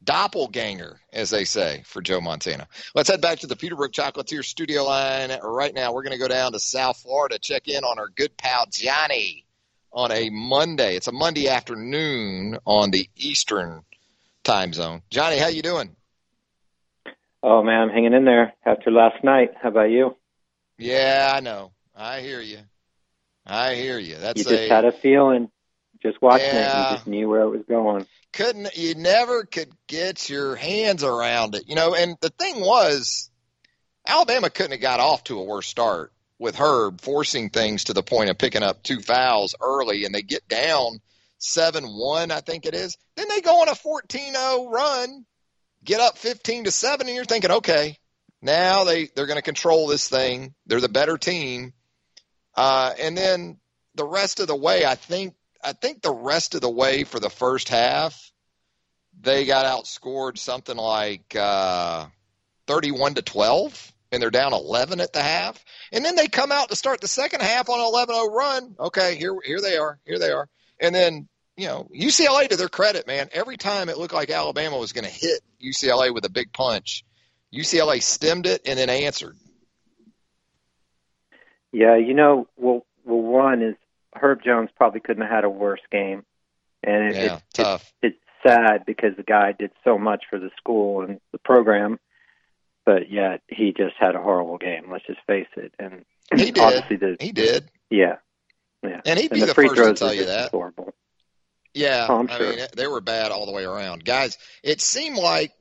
Doppelganger, 0.02 1.00
as 1.12 1.30
they 1.30 1.44
say, 1.44 1.82
for 1.84 2.00
Joe 2.00 2.20
Montana. 2.20 2.66
Let's 2.94 3.10
head 3.10 3.20
back 3.20 3.40
to 3.40 3.46
the 3.46 3.56
Peterbrooke 3.56 3.92
Chocolatier 3.92 4.44
studio 4.44 4.84
line 4.84 5.30
right 5.42 5.74
now. 5.74 5.92
We're 5.92 6.04
going 6.04 6.12
to 6.12 6.18
go 6.18 6.28
down 6.28 6.52
to 6.52 6.60
South 6.60 6.98
Florida, 6.98 7.38
check 7.38 7.68
in 7.68 7.84
on 7.84 7.98
our 7.98 8.08
good 8.08 8.36
pal 8.36 8.66
Johnny 8.70 9.44
on 9.92 10.10
a 10.12 10.30
Monday. 10.30 10.96
It's 10.96 11.08
a 11.08 11.12
Monday 11.12 11.48
afternoon 11.48 12.58
on 12.64 12.90
the 12.90 13.08
Eastern 13.16 13.82
time 14.48 14.72
zone. 14.72 15.02
Johnny, 15.10 15.36
how 15.38 15.48
you 15.48 15.60
doing? 15.62 15.94
Oh 17.42 17.62
man, 17.62 17.82
I'm 17.82 17.90
hanging 17.90 18.14
in 18.14 18.24
there 18.24 18.54
after 18.64 18.90
last 18.90 19.22
night. 19.22 19.50
How 19.62 19.68
about 19.68 19.90
you? 19.90 20.16
Yeah, 20.78 21.30
I 21.34 21.40
know. 21.40 21.72
I 21.94 22.20
hear 22.20 22.40
you. 22.40 22.58
I 23.46 23.74
hear 23.74 23.98
you. 23.98 24.16
That's 24.16 24.38
you 24.38 24.44
just 24.44 24.64
a, 24.64 24.68
had 24.68 24.84
a 24.84 24.92
feeling. 24.92 25.50
Just 26.02 26.22
watching 26.22 26.46
Yeah. 26.46 26.86
it, 26.86 26.90
you 26.90 26.96
just 26.96 27.06
knew 27.08 27.28
where 27.28 27.42
it 27.42 27.48
was 27.50 27.62
going. 27.68 28.06
couldn't 28.32 28.76
you 28.76 28.94
never 28.94 29.44
could 29.44 29.70
get 29.88 30.28
your 30.30 30.54
hands 30.54 31.02
around 31.02 31.54
it 31.56 31.64
you 31.66 31.74
know 31.74 31.94
and 31.94 32.16
the 32.20 32.28
thing 32.28 32.60
was 32.60 33.30
alabama 34.06 34.48
couldn't 34.50 34.72
have 34.72 34.80
got 34.80 35.00
off 35.00 35.24
to 35.24 35.40
a 35.40 35.42
worse 35.44 35.66
start 35.66 36.12
with 36.38 36.54
herb 36.54 37.00
forcing 37.00 37.48
things 37.50 37.84
to 37.84 37.94
the 37.94 38.02
point 38.02 38.30
of 38.30 38.38
picking 38.38 38.62
up 38.62 38.82
two 38.82 39.00
fouls 39.00 39.56
early 39.60 40.04
and 40.04 40.14
they 40.14 40.22
get 40.22 40.46
down 40.46 41.00
7-1 41.40 42.30
i 42.30 42.40
think 42.40 42.66
it 42.66 42.74
is 42.74 42.96
then 43.16 43.28
they 43.28 43.40
go 43.40 43.62
on 43.62 43.68
a 43.68 43.72
14-0 43.72 44.70
run 44.70 45.24
get 45.84 46.00
up 46.00 46.18
15 46.18 46.64
to 46.64 46.70
7 46.70 47.06
and 47.06 47.14
you're 47.14 47.24
thinking 47.24 47.50
okay 47.50 47.96
now 48.42 48.84
they 48.84 49.06
they're 49.06 49.26
going 49.26 49.38
to 49.38 49.42
control 49.42 49.86
this 49.86 50.08
thing 50.08 50.54
they're 50.66 50.80
the 50.80 50.88
better 50.88 51.16
team 51.16 51.72
uh, 52.56 52.92
and 52.98 53.16
then 53.16 53.58
the 53.94 54.04
rest 54.04 54.40
of 54.40 54.48
the 54.48 54.56
way 54.56 54.84
i 54.84 54.94
think 54.94 55.34
I 55.62 55.72
think 55.72 56.02
the 56.02 56.12
rest 56.12 56.54
of 56.54 56.60
the 56.60 56.70
way 56.70 57.04
for 57.04 57.20
the 57.20 57.30
first 57.30 57.68
half, 57.68 58.32
they 59.20 59.44
got 59.44 59.66
outscored 59.66 60.38
something 60.38 60.76
like 60.76 61.34
uh, 61.34 62.06
31 62.66 63.14
to 63.14 63.22
12, 63.22 63.92
and 64.12 64.22
they're 64.22 64.30
down 64.30 64.52
11 64.52 65.00
at 65.00 65.12
the 65.12 65.22
half. 65.22 65.62
And 65.92 66.04
then 66.04 66.16
they 66.16 66.28
come 66.28 66.52
out 66.52 66.68
to 66.70 66.76
start 66.76 67.00
the 67.00 67.08
second 67.08 67.42
half 67.42 67.68
on 67.68 67.80
an 67.80 68.08
11-0 68.08 68.32
run. 68.32 68.76
Okay, 68.78 69.16
here 69.16 69.36
here 69.44 69.60
they 69.60 69.76
are, 69.76 69.98
here 70.04 70.18
they 70.18 70.30
are. 70.30 70.48
And 70.80 70.94
then 70.94 71.28
you 71.56 71.66
know 71.66 71.88
UCLA, 71.94 72.48
to 72.48 72.56
their 72.56 72.68
credit, 72.68 73.06
man, 73.06 73.28
every 73.32 73.56
time 73.56 73.88
it 73.88 73.98
looked 73.98 74.14
like 74.14 74.30
Alabama 74.30 74.78
was 74.78 74.92
going 74.92 75.04
to 75.04 75.10
hit 75.10 75.40
UCLA 75.62 76.12
with 76.12 76.24
a 76.24 76.30
big 76.30 76.52
punch, 76.52 77.04
UCLA 77.54 78.02
stemmed 78.02 78.46
it 78.46 78.62
and 78.66 78.78
then 78.78 78.90
answered. 78.90 79.36
Yeah, 81.72 81.96
you 81.96 82.14
know, 82.14 82.48
well, 82.56 82.86
well, 83.04 83.20
one 83.20 83.62
is 83.62 83.74
Herb 84.14 84.42
Jones 84.42 84.70
probably 84.76 85.00
couldn't 85.00 85.22
have 85.22 85.30
had 85.30 85.44
a 85.44 85.50
worse 85.50 85.80
game, 85.92 86.24
and 86.82 87.14
it, 87.14 87.16
Yeah, 87.16 87.36
it, 87.36 87.42
tough. 87.52 87.92
It, 88.02 88.06
it's 88.14 88.18
sad 88.42 88.84
because 88.86 89.16
the 89.16 89.22
guy 89.22 89.52
did 89.52 89.70
so 89.84 89.98
much 89.98 90.24
for 90.30 90.38
the 90.38 90.50
school 90.56 91.02
and 91.02 91.20
the 91.32 91.38
program, 91.38 91.98
but 92.86 93.10
yet 93.10 93.42
he 93.48 93.74
just 93.76 93.96
had 93.98 94.14
a 94.14 94.22
horrible 94.22 94.58
game. 94.58 94.90
Let's 94.90 95.06
just 95.06 95.20
face 95.26 95.48
it. 95.56 95.74
And 95.78 96.04
He 96.34 96.52
did. 96.52 96.58
obviously 96.58 96.96
the 96.96 97.16
He 97.20 97.32
did. 97.32 97.70
yeah, 97.90 98.16
yeah, 98.82 99.00
And 99.04 99.18
he'd 99.18 99.30
be 99.30 99.40
the, 99.40 99.46
the 99.46 99.54
free 99.54 99.68
first 99.68 99.82
to 99.82 99.94
tell 99.94 100.14
you 100.14 100.26
that. 100.26 100.50
horrible. 100.50 100.92
Yeah, 101.74 102.06
Oh, 102.08 102.26
I 102.28 102.38
sure. 102.38 102.50
mean 102.56 102.66
they 102.76 102.86
were 102.86 103.00
bad 103.00 103.30
all 103.30 103.46
the 103.46 103.52
way 103.52 103.64
around, 103.64 104.04
guys. 104.04 104.36
It 104.62 104.80
seemed 104.80 105.16
like 105.16 105.52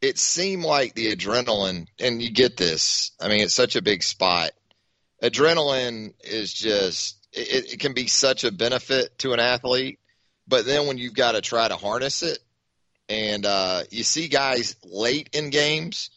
it 0.00 0.18
seemed 0.18 0.62
like 0.64 0.94
the 0.94 1.14
adrenaline, 1.14 1.86
and 1.98 2.22
you 2.22 2.30
get 2.30 2.56
this. 2.56 3.12
I 3.20 3.28
mean, 3.28 3.40
it's 3.42 3.54
such 3.54 3.76
a 3.76 3.82
big 3.82 4.02
spot. 4.02 4.50
Adrenaline 5.22 6.12
is 6.24 6.52
just 6.52 7.26
it, 7.32 7.72
it 7.74 7.80
can 7.80 7.92
be 7.94 8.06
such 8.06 8.44
a 8.44 8.52
benefit 8.52 9.18
to 9.18 9.32
an 9.32 9.40
athlete, 9.40 9.98
but 10.46 10.64
then 10.66 10.86
when 10.86 10.98
you've 10.98 11.14
got 11.14 11.32
to 11.32 11.40
try 11.40 11.66
to 11.66 11.76
harness 11.76 12.22
it, 12.22 12.38
and 13.08 13.44
uh, 13.46 13.82
you 13.90 14.04
see 14.04 14.28
guys 14.28 14.76
late 14.84 15.30
in 15.32 15.50
games, 15.50 16.10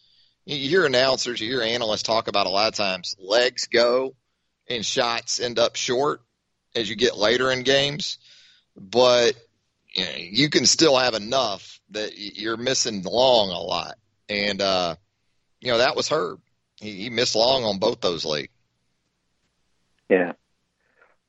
you 0.46 0.70
hear 0.70 0.86
announcers, 0.86 1.40
you 1.42 1.50
hear 1.50 1.62
analysts 1.62 2.04
talk 2.04 2.28
about 2.28 2.46
a 2.48 2.50
lot 2.50 2.68
of 2.68 2.76
times 2.76 3.16
legs 3.20 3.68
go 3.68 4.16
and 4.70 4.86
shots 4.86 5.40
end 5.40 5.60
up 5.60 5.76
short 5.76 6.22
as 6.76 6.90
you 6.90 6.96
get 6.96 7.18
later 7.18 7.52
in 7.52 7.64
games 7.64 8.18
but 8.80 9.34
you, 9.94 10.06
know, 10.06 10.12
you 10.18 10.50
can 10.50 10.66
still 10.66 10.96
have 10.98 11.14
enough 11.14 11.80
that 11.92 12.12
you're 12.18 12.56
missing 12.58 13.02
long 13.04 13.50
a 13.50 13.60
lot. 13.60 13.96
And 14.30 14.62
uh, 14.62 14.96
you 15.60 15.72
know 15.72 15.80
that 15.80 15.96
was 15.96 16.08
Herb. 16.08 16.40
He, 16.80 16.92
he 16.94 17.10
missed 17.10 17.36
long 17.36 17.64
on 17.66 17.80
both 17.80 18.00
those 18.00 18.24
late. 18.24 18.52
Yeah. 20.10 20.34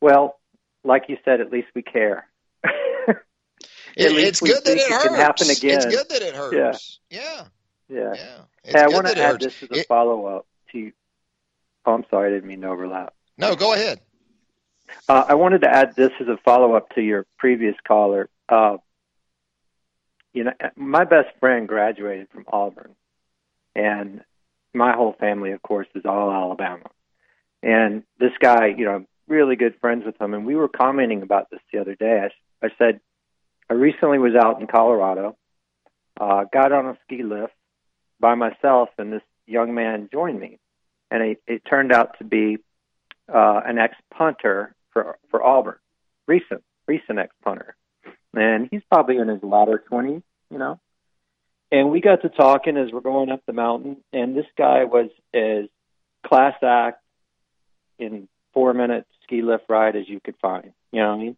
Well, 0.01 0.39
like 0.85 1.05
you 1.09 1.17
said, 1.25 1.41
at 1.41 1.51
least 1.51 1.69
we 1.75 1.83
care. 1.83 2.27
It, 2.63 3.17
it's 3.97 4.41
we 4.43 4.51
good 4.51 4.65
that 4.65 4.77
it 4.77 4.79
it 4.79 4.91
hurts. 4.93 5.05
can 5.07 5.15
happen 5.15 5.51
again. 5.51 5.77
It's 5.77 5.87
good 5.87 6.09
that 6.11 6.23
it 6.23 6.35
hurts. 6.35 7.01
Yeah, 7.11 7.21
Yeah. 7.89 8.13
yeah. 8.15 8.39
It's 8.65 8.75
Hey, 8.75 8.83
I 8.83 8.89
want 8.89 9.07
to 9.09 9.19
add 9.19 9.41
this 9.41 9.63
as 9.63 9.71
a 9.71 9.81
It- 9.81 9.89
follow 9.89 10.27
up 10.27 10.47
to. 10.73 10.93
Oh, 11.87 11.95
I'm 11.95 12.05
sorry, 12.11 12.31
I 12.31 12.35
didn't 12.35 12.49
mean 12.49 12.61
to 12.61 12.69
overlap. 12.69 13.15
No, 13.41 13.57
go 13.57 13.73
ahead. 13.73 14.01
Uh, 15.09 15.25
I 15.29 15.35
wanted 15.35 15.63
to 15.63 15.69
add 15.69 15.97
this 15.97 16.11
as 16.21 16.29
a 16.29 16.37
follow 16.45 16.75
up 16.75 16.95
to 16.95 17.01
your 17.01 17.27
previous 17.39 17.75
caller. 17.87 18.29
Uh, 18.49 18.77
you 20.33 20.45
know, 20.45 20.53
my 20.77 21.05
best 21.05 21.29
friend 21.41 21.67
graduated 21.67 22.29
from 22.31 22.45
Auburn, 22.53 22.95
and 23.75 24.23
my 24.75 24.93
whole 24.95 25.15
family, 25.19 25.53
of 25.53 25.63
course, 25.63 25.89
is 25.95 26.05
all 26.05 26.31
Alabama. 26.31 26.91
And 27.63 28.05
this 28.19 28.33
guy, 28.41 28.67
you 28.67 28.85
know, 28.85 28.93
I'm 28.93 29.07
really 29.27 29.57
good 29.57 29.75
friends 29.81 30.05
with 30.05 30.21
him, 30.21 30.35
and 30.35 30.47
we 30.47 30.55
were 30.55 30.69
commenting 30.69 31.23
about 31.23 31.51
this 31.51 31.61
the 31.73 31.81
other 31.81 31.95
day. 31.95 32.29
I, 32.63 32.67
I 32.67 32.71
said, 32.79 33.01
I 33.69 33.75
recently 33.75 34.19
was 34.19 34.35
out 34.35 34.61
in 34.61 34.67
Colorado, 34.67 35.37
uh, 36.21 36.45
got 36.53 36.73
on 36.73 36.87
a 36.87 36.99
ski 37.05 37.23
lift 37.23 37.55
by 38.19 38.35
myself, 38.35 38.91
and 38.99 39.13
this 39.13 39.23
young 39.47 39.75
man 39.75 40.09
joined 40.13 40.39
me, 40.39 40.59
and 41.11 41.23
it, 41.23 41.43
it 41.47 41.63
turned 41.65 41.93
out 41.93 42.19
to 42.19 42.25
be 42.25 42.59
uh, 43.33 43.61
an 43.65 43.79
ex 43.79 43.95
punter 44.13 44.75
for 44.93 45.19
for 45.31 45.43
Auburn, 45.43 45.77
recent 46.27 46.63
recent 46.87 47.19
ex 47.19 47.35
punter, 47.45 47.75
and 48.35 48.69
he's 48.71 48.83
probably 48.91 49.19
in 49.19 49.29
his 49.29 49.43
latter 49.43 49.83
twenties, 49.87 50.23
you 50.51 50.59
know. 50.59 50.81
And 51.73 51.91
we 51.91 52.01
got 52.01 52.23
to 52.23 52.29
talking 52.29 52.77
as 52.77 52.91
we're 52.93 53.01
going 53.01 53.31
up 53.31 53.43
the 53.47 53.53
mountain, 53.53 53.99
and 54.13 54.37
this 54.37 54.47
guy 54.59 54.85
was 54.85 55.11
as 55.33 55.69
class 56.27 56.57
act 56.63 57.01
in 57.99 58.29
four 58.53 58.75
minute 58.75 59.07
ski 59.23 59.43
lift 59.43 59.65
ride 59.69 59.95
as 59.95 60.09
you 60.09 60.21
could 60.21 60.35
find, 60.43 60.73
you 60.91 61.01
know 61.01 61.11
what 61.11 61.15
I 61.15 61.19
mean? 61.19 61.37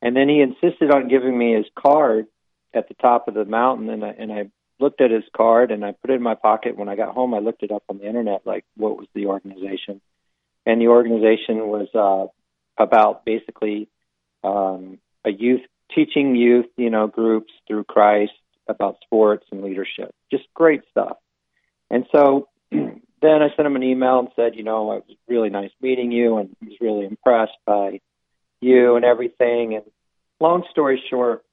And 0.00 0.16
then 0.16 0.28
he 0.28 0.40
insisted 0.40 0.90
on 0.90 1.08
giving 1.08 1.36
me 1.36 1.54
his 1.54 1.66
card 1.78 2.26
at 2.72 2.88
the 2.88 2.94
top 2.94 3.28
of 3.28 3.34
the 3.34 3.44
mountain, 3.44 3.90
and 3.90 4.04
I 4.04 4.08
and 4.18 4.32
I 4.32 4.50
looked 4.80 5.00
at 5.00 5.10
his 5.10 5.24
card 5.36 5.70
and 5.70 5.84
I 5.84 5.92
put 5.92 6.10
it 6.10 6.14
in 6.14 6.22
my 6.22 6.34
pocket. 6.34 6.76
When 6.76 6.88
I 6.88 6.96
got 6.96 7.14
home, 7.14 7.34
I 7.34 7.38
looked 7.38 7.62
it 7.62 7.70
up 7.70 7.84
on 7.88 7.98
the 7.98 8.06
internet, 8.06 8.46
like 8.46 8.64
what 8.76 8.96
was 8.96 9.06
the 9.14 9.26
organization, 9.26 10.00
and 10.66 10.80
the 10.80 10.88
organization 10.88 11.68
was 11.68 11.88
uh, 11.94 12.30
about 12.82 13.24
basically 13.24 13.88
um, 14.42 14.98
a 15.24 15.30
youth 15.30 15.62
teaching 15.94 16.34
youth, 16.34 16.66
you 16.76 16.90
know, 16.90 17.06
groups 17.06 17.52
through 17.66 17.84
Christ 17.84 18.32
about 18.68 18.96
sports 19.04 19.46
and 19.52 19.62
leadership. 19.62 20.14
Just 20.30 20.44
great 20.54 20.82
stuff. 20.90 21.16
And 21.90 22.06
so 22.12 22.48
then 22.70 23.42
I 23.42 23.48
sent 23.54 23.66
him 23.66 23.76
an 23.76 23.82
email 23.82 24.18
and 24.18 24.28
said, 24.36 24.54
you 24.54 24.64
know, 24.64 24.92
it 24.92 25.04
was 25.08 25.16
really 25.28 25.50
nice 25.50 25.70
meeting 25.80 26.12
you, 26.12 26.38
and 26.38 26.56
I 26.62 26.66
was 26.66 26.76
really 26.80 27.06
impressed 27.06 27.56
by 27.66 28.00
you 28.60 28.96
and 28.96 29.04
everything. 29.04 29.74
And 29.74 29.84
long 30.40 30.64
story 30.70 31.02
short, 31.10 31.44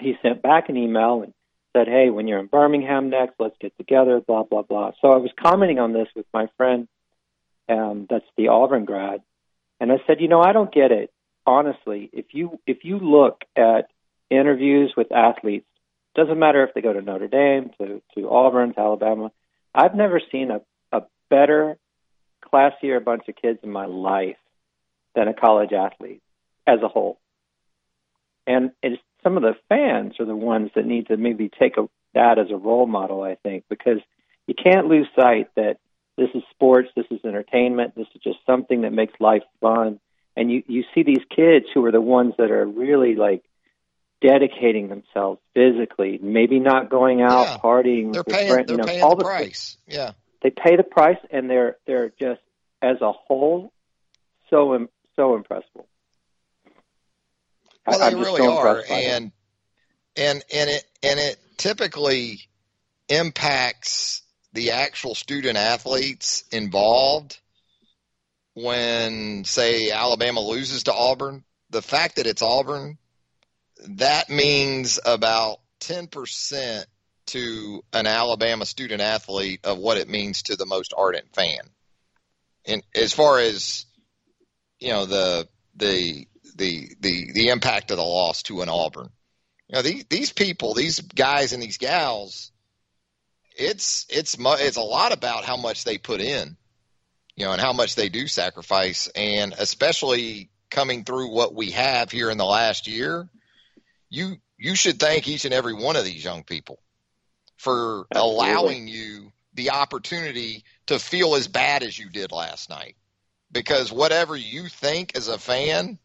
he 0.00 0.14
sent 0.22 0.42
back 0.42 0.68
an 0.68 0.76
email 0.76 1.22
and 1.22 1.34
said, 1.76 1.88
hey, 1.88 2.10
when 2.10 2.28
you're 2.28 2.38
in 2.38 2.46
Birmingham 2.46 3.10
next, 3.10 3.34
let's 3.38 3.56
get 3.60 3.76
together, 3.76 4.20
blah, 4.20 4.44
blah, 4.44 4.62
blah. 4.62 4.92
So 5.00 5.12
I 5.12 5.16
was 5.16 5.30
commenting 5.40 5.78
on 5.78 5.92
this 5.92 6.08
with 6.16 6.26
my 6.32 6.46
friend 6.56 6.88
um, 7.68 8.06
that's 8.08 8.24
the 8.36 8.48
Auburn 8.48 8.84
grad. 8.84 9.22
And 9.80 9.92
I 9.92 9.96
said, 10.06 10.20
you 10.20 10.28
know, 10.28 10.40
I 10.40 10.52
don't 10.52 10.72
get 10.72 10.90
it. 10.90 11.12
Honestly, 11.46 12.10
if 12.12 12.26
you 12.32 12.58
if 12.66 12.78
you 12.84 12.98
look 12.98 13.42
at 13.56 13.88
interviews 14.30 14.92
with 14.96 15.10
athletes, 15.12 15.66
doesn't 16.14 16.38
matter 16.38 16.64
if 16.64 16.74
they 16.74 16.80
go 16.80 16.92
to 16.92 17.00
Notre 17.00 17.28
Dame, 17.28 17.70
to, 17.78 18.02
to 18.14 18.28
Auburn, 18.28 18.74
to 18.74 18.80
Alabama, 18.80 19.30
I've 19.74 19.94
never 19.94 20.20
seen 20.32 20.50
a, 20.50 20.60
a 20.92 21.02
better, 21.30 21.78
classier 22.52 23.02
bunch 23.02 23.28
of 23.28 23.36
kids 23.36 23.60
in 23.62 23.70
my 23.70 23.86
life 23.86 24.36
than 25.14 25.28
a 25.28 25.34
college 25.34 25.72
athlete 25.72 26.20
as 26.66 26.80
a 26.82 26.88
whole. 26.88 27.18
And 28.46 28.72
it's 28.82 29.00
some 29.22 29.36
of 29.36 29.42
the 29.42 29.54
fans 29.68 30.14
are 30.20 30.26
the 30.26 30.36
ones 30.36 30.70
that 30.74 30.86
need 30.86 31.08
to 31.08 31.16
maybe 31.16 31.50
take 31.58 31.76
a, 31.76 31.88
that 32.14 32.38
as 32.38 32.50
a 32.50 32.56
role 32.56 32.86
model, 32.86 33.22
I 33.22 33.36
think, 33.36 33.64
because 33.68 33.98
you 34.46 34.54
can't 34.54 34.86
lose 34.86 35.06
sight 35.14 35.48
that 35.56 35.78
this 36.18 36.28
is 36.34 36.42
sports, 36.50 36.88
this 36.94 37.06
is 37.10 37.20
entertainment, 37.24 37.94
this 37.96 38.06
is 38.14 38.20
just 38.22 38.38
something 38.44 38.82
that 38.82 38.92
makes 38.92 39.14
life 39.20 39.42
fun. 39.60 40.00
and 40.36 40.52
you 40.52 40.62
you 40.68 40.84
see 40.94 41.02
these 41.02 41.24
kids 41.34 41.66
who 41.74 41.84
are 41.86 41.90
the 41.92 42.00
ones 42.00 42.34
that 42.38 42.50
are 42.50 42.66
really 42.66 43.14
like 43.16 43.42
dedicating 44.20 44.88
themselves 44.88 45.40
physically, 45.54 46.18
maybe 46.22 46.58
not 46.60 46.90
going 46.90 47.22
out 47.22 47.46
Yeah. 47.46 47.56
partying. 47.62 48.12
They're 48.12 48.24
paying. 48.24 48.52
friends, 48.52 48.66
They're 48.68 48.74
you 48.74 48.78
know, 48.82 48.84
paying 48.86 49.02
all 49.02 49.16
the 49.16 49.22
the 49.22 49.24
price. 49.24 49.76
Yeah. 49.86 50.12
They 50.42 50.50
pay 50.50 50.76
the 50.76 50.82
price, 50.84 51.18
and 51.30 51.48
they're 51.50 51.76
they're 51.86 52.10
just 52.20 52.40
as 52.82 53.00
a 53.00 53.12
whole 53.12 53.72
so 54.50 54.74
im- 54.76 54.88
so 55.16 55.34
impressive. 55.36 55.84
Well, 57.86 58.02
I- 58.02 58.10
they 58.10 58.16
really 58.16 58.38
so 58.42 58.52
are, 58.52 58.68
impressed 58.68 58.88
by 58.90 59.00
them. 59.02 59.22
and 59.22 59.32
and 60.16 60.44
and 60.52 60.70
it 60.70 60.84
and 61.02 61.18
it 61.20 61.36
typically 61.56 62.40
impacts 63.08 64.22
the 64.52 64.72
actual 64.72 65.14
student 65.14 65.56
athletes 65.56 66.44
involved 66.50 67.38
when, 68.54 69.44
say, 69.44 69.90
Alabama 69.90 70.40
loses 70.40 70.84
to 70.84 70.92
Auburn. 70.92 71.44
The 71.70 71.82
fact 71.82 72.16
that 72.16 72.26
it's 72.26 72.42
Auburn, 72.42 72.98
that 73.88 74.30
means 74.30 74.98
about 75.04 75.58
ten 75.80 76.06
percent 76.06 76.86
to 77.26 77.84
an 77.92 78.06
Alabama 78.06 78.64
student 78.64 79.02
athlete 79.02 79.60
of 79.64 79.78
what 79.78 79.98
it 79.98 80.08
means 80.08 80.42
to 80.44 80.56
the 80.56 80.66
most 80.66 80.94
ardent 80.96 81.34
fan. 81.34 81.60
And 82.64 82.82
as 82.94 83.12
far 83.12 83.38
as 83.38 83.86
you 84.78 84.90
know, 84.90 85.06
the 85.06 85.48
the 85.76 86.26
the 86.56 86.90
the 87.00 87.32
the 87.32 87.48
impact 87.48 87.90
of 87.90 87.96
the 87.96 88.02
loss 88.02 88.42
to 88.44 88.62
an 88.62 88.68
Auburn. 88.68 89.10
You 89.68 89.76
know, 89.76 89.82
these 89.82 90.04
these 90.08 90.32
people, 90.32 90.74
these 90.74 91.00
guys 91.00 91.52
and 91.52 91.62
these 91.62 91.78
gals, 91.78 92.52
it's 93.58 94.06
it's 94.08 94.38
mu- 94.38 94.56
it's 94.58 94.76
a 94.76 94.82
lot 94.82 95.12
about 95.12 95.44
how 95.44 95.56
much 95.56 95.84
they 95.84 95.98
put 95.98 96.20
in, 96.20 96.56
you 97.36 97.44
know, 97.44 97.52
and 97.52 97.60
how 97.60 97.72
much 97.72 97.94
they 97.94 98.08
do 98.08 98.26
sacrifice, 98.26 99.08
and 99.14 99.54
especially 99.58 100.50
coming 100.70 101.04
through 101.04 101.32
what 101.32 101.54
we 101.54 101.72
have 101.72 102.10
here 102.10 102.30
in 102.30 102.38
the 102.38 102.44
last 102.44 102.86
year, 102.86 103.28
you 104.08 104.36
you 104.56 104.74
should 104.74 104.98
thank 104.98 105.28
each 105.28 105.44
and 105.44 105.54
every 105.54 105.74
one 105.74 105.96
of 105.96 106.04
these 106.04 106.24
young 106.24 106.44
people 106.44 106.78
for 107.56 108.06
Absolutely. 108.12 108.32
allowing 108.32 108.88
you 108.88 109.32
the 109.54 109.70
opportunity 109.70 110.64
to 110.86 110.98
feel 110.98 111.34
as 111.34 111.48
bad 111.48 111.82
as 111.82 111.98
you 111.98 112.08
did 112.08 112.30
last 112.30 112.70
night 112.70 112.94
because 113.50 113.90
whatever 113.90 114.36
you 114.36 114.68
think 114.68 115.16
as 115.16 115.28
a 115.28 115.38
fan, 115.38 115.98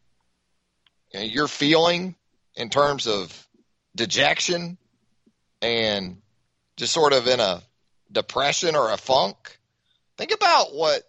you 1.13 1.20
know, 1.20 1.26
you're 1.26 1.48
feeling 1.48 2.16
in 2.56 2.70
terms 2.70 3.06
of 3.06 3.48
dejection 3.96 4.78
and 5.62 6.22
just 6.75 6.93
sort 6.93 7.13
of 7.13 7.27
in 7.27 7.39
a 7.39 7.62
depression 8.12 8.75
or 8.75 8.91
a 8.91 8.97
funk, 8.97 9.57
think 10.17 10.31
about 10.31 10.73
what 10.73 11.03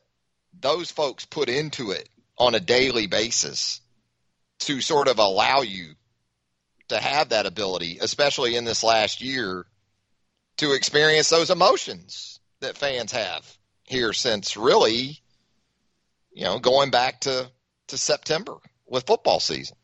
those 0.61 0.91
folks 0.91 1.25
put 1.25 1.49
into 1.49 1.91
it 1.91 2.09
on 2.39 2.55
a 2.55 2.61
daily 2.61 3.07
basis 3.07 3.81
to 4.61 4.81
sort 4.81 5.09
of 5.09 5.19
allow 5.19 5.63
you 5.63 5.95
to 6.89 6.99
have 6.99 7.31
that 7.31 7.47
ability, 7.47 7.99
especially 8.01 8.57
in 8.57 8.65
this 8.65 8.83
last 8.83 9.23
year, 9.23 9.67
to 10.59 10.73
experience 10.73 11.29
those 11.29 11.51
emotions 11.51 12.41
that 12.61 12.77
fans 12.77 13.13
have 13.13 13.57
here 13.85 14.13
since 14.13 14.57
really 14.57 15.21
you 16.35 16.45
know, 16.45 16.59
going 16.59 16.91
back 16.91 17.21
to, 17.21 17.51
to 17.89 17.97
September 17.97 18.57
with 18.87 19.07
football 19.07 19.41
season. 19.41 19.77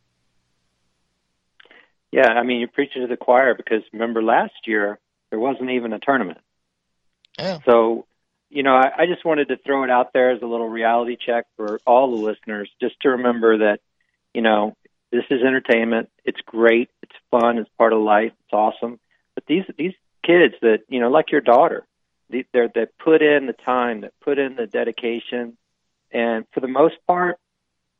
Yeah, 2.10 2.26
I 2.26 2.42
mean, 2.42 2.58
you're 2.58 2.68
preaching 2.68 3.02
to 3.02 3.08
the 3.08 3.16
choir 3.16 3.54
because 3.54 3.82
remember 3.92 4.22
last 4.22 4.66
year 4.66 4.98
there 5.30 5.38
wasn't 5.38 5.70
even 5.70 5.92
a 5.92 5.98
tournament. 5.98 6.38
Yeah. 7.38 7.58
So, 7.64 8.06
you 8.48 8.62
know, 8.62 8.74
I, 8.74 9.02
I 9.02 9.06
just 9.06 9.24
wanted 9.24 9.48
to 9.48 9.56
throw 9.56 9.84
it 9.84 9.90
out 9.90 10.12
there 10.12 10.30
as 10.30 10.42
a 10.42 10.46
little 10.46 10.68
reality 10.68 11.16
check 11.16 11.46
for 11.56 11.80
all 11.86 12.16
the 12.16 12.22
listeners, 12.22 12.68
just 12.80 13.00
to 13.00 13.10
remember 13.10 13.58
that, 13.58 13.80
you 14.34 14.42
know, 14.42 14.76
this 15.10 15.24
is 15.30 15.42
entertainment. 15.42 16.08
It's 16.24 16.40
great. 16.44 16.90
It's 17.02 17.14
fun. 17.30 17.58
It's 17.58 17.70
part 17.78 17.92
of 17.92 18.00
life. 18.00 18.32
It's 18.44 18.52
awesome. 18.52 19.00
But 19.34 19.44
these 19.46 19.64
these 19.76 19.94
kids 20.24 20.54
that 20.62 20.80
you 20.88 21.00
know, 21.00 21.10
like 21.10 21.32
your 21.32 21.40
daughter, 21.40 21.84
they 22.28 22.44
they're, 22.52 22.68
that 22.74 22.96
put 22.98 23.22
in 23.22 23.46
the 23.46 23.52
time, 23.52 24.02
that 24.02 24.12
put 24.20 24.38
in 24.38 24.56
the 24.56 24.66
dedication, 24.66 25.56
and 26.12 26.44
for 26.52 26.60
the 26.60 26.68
most 26.68 26.96
part, 27.06 27.38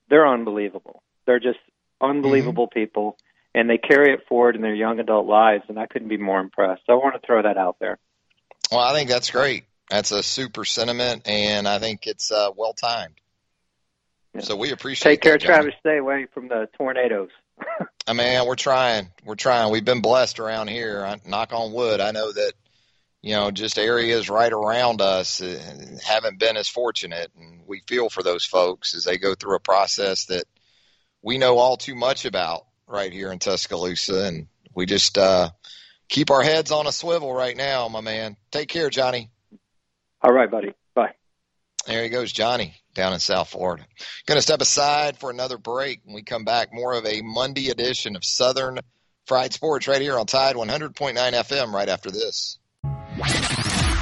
they're 0.09 0.29
unbelievable. 0.29 1.03
They're 1.27 1.41
just 1.41 1.59
mm-hmm. 1.59 2.11
unbelievable 2.11 2.69
people, 2.69 3.17
and 3.55 3.69
they 3.69 3.79
carry 3.79 4.13
it 4.13 4.27
forward 4.29 4.57
in 4.57 4.63
their 4.63 4.75
young 4.75 5.01
adult 5.01 5.27
lives. 5.27 5.65
And 5.69 5.79
I 5.79 5.87
couldn't 5.87 6.09
be 6.09 6.17
more 6.17 6.41
impressed. 6.41 6.83
So 6.87 6.93
I 6.93 6.97
want 6.97 7.21
to 7.21 7.27
throw 7.27 7.43
that 7.43 7.57
out 7.57 7.77
there. 7.81 7.99
Well, 8.71 8.81
I 8.81 8.93
think 8.95 9.09
that's 9.09 9.31
great. 9.31 9.65
That's 9.91 10.13
a 10.13 10.23
super 10.23 10.65
sentiment, 10.65 11.27
and 11.27 11.67
I 11.67 11.81
think 11.81 12.07
it's 12.07 12.31
uh, 12.31 12.51
well 12.57 12.73
timed. 12.73 13.15
So 14.39 14.55
we 14.55 14.71
appreciate. 14.71 15.11
Take 15.11 15.21
care, 15.23 15.33
that. 15.33 15.41
Travis. 15.41 15.75
Stay 15.81 15.99
away 15.99 16.29
from 16.33 16.47
the 16.47 16.69
tornadoes. 16.79 17.31
I 18.07 18.13
mean, 18.13 18.47
we're 18.47 18.55
trying. 18.55 19.09
We're 19.25 19.35
trying. 19.35 19.73
We've 19.73 19.85
been 19.85 20.03
blessed 20.03 20.39
around 20.39 20.69
here. 20.69 21.05
I, 21.05 21.21
knock 21.27 21.53
on 21.53 21.73
wood. 21.73 22.01
I 22.01 22.13
know 22.13 22.31
that 22.31 22.53
you 23.23 23.35
know 23.35 23.51
just 23.51 23.77
areas 23.77 24.31
right 24.31 24.53
around 24.53 25.01
us 25.01 25.43
uh, 25.43 25.61
haven't 26.05 26.39
been 26.39 26.57
as 26.57 26.69
fortunate, 26.69 27.33
and 27.37 27.63
we 27.67 27.83
feel 27.89 28.09
for 28.09 28.23
those 28.23 28.45
folks 28.45 28.95
as 28.95 29.03
they 29.03 29.19
go 29.19 29.35
through 29.35 29.57
a 29.57 29.61
process 29.61 30.27
that 30.27 30.45
we 31.23 31.37
know 31.39 31.59
all 31.59 31.77
too 31.77 31.97
much 31.97 32.25
about 32.25 32.67
right 32.91 33.13
here 33.13 33.33
in 33.33 33.39
Tuscaloosa, 33.39 34.27
and 34.27 34.47
we 34.75 34.87
just 34.87 35.17
uh, 35.17 35.51
keep 36.09 36.31
our 36.31 36.43
heads 36.43 36.73
on 36.73 36.87
a 36.87 36.93
swivel 36.93 37.33
right 37.33 37.57
now, 37.57 37.89
my 37.89 38.01
man. 38.01 38.37
Take 38.51 38.69
care, 38.69 38.91
Johnny. 38.91 39.31
All 40.23 40.33
right, 40.33 40.51
buddy. 40.51 40.75
Bye. 40.95 41.15
There 41.87 42.03
he 42.03 42.09
goes, 42.09 42.33
Johnny, 42.33 42.75
down 42.95 43.13
in 43.15 43.21
South 43.21 43.49
Florida. 43.49 43.87
Going 44.27 44.37
to 44.37 44.43
step 44.43 44.61
aside 44.61 45.19
for 45.19 45.31
another 45.31 45.57
break. 45.57 46.01
When 46.05 46.15
we 46.15 46.23
come 46.23 46.45
back, 46.45 46.73
more 46.73 46.95
of 46.95 47.07
a 47.07 47.23
Monday 47.23 47.71
edition 47.71 48.17
of 48.17 48.25
Southern 48.25 48.81
Fried 49.27 49.53
Sports 49.53 49.89
right 49.89 50.03
here 50.03 50.19
on 50.19 50.27
Tide 50.27 50.57
100.9 50.57 51.15
FM 51.15 51.73
right 51.73 51.89
after 51.89 52.11
this. 52.11 52.59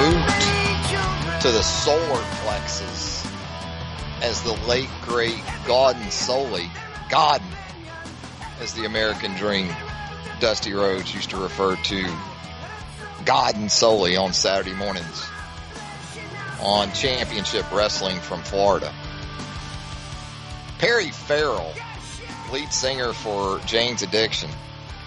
Boot 0.00 1.40
to 1.42 1.50
the 1.50 1.60
solar 1.60 2.22
plexus, 2.42 3.30
as 4.22 4.40
the 4.40 4.54
late 4.66 4.88
great 5.02 5.42
Gordon 5.66 6.04
Solie, 6.04 6.70
Gordon, 7.10 7.46
as 8.62 8.72
the 8.72 8.86
American 8.86 9.34
Dream, 9.34 9.68
Dusty 10.40 10.72
Rhodes 10.72 11.14
used 11.14 11.28
to 11.30 11.36
refer 11.36 11.76
to 11.76 12.02
Gordon 13.26 13.66
Solie 13.66 14.18
on 14.18 14.32
Saturday 14.32 14.72
mornings 14.72 15.22
on 16.62 16.90
Championship 16.94 17.70
Wrestling 17.70 18.20
from 18.20 18.40
Florida. 18.40 18.94
Perry 20.78 21.10
Farrell, 21.10 21.74
lead 22.50 22.72
singer 22.72 23.12
for 23.12 23.58
Jane's 23.66 24.00
Addiction, 24.00 24.48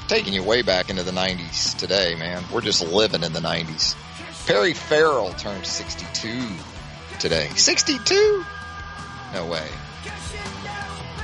taking 0.07 0.33
you 0.33 0.43
way 0.43 0.61
back 0.61 0.91
into 0.91 1.01
the 1.01 1.09
90s 1.09 1.75
today, 1.77 2.13
man. 2.13 2.43
We're 2.53 2.61
just 2.61 2.87
living 2.87 3.23
in 3.23 3.33
the 3.33 3.39
90s. 3.39 3.95
Perry 4.45 4.73
Farrell 4.73 5.31
turned 5.33 5.65
62 5.65 6.47
today. 7.19 7.47
62? 7.55 8.45
No 9.33 9.45
way. 9.47 9.67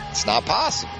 It's 0.09 0.26
not 0.26 0.45
possible. 0.45 0.93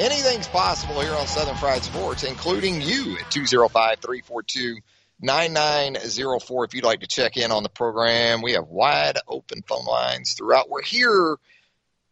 Anything's 0.00 0.48
possible 0.48 1.00
here 1.00 1.14
on 1.14 1.26
Southern 1.26 1.56
Fried 1.56 1.82
Sports, 1.82 2.24
including 2.24 2.80
you 2.80 3.16
at 3.18 3.30
205 3.30 3.98
342 4.00 4.78
9904. 5.20 6.64
If 6.64 6.74
you'd 6.74 6.84
like 6.84 7.00
to 7.00 7.06
check 7.06 7.36
in 7.36 7.50
on 7.50 7.62
the 7.62 7.68
program, 7.68 8.42
we 8.42 8.52
have 8.52 8.68
wide 8.68 9.18
open 9.26 9.62
phone 9.62 9.84
lines 9.84 10.34
throughout. 10.34 10.68
We're 10.68 10.82
here. 10.82 11.36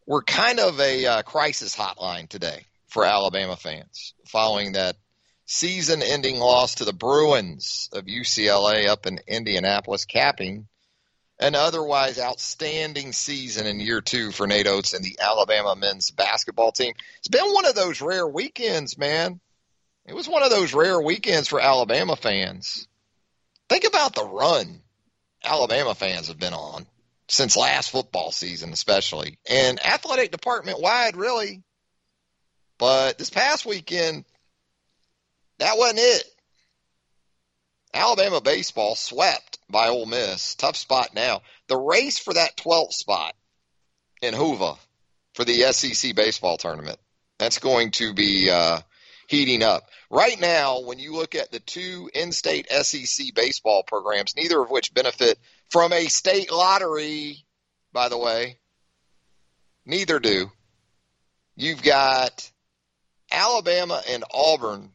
We're 0.05 0.23
kind 0.23 0.59
of 0.59 0.79
a 0.79 1.05
uh, 1.05 1.21
crisis 1.23 1.75
hotline 1.75 2.29
today 2.29 2.65
for 2.87 3.05
Alabama 3.05 3.57
fans 3.57 4.13
following 4.25 4.73
that 4.73 4.95
season 5.47 6.03
ending 6.03 6.37
loss 6.39 6.75
to 6.75 6.85
the 6.85 6.93
Bruins 6.93 7.89
of 7.93 8.05
UCLA 8.05 8.87
up 8.87 9.07
in 9.07 9.19
Indianapolis, 9.27 10.05
capping 10.05 10.67
an 11.39 11.55
otherwise 11.55 12.19
outstanding 12.19 13.13
season 13.13 13.65
in 13.65 13.79
year 13.79 14.01
two 14.01 14.31
for 14.31 14.45
Nate 14.45 14.67
Oats 14.67 14.93
and 14.93 15.03
the 15.03 15.17
Alabama 15.21 15.75
men's 15.75 16.11
basketball 16.11 16.71
team. 16.71 16.93
It's 17.19 17.29
been 17.29 17.53
one 17.53 17.65
of 17.65 17.75
those 17.75 18.01
rare 18.01 18.27
weekends, 18.27 18.97
man. 18.97 19.39
It 20.05 20.13
was 20.13 20.27
one 20.27 20.43
of 20.43 20.49
those 20.49 20.73
rare 20.73 20.99
weekends 21.01 21.47
for 21.47 21.59
Alabama 21.59 22.15
fans. 22.15 22.87
Think 23.69 23.85
about 23.85 24.15
the 24.15 24.25
run 24.25 24.81
Alabama 25.43 25.95
fans 25.95 26.27
have 26.27 26.39
been 26.39 26.53
on 26.53 26.85
since 27.29 27.55
last 27.55 27.91
football 27.91 28.31
season, 28.31 28.73
especially, 28.73 29.37
and 29.49 29.85
athletic 29.85 30.31
department 30.31 30.81
wide, 30.81 31.15
really. 31.15 31.63
But 32.77 33.17
this 33.17 33.29
past 33.29 33.65
weekend, 33.65 34.25
that 35.59 35.77
wasn't 35.77 35.99
it. 35.99 36.23
Alabama 37.93 38.41
baseball 38.41 38.95
swept 38.95 39.59
by 39.69 39.87
Ole 39.87 40.05
Miss. 40.05 40.55
Tough 40.55 40.75
spot 40.75 41.13
now. 41.13 41.41
The 41.67 41.77
race 41.77 42.19
for 42.19 42.33
that 42.33 42.57
12th 42.57 42.93
spot 42.93 43.33
in 44.21 44.33
Hoover 44.33 44.75
for 45.33 45.45
the 45.45 45.71
SEC 45.71 46.15
baseball 46.15 46.57
tournament. 46.57 46.99
That's 47.39 47.59
going 47.59 47.91
to 47.91 48.13
be 48.13 48.49
uh, 48.49 48.79
heating 49.27 49.63
up. 49.63 49.89
Right 50.09 50.39
now, 50.39 50.81
when 50.81 50.99
you 50.99 51.13
look 51.13 51.35
at 51.35 51.51
the 51.51 51.59
two 51.59 52.09
in-state 52.13 52.71
SEC 52.71 53.35
baseball 53.35 53.83
programs, 53.83 54.35
neither 54.35 54.61
of 54.61 54.69
which 54.69 54.93
benefit 54.93 55.37
from 55.69 55.93
a 55.93 56.05
state 56.05 56.51
lottery, 56.51 57.45
by 57.93 58.09
the 58.09 58.17
way, 58.17 58.57
neither 59.85 60.19
do. 60.19 60.51
You've 61.55 61.83
got 61.83 62.49
Alabama 63.31 64.01
and 64.09 64.23
Auburn 64.33 64.91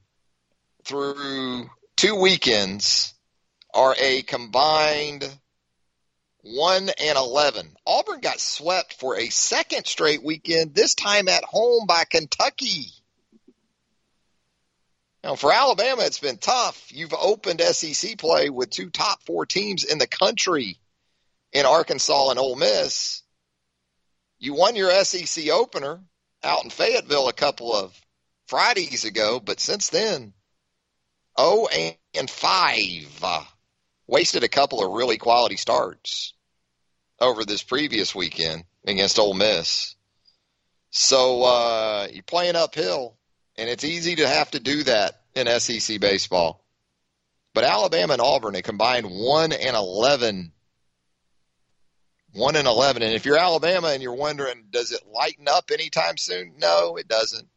through 0.85 1.71
two 1.97 2.17
weekends 2.17 3.15
are 3.75 3.95
a 3.99 4.23
combined 4.23 5.29
1 6.43 6.89
and 6.89 7.19
11. 7.19 7.77
Auburn 7.87 8.21
got 8.21 8.41
swept 8.41 8.95
for 8.95 9.17
a 9.17 9.29
second 9.29 9.87
straight 9.87 10.23
weekend, 10.23 10.75
this 10.75 10.95
time 10.95 11.29
at 11.29 11.45
home 11.45 11.87
by 11.87 12.05
Kentucky. 12.11 12.87
Now, 15.23 15.37
for 15.37 15.53
Alabama, 15.53 16.03
it's 16.03 16.19
been 16.19 16.39
tough. 16.39 16.91
You've 16.91 17.15
opened 17.15 17.61
SEC 17.61 18.19
play 18.19 18.51
with 18.51 18.71
two 18.71 18.91
top 18.91 19.23
four 19.25 19.47
teams 19.47 19.85
in 19.85 19.99
the 19.99 20.09
country 20.09 20.81
in 21.53 21.65
Arkansas 21.65 22.31
and 22.31 22.41
Ole 22.41 22.57
Miss. 22.57 23.23
You 24.41 24.55
won 24.55 24.75
your 24.75 24.91
SEC 25.05 25.49
opener 25.49 26.03
out 26.43 26.65
in 26.65 26.71
Fayetteville 26.71 27.29
a 27.29 27.33
couple 27.33 27.73
of 27.73 27.97
Fridays 28.49 29.05
ago, 29.05 29.39
but 29.39 29.61
since 29.61 29.91
then, 29.91 30.33
0 31.39 31.67
and 32.15 32.31
5. 32.31 33.21
Uh, 33.23 33.45
wasted 34.07 34.45
a 34.45 34.49
couple 34.49 34.85
of 34.85 34.93
really 34.93 35.17
quality 35.17 35.57
starts 35.57 36.35
over 37.21 37.45
this 37.45 37.63
previous 37.63 38.15
weekend 38.15 38.65
against 38.87 39.19
Ole 39.19 39.35
Miss. 39.35 39.95
So 40.91 41.45
uh, 41.45 42.09
you're 42.13 42.23
playing 42.23 42.57
uphill, 42.57 43.17
and 43.57 43.69
it's 43.69 43.85
easy 43.85 44.17
to 44.17 44.29
have 44.29 44.51
to 44.51 44.61
do 44.61 44.83
that 44.83 45.23
in 45.35 45.47
SEC 45.61 46.01
baseball. 46.01 46.65
But 47.55 47.65
Alabama 47.65 48.15
and 48.15 48.23
Auburn, 48.23 48.55
they 48.55 48.63
combined 48.63 49.07
1 49.07 49.53
and 49.53 49.77
11. 49.77 50.53
1 52.35 52.57
and 52.57 52.67
11. 52.67 53.03
And 53.03 53.15
if 53.15 53.25
you're 53.25 53.39
Alabama 53.39 53.89
and 53.89 54.03
you're 54.03 54.15
wondering, 54.15 54.65
does 54.71 54.91
it 54.93 55.03
lighten 55.07 55.49
up 55.49 55.71
anytime 55.71 56.17
soon? 56.17 56.55
No, 56.59 56.97
it 56.97 57.09
doesn't. 57.09 57.49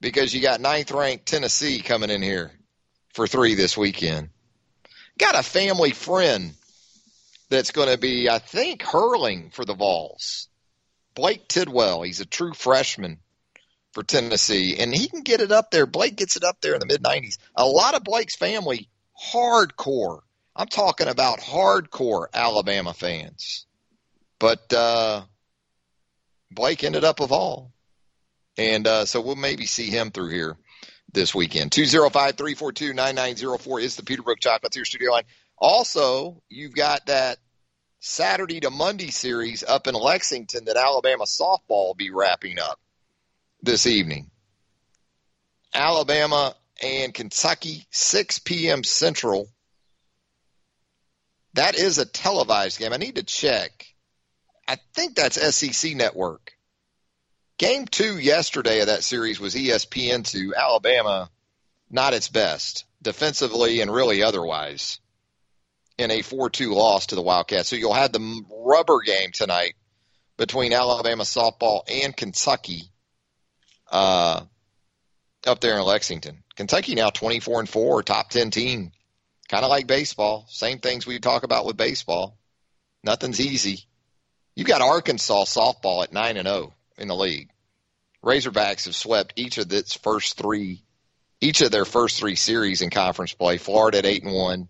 Because 0.00 0.34
you 0.34 0.42
got 0.42 0.60
ninth 0.60 0.90
ranked 0.90 1.26
Tennessee 1.26 1.80
coming 1.80 2.10
in 2.10 2.20
here 2.20 2.52
for 3.16 3.26
three 3.26 3.54
this 3.54 3.76
weekend. 3.78 4.28
Got 5.18 5.38
a 5.38 5.42
family 5.42 5.92
friend 5.92 6.52
that's 7.48 7.70
going 7.70 7.88
to 7.88 7.96
be, 7.96 8.28
I 8.28 8.38
think, 8.38 8.82
hurling 8.82 9.50
for 9.50 9.64
the 9.64 9.74
Vols. 9.74 10.48
Blake 11.14 11.48
Tidwell. 11.48 12.02
He's 12.02 12.20
a 12.20 12.26
true 12.26 12.52
freshman 12.52 13.18
for 13.92 14.02
Tennessee, 14.02 14.76
and 14.78 14.94
he 14.94 15.08
can 15.08 15.22
get 15.22 15.40
it 15.40 15.50
up 15.50 15.70
there. 15.70 15.86
Blake 15.86 16.16
gets 16.16 16.36
it 16.36 16.44
up 16.44 16.60
there 16.60 16.74
in 16.74 16.80
the 16.80 16.86
mid 16.86 17.02
90s. 17.02 17.38
A 17.54 17.64
lot 17.64 17.94
of 17.94 18.04
Blake's 18.04 18.36
family, 18.36 18.90
hardcore. 19.32 20.20
I'm 20.54 20.68
talking 20.68 21.08
about 21.08 21.40
hardcore 21.40 22.26
Alabama 22.34 22.92
fans. 22.92 23.64
But 24.38 24.70
uh, 24.74 25.22
Blake 26.50 26.84
ended 26.84 27.04
up 27.04 27.20
of 27.20 27.32
all. 27.32 27.72
And 28.58 28.86
uh, 28.86 29.06
so 29.06 29.22
we'll 29.22 29.36
maybe 29.36 29.64
see 29.64 29.88
him 29.88 30.10
through 30.10 30.30
here 30.30 30.58
this 31.16 31.34
weekend. 31.34 31.72
205 31.72 32.36
342 32.36 32.94
9904 32.94 33.80
is 33.80 33.96
the 33.96 34.02
Peterbrooke 34.02 34.38
Chocolatier 34.40 34.84
studio 34.84 35.10
line. 35.10 35.24
Also, 35.58 36.40
you've 36.48 36.74
got 36.74 37.06
that 37.06 37.38
Saturday 37.98 38.60
to 38.60 38.70
Monday 38.70 39.10
series 39.10 39.64
up 39.64 39.88
in 39.88 39.94
Lexington 39.94 40.66
that 40.66 40.76
Alabama 40.76 41.24
softball 41.24 41.88
will 41.88 41.94
be 41.94 42.10
wrapping 42.10 42.60
up 42.60 42.78
this 43.62 43.86
evening. 43.86 44.30
Alabama 45.74 46.54
and 46.82 47.12
Kentucky, 47.12 47.86
6 47.90 48.38
p.m. 48.40 48.84
Central. 48.84 49.48
That 51.54 51.74
is 51.74 51.96
a 51.96 52.04
televised 52.04 52.78
game. 52.78 52.92
I 52.92 52.98
need 52.98 53.16
to 53.16 53.22
check. 53.22 53.86
I 54.68 54.76
think 54.94 55.16
that's 55.16 55.56
SEC 55.56 55.96
Network. 55.96 56.55
Game 57.58 57.86
two 57.86 58.18
yesterday 58.18 58.80
of 58.80 58.88
that 58.88 59.02
series 59.02 59.40
was 59.40 59.54
ESPN2. 59.54 60.54
Alabama, 60.54 61.30
not 61.90 62.12
its 62.12 62.28
best 62.28 62.84
defensively 63.00 63.80
and 63.80 63.92
really 63.92 64.22
otherwise 64.22 65.00
in 65.96 66.10
a 66.10 66.18
4-2 66.18 66.74
loss 66.74 67.06
to 67.06 67.14
the 67.14 67.22
Wildcats. 67.22 67.68
So 67.68 67.76
you'll 67.76 67.94
have 67.94 68.12
the 68.12 68.42
rubber 68.50 69.00
game 69.00 69.30
tonight 69.32 69.74
between 70.36 70.74
Alabama 70.74 71.22
softball 71.22 71.80
and 71.88 72.14
Kentucky 72.14 72.90
uh, 73.90 74.42
up 75.46 75.60
there 75.60 75.78
in 75.78 75.84
Lexington. 75.84 76.42
Kentucky 76.56 76.94
now 76.94 77.08
24 77.08 77.60
and 77.60 77.68
4, 77.68 78.02
top 78.02 78.28
10 78.28 78.50
team. 78.50 78.92
Kind 79.48 79.64
of 79.64 79.70
like 79.70 79.86
baseball. 79.86 80.44
Same 80.48 80.78
things 80.78 81.06
we 81.06 81.20
talk 81.20 81.42
about 81.42 81.64
with 81.64 81.76
baseball. 81.76 82.36
Nothing's 83.02 83.40
easy. 83.40 83.84
You 84.54 84.64
got 84.64 84.82
Arkansas 84.82 85.44
softball 85.44 86.02
at 86.02 86.12
9 86.12 86.36
and 86.36 86.48
0 86.48 86.74
in 86.98 87.08
the 87.08 87.14
league. 87.14 87.50
Razorbacks 88.24 88.86
have 88.86 88.94
swept 88.94 89.34
each 89.36 89.58
of 89.58 89.72
its 89.72 89.94
first 89.94 90.36
three, 90.36 90.82
each 91.40 91.60
of 91.60 91.70
their 91.70 91.84
first 91.84 92.18
three 92.18 92.36
series 92.36 92.82
in 92.82 92.90
conference 92.90 93.34
play. 93.34 93.58
Florida 93.58 93.98
at 93.98 94.06
eight 94.06 94.24
and 94.24 94.34
one, 94.34 94.68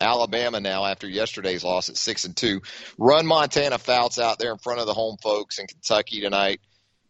Alabama 0.00 0.60
now 0.60 0.84
after 0.84 1.08
yesterday's 1.08 1.64
loss 1.64 1.88
at 1.88 1.96
six 1.96 2.24
and 2.24 2.36
two. 2.36 2.60
Run 2.98 3.26
Montana 3.26 3.78
Fouts 3.78 4.18
out 4.18 4.38
there 4.38 4.52
in 4.52 4.58
front 4.58 4.80
of 4.80 4.86
the 4.86 4.92
home 4.92 5.16
folks 5.22 5.58
in 5.58 5.66
Kentucky 5.66 6.20
tonight. 6.20 6.60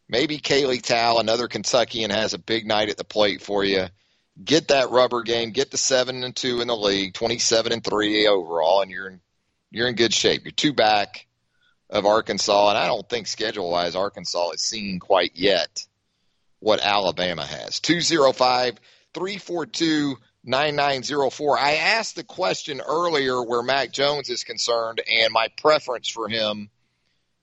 Maybe 0.08 0.38
Kaylee 0.38 0.82
Tal, 0.82 1.18
another 1.18 1.48
Kentuckian, 1.48 2.10
has 2.10 2.32
a 2.32 2.38
big 2.38 2.64
night 2.64 2.90
at 2.90 2.96
the 2.96 3.02
plate 3.02 3.42
for 3.42 3.64
you. 3.64 3.86
Get 4.44 4.68
that 4.68 4.90
rubber 4.90 5.22
game. 5.22 5.50
Get 5.50 5.72
the 5.72 5.78
seven 5.78 6.22
and 6.22 6.36
two 6.36 6.60
in 6.60 6.68
the 6.68 6.76
league, 6.76 7.14
twenty-seven 7.14 7.72
and 7.72 7.82
three 7.82 8.28
overall, 8.28 8.82
and 8.82 8.90
you're 8.90 9.08
in, 9.08 9.20
you're 9.72 9.88
in 9.88 9.96
good 9.96 10.14
shape. 10.14 10.44
You're 10.44 10.52
two 10.52 10.74
back 10.74 11.25
of 11.88 12.06
Arkansas, 12.06 12.70
and 12.70 12.78
I 12.78 12.86
don't 12.86 13.08
think 13.08 13.26
schedule 13.26 13.70
wise 13.70 13.94
Arkansas 13.94 14.50
is 14.50 14.62
seen 14.62 14.98
quite 14.98 15.32
yet 15.34 15.86
what 16.58 16.80
Alabama 16.80 17.44
has. 17.44 17.80
205 17.80 18.78
342 19.14 20.16
9904. 20.44 21.58
I 21.58 21.74
asked 21.74 22.16
the 22.16 22.24
question 22.24 22.80
earlier 22.80 23.42
where 23.42 23.62
Mac 23.62 23.92
Jones 23.92 24.30
is 24.30 24.44
concerned 24.44 25.02
and 25.08 25.32
my 25.32 25.48
preference 25.60 26.08
for 26.08 26.28
him 26.28 26.70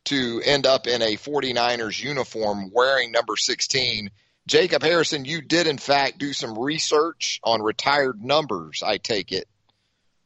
to 0.06 0.42
end 0.44 0.66
up 0.66 0.88
in 0.88 1.02
a 1.02 1.16
49ers 1.16 2.02
uniform 2.02 2.72
wearing 2.72 3.12
number 3.12 3.36
16. 3.36 4.10
Jacob 4.48 4.84
Harrison, 4.84 5.26
you 5.26 5.42
did 5.42 5.68
in 5.68 5.78
fact 5.78 6.18
do 6.18 6.34
some 6.34 6.58
research 6.58 7.40
on 7.44 7.62
retired 7.62 8.22
numbers, 8.22 8.84
I 8.86 8.98
take 8.98 9.32
it 9.32 9.48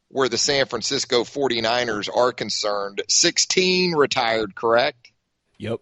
where 0.08 0.28
the 0.28 0.38
San 0.38 0.66
Francisco 0.66 1.24
49ers 1.24 2.08
are 2.14 2.32
concerned. 2.32 3.02
16 3.08 3.94
retired, 3.94 4.54
correct? 4.54 5.12
Yep. 5.58 5.80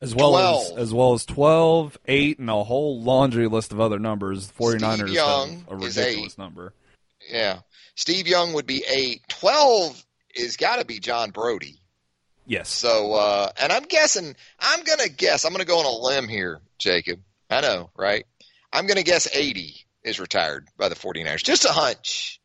As 0.00 0.14
well 0.14 0.30
12. 0.30 0.64
as 0.72 0.78
as 0.78 0.94
well 0.94 1.14
as 1.14 1.24
12, 1.24 1.98
8 2.06 2.38
and 2.38 2.50
a 2.50 2.64
whole 2.64 3.02
laundry 3.02 3.48
list 3.48 3.72
of 3.72 3.80
other 3.80 3.98
numbers. 3.98 4.52
49ers 4.58 5.12
Young 5.12 5.64
a 5.68 5.76
ridiculous 5.76 6.36
number. 6.36 6.74
Yeah. 7.30 7.60
Steve 7.94 8.28
Young 8.28 8.52
would 8.52 8.66
be 8.66 8.84
8. 8.86 9.22
12 9.28 10.04
is 10.34 10.56
got 10.56 10.80
to 10.80 10.84
be 10.84 10.98
John 10.98 11.30
Brodie. 11.30 11.80
Yes. 12.46 12.68
So, 12.68 13.14
uh, 13.14 13.50
and 13.60 13.72
I'm 13.72 13.84
guessing, 13.84 14.36
I'm 14.60 14.84
going 14.84 15.00
to 15.00 15.10
guess, 15.10 15.44
I'm 15.44 15.52
going 15.52 15.60
to 15.60 15.66
go 15.66 15.80
on 15.80 15.86
a 15.86 16.04
limb 16.04 16.28
here, 16.28 16.60
Jacob. 16.78 17.20
I 17.50 17.60
know, 17.60 17.90
right? 17.96 18.24
I'm 18.72 18.86
going 18.86 18.98
to 18.98 19.04
guess 19.04 19.34
80 19.34 19.74
is 20.04 20.20
retired 20.20 20.68
by 20.76 20.88
the 20.88 20.94
49ers. 20.94 21.42
Just 21.42 21.64
a 21.64 21.72
hunch. 21.72 22.40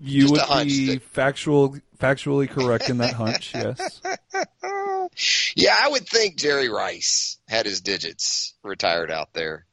You 0.00 0.28
Just 0.28 0.50
would 0.50 0.66
be 0.66 0.98
factual, 0.98 1.76
factually 1.98 2.48
correct 2.48 2.90
in 2.90 2.98
that 2.98 3.14
hunch, 3.14 3.54
yes. 3.54 4.00
yeah, 5.56 5.76
I 5.80 5.88
would 5.88 6.06
think 6.06 6.36
Jerry 6.36 6.68
Rice 6.68 7.38
had 7.48 7.66
his 7.66 7.80
digits 7.80 8.54
retired 8.62 9.10
out 9.10 9.32
there. 9.32 9.66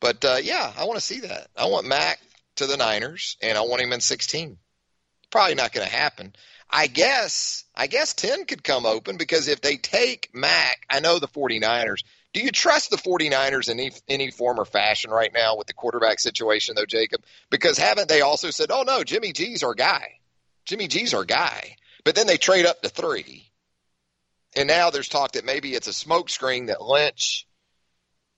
But 0.00 0.24
uh, 0.24 0.38
yeah, 0.42 0.72
I 0.76 0.84
want 0.84 0.98
to 0.98 1.04
see 1.04 1.20
that. 1.20 1.48
I 1.56 1.66
want 1.66 1.86
Mac 1.86 2.20
to 2.56 2.66
the 2.66 2.76
Niners, 2.76 3.36
and 3.42 3.58
I 3.58 3.62
want 3.62 3.82
him 3.82 3.92
in 3.92 4.00
16. 4.00 4.56
Probably 5.30 5.54
not 5.54 5.72
going 5.72 5.86
to 5.86 5.94
happen. 5.94 6.34
I 6.70 6.86
guess 6.86 7.64
I 7.74 7.86
guess 7.86 8.14
10 8.14 8.44
could 8.44 8.62
come 8.62 8.86
open 8.86 9.16
because 9.16 9.48
if 9.48 9.60
they 9.60 9.76
take 9.76 10.30
Mac, 10.34 10.80
I 10.90 11.00
know 11.00 11.18
the 11.18 11.28
49ers. 11.28 12.02
Do 12.34 12.40
you 12.40 12.50
trust 12.50 12.90
the 12.90 12.96
49ers 12.96 13.70
in 13.70 13.80
any, 13.80 13.92
any 14.08 14.30
form 14.30 14.60
or 14.60 14.64
fashion 14.64 15.10
right 15.10 15.32
now 15.32 15.56
with 15.56 15.66
the 15.66 15.72
quarterback 15.72 16.20
situation 16.20 16.74
though, 16.76 16.86
Jacob? 16.86 17.22
Because 17.50 17.78
haven't 17.78 18.08
they 18.08 18.20
also 18.20 18.50
said, 18.50 18.70
"Oh 18.70 18.82
no, 18.82 19.02
Jimmy 19.02 19.32
G's 19.32 19.62
our 19.62 19.74
guy. 19.74 20.18
Jimmy 20.66 20.88
G's 20.88 21.14
our 21.14 21.24
guy." 21.24 21.76
But 22.04 22.14
then 22.14 22.26
they 22.26 22.36
trade 22.36 22.66
up 22.66 22.82
to 22.82 22.88
3. 22.88 23.44
And 24.56 24.66
now 24.66 24.90
there's 24.90 25.08
talk 25.08 25.32
that 25.32 25.44
maybe 25.44 25.74
it's 25.74 25.88
a 25.88 25.90
smokescreen 25.90 26.68
that 26.68 26.82
Lynch 26.82 27.46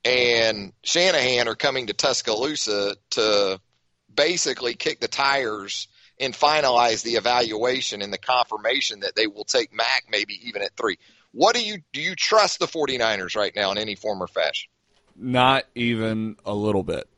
and 0.04 0.72
Shanahan 0.82 1.48
are 1.48 1.54
coming 1.54 1.86
to 1.86 1.92
Tuscaloosa 1.92 2.96
to 3.10 3.60
basically 4.12 4.74
kick 4.74 5.00
the 5.00 5.08
tires 5.08 5.88
and 6.18 6.34
finalize 6.34 7.02
the 7.02 7.14
evaluation 7.14 8.02
and 8.02 8.12
the 8.12 8.18
confirmation 8.18 9.00
that 9.00 9.14
they 9.14 9.26
will 9.26 9.44
take 9.44 9.72
Mac 9.72 10.04
maybe 10.10 10.48
even 10.48 10.62
at 10.62 10.76
three. 10.76 10.98
What 11.32 11.54
do 11.54 11.62
you 11.62 11.78
do 11.92 12.00
you 12.00 12.14
trust 12.14 12.58
the 12.58 12.66
49ers 12.66 13.36
right 13.36 13.54
now 13.54 13.70
in 13.70 13.78
any 13.78 13.94
form 13.94 14.22
or 14.22 14.26
fashion? 14.26 14.70
Not 15.16 15.64
even 15.74 16.36
a 16.44 16.54
little 16.54 16.82
bit. 16.82 17.08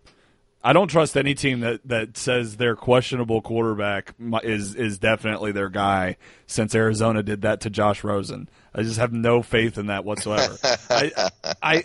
I 0.64 0.72
don't 0.72 0.88
trust 0.88 1.16
any 1.16 1.34
team 1.34 1.60
that, 1.60 1.80
that 1.86 2.16
says 2.16 2.56
their 2.56 2.76
questionable 2.76 3.40
quarterback 3.40 4.14
is 4.44 4.74
is 4.74 4.98
definitely 4.98 5.52
their 5.52 5.68
guy 5.68 6.16
since 6.46 6.74
Arizona 6.74 7.22
did 7.22 7.42
that 7.42 7.60
to 7.62 7.70
Josh 7.70 8.04
Rosen. 8.04 8.48
I 8.74 8.82
just 8.82 8.98
have 8.98 9.12
no 9.12 9.42
faith 9.42 9.76
in 9.76 9.86
that 9.86 10.04
whatsoever. 10.04 10.56
I, 10.90 11.30
I 11.62 11.84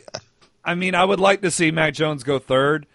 I 0.63 0.75
mean 0.75 0.93
I 0.93 1.05
would 1.05 1.19
like 1.19 1.41
to 1.41 1.51
see 1.51 1.71
Mac 1.71 1.93
Jones 1.93 2.23
go 2.23 2.38
third, 2.39 2.86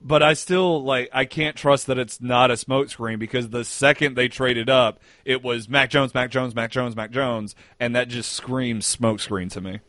but 0.00 0.22
I 0.22 0.34
still 0.34 0.82
like 0.82 1.08
I 1.12 1.24
can't 1.24 1.56
trust 1.56 1.86
that 1.86 1.98
it's 1.98 2.20
not 2.20 2.50
a 2.50 2.54
smokescreen 2.54 3.18
because 3.18 3.48
the 3.48 3.64
second 3.64 4.14
they 4.14 4.28
traded 4.28 4.68
up, 4.68 5.00
it 5.24 5.42
was 5.42 5.68
Mac 5.68 5.90
Jones, 5.90 6.14
Mac 6.14 6.30
Jones, 6.30 6.54
Mac 6.54 6.70
Jones, 6.70 6.94
Mac 6.94 7.10
Jones, 7.10 7.54
and 7.80 7.94
that 7.96 8.08
just 8.08 8.32
screams 8.32 8.84
smokescreen 8.84 9.50
to 9.52 9.60
me. 9.60 9.80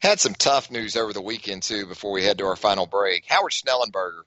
Had 0.00 0.20
some 0.20 0.34
tough 0.34 0.70
news 0.70 0.96
over 0.96 1.14
the 1.14 1.22
weekend 1.22 1.62
too. 1.62 1.86
Before 1.86 2.12
we 2.12 2.22
head 2.22 2.38
to 2.38 2.44
our 2.44 2.56
final 2.56 2.86
break, 2.86 3.24
Howard 3.26 3.52
Schnellenberger 3.52 4.22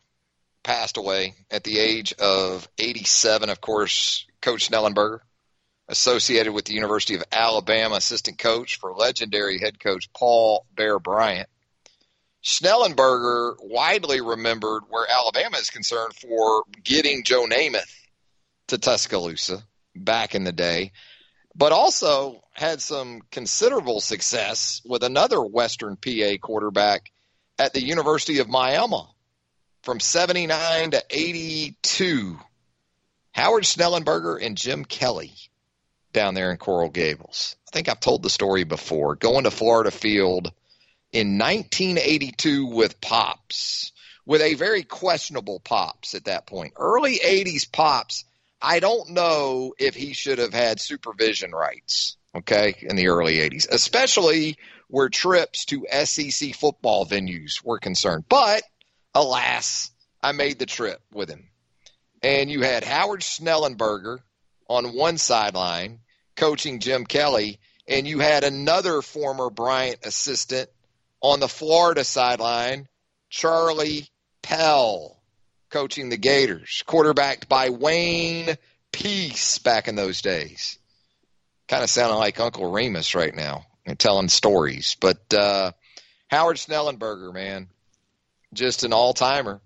passed 0.64 0.98
away 0.98 1.36
at 1.52 1.64
the 1.64 1.78
age 1.78 2.14
of 2.14 2.68
87. 2.80 3.50
Of 3.50 3.62
course, 3.62 4.26
Coach 4.42 4.70
Schnellenberger, 4.70 5.20
associated 5.88 6.52
with 6.52 6.66
the 6.66 6.74
University 6.74 7.14
of 7.14 7.24
Alabama 7.32 7.96
assistant 7.96 8.40
coach 8.40 8.80
for 8.80 8.92
legendary 8.92 9.60
head 9.60 9.80
coach 9.80 10.12
Paul 10.14 10.66
Bear 10.76 11.00
Bryant. 11.00 11.48
Schnellenberger 12.48 13.58
widely 13.60 14.22
remembered 14.22 14.84
where 14.88 15.06
Alabama 15.12 15.58
is 15.58 15.70
concerned 15.70 16.14
for 16.14 16.64
getting 16.82 17.26
Joe 17.26 17.46
Namath 17.46 17.94
to 18.68 18.78
Tuscaloosa 18.78 19.66
back 19.94 20.34
in 20.34 20.46
the 20.46 20.54
day, 20.54 20.94
but 21.56 21.74
also 21.74 22.42
had 22.54 22.82
some 22.82 23.22
considerable 23.32 24.00
success 24.00 24.82
with 24.86 25.04
another 25.04 25.42
Western 25.42 25.98
PA 25.98 26.38
quarterback 26.42 27.12
at 27.60 27.74
the 27.74 27.84
University 27.84 28.40
of 28.40 28.48
Miami 28.48 29.04
from 29.84 30.00
79 30.00 30.92
to 30.92 31.04
82. 31.10 32.40
Howard 33.34 33.66
Schnellenberger 33.66 34.42
and 34.42 34.56
Jim 34.56 34.86
Kelly 34.86 35.34
down 36.14 36.34
there 36.34 36.52
in 36.52 36.58
Coral 36.58 36.90
Gables. 36.90 37.58
I 37.68 37.72
think 37.72 37.90
I've 37.90 38.00
told 38.00 38.24
the 38.24 38.30
story 38.30 38.64
before. 38.64 39.18
Going 39.18 39.44
to 39.44 39.52
Florida 39.52 39.92
Field 39.92 40.54
in 41.12 41.38
1982 41.38 42.68
with 42.68 43.00
Pops, 43.02 43.92
with 44.26 44.42
a 44.42 44.56
very 44.56 44.84
questionable 44.84 45.60
Pops 45.60 46.14
at 46.14 46.26
that 46.26 46.46
point. 46.46 46.74
Early 46.78 47.20
80s 47.20 47.72
Pops, 47.72 48.26
I 48.62 48.80
don't 48.80 49.12
know 49.12 49.74
if 49.80 49.96
he 49.96 50.14
should 50.14 50.40
have 50.40 50.54
had 50.54 50.80
supervision 50.80 51.52
rights, 51.52 52.18
okay, 52.36 52.76
in 52.82 52.96
the 52.96 53.08
early 53.08 53.38
80s, 53.38 53.68
especially 53.70 54.58
where 54.88 55.10
trips 55.10 55.66
to 55.66 55.86
SEC 56.06 56.56
football 56.56 57.06
venues 57.06 57.64
were 57.64 57.80
concerned. 57.80 58.26
But 58.28 58.64
alas, 59.14 59.92
I 60.22 60.32
made 60.32 60.60
the 60.60 60.66
trip 60.66 61.02
with 61.14 61.30
him. 61.30 61.50
And 62.22 62.50
you 62.50 62.62
had 62.62 62.84
Howard 62.84 63.22
Schnellenberger 63.22 64.20
on 64.68 64.96
one 64.96 65.18
sideline 65.18 66.00
coaching 66.36 66.80
Jim 66.80 67.06
Kelly, 67.06 67.60
and 67.88 68.08
you 68.08 68.20
had 68.20 68.44
another 68.44 69.02
former 69.02 69.50
Bryant 69.50 70.00
assistant 70.04 70.70
on 71.32 71.40
the 71.40 71.48
Florida 71.48 72.04
sideline, 72.04 72.88
Charlie 73.30 74.08
Pell 74.42 75.18
coaching 75.70 76.10
the 76.10 76.18
Gators, 76.18 76.84
quarterbacked 76.86 77.50
by 77.50 77.70
Wayne 77.70 78.56
Peace 78.92 79.60
back 79.60 79.88
in 79.88 79.96
those 79.96 80.22
days. 80.22 80.80
Kind 81.68 81.84
of 81.84 81.90
sounding 81.90 82.18
like 82.18 82.40
Uncle 82.40 82.72
Remus 82.72 83.14
right 83.14 83.36
now 83.36 83.66
and 83.86 84.00
telling 84.00 84.30
stories. 84.30 84.96
But 85.00 85.34
uh, 85.34 85.74
Howard 86.30 86.58
Schnellenberger, 86.58 87.34
man, 87.34 87.68
just 88.54 88.84
an 88.84 88.94
all 88.94 89.14
timer. 89.14 89.60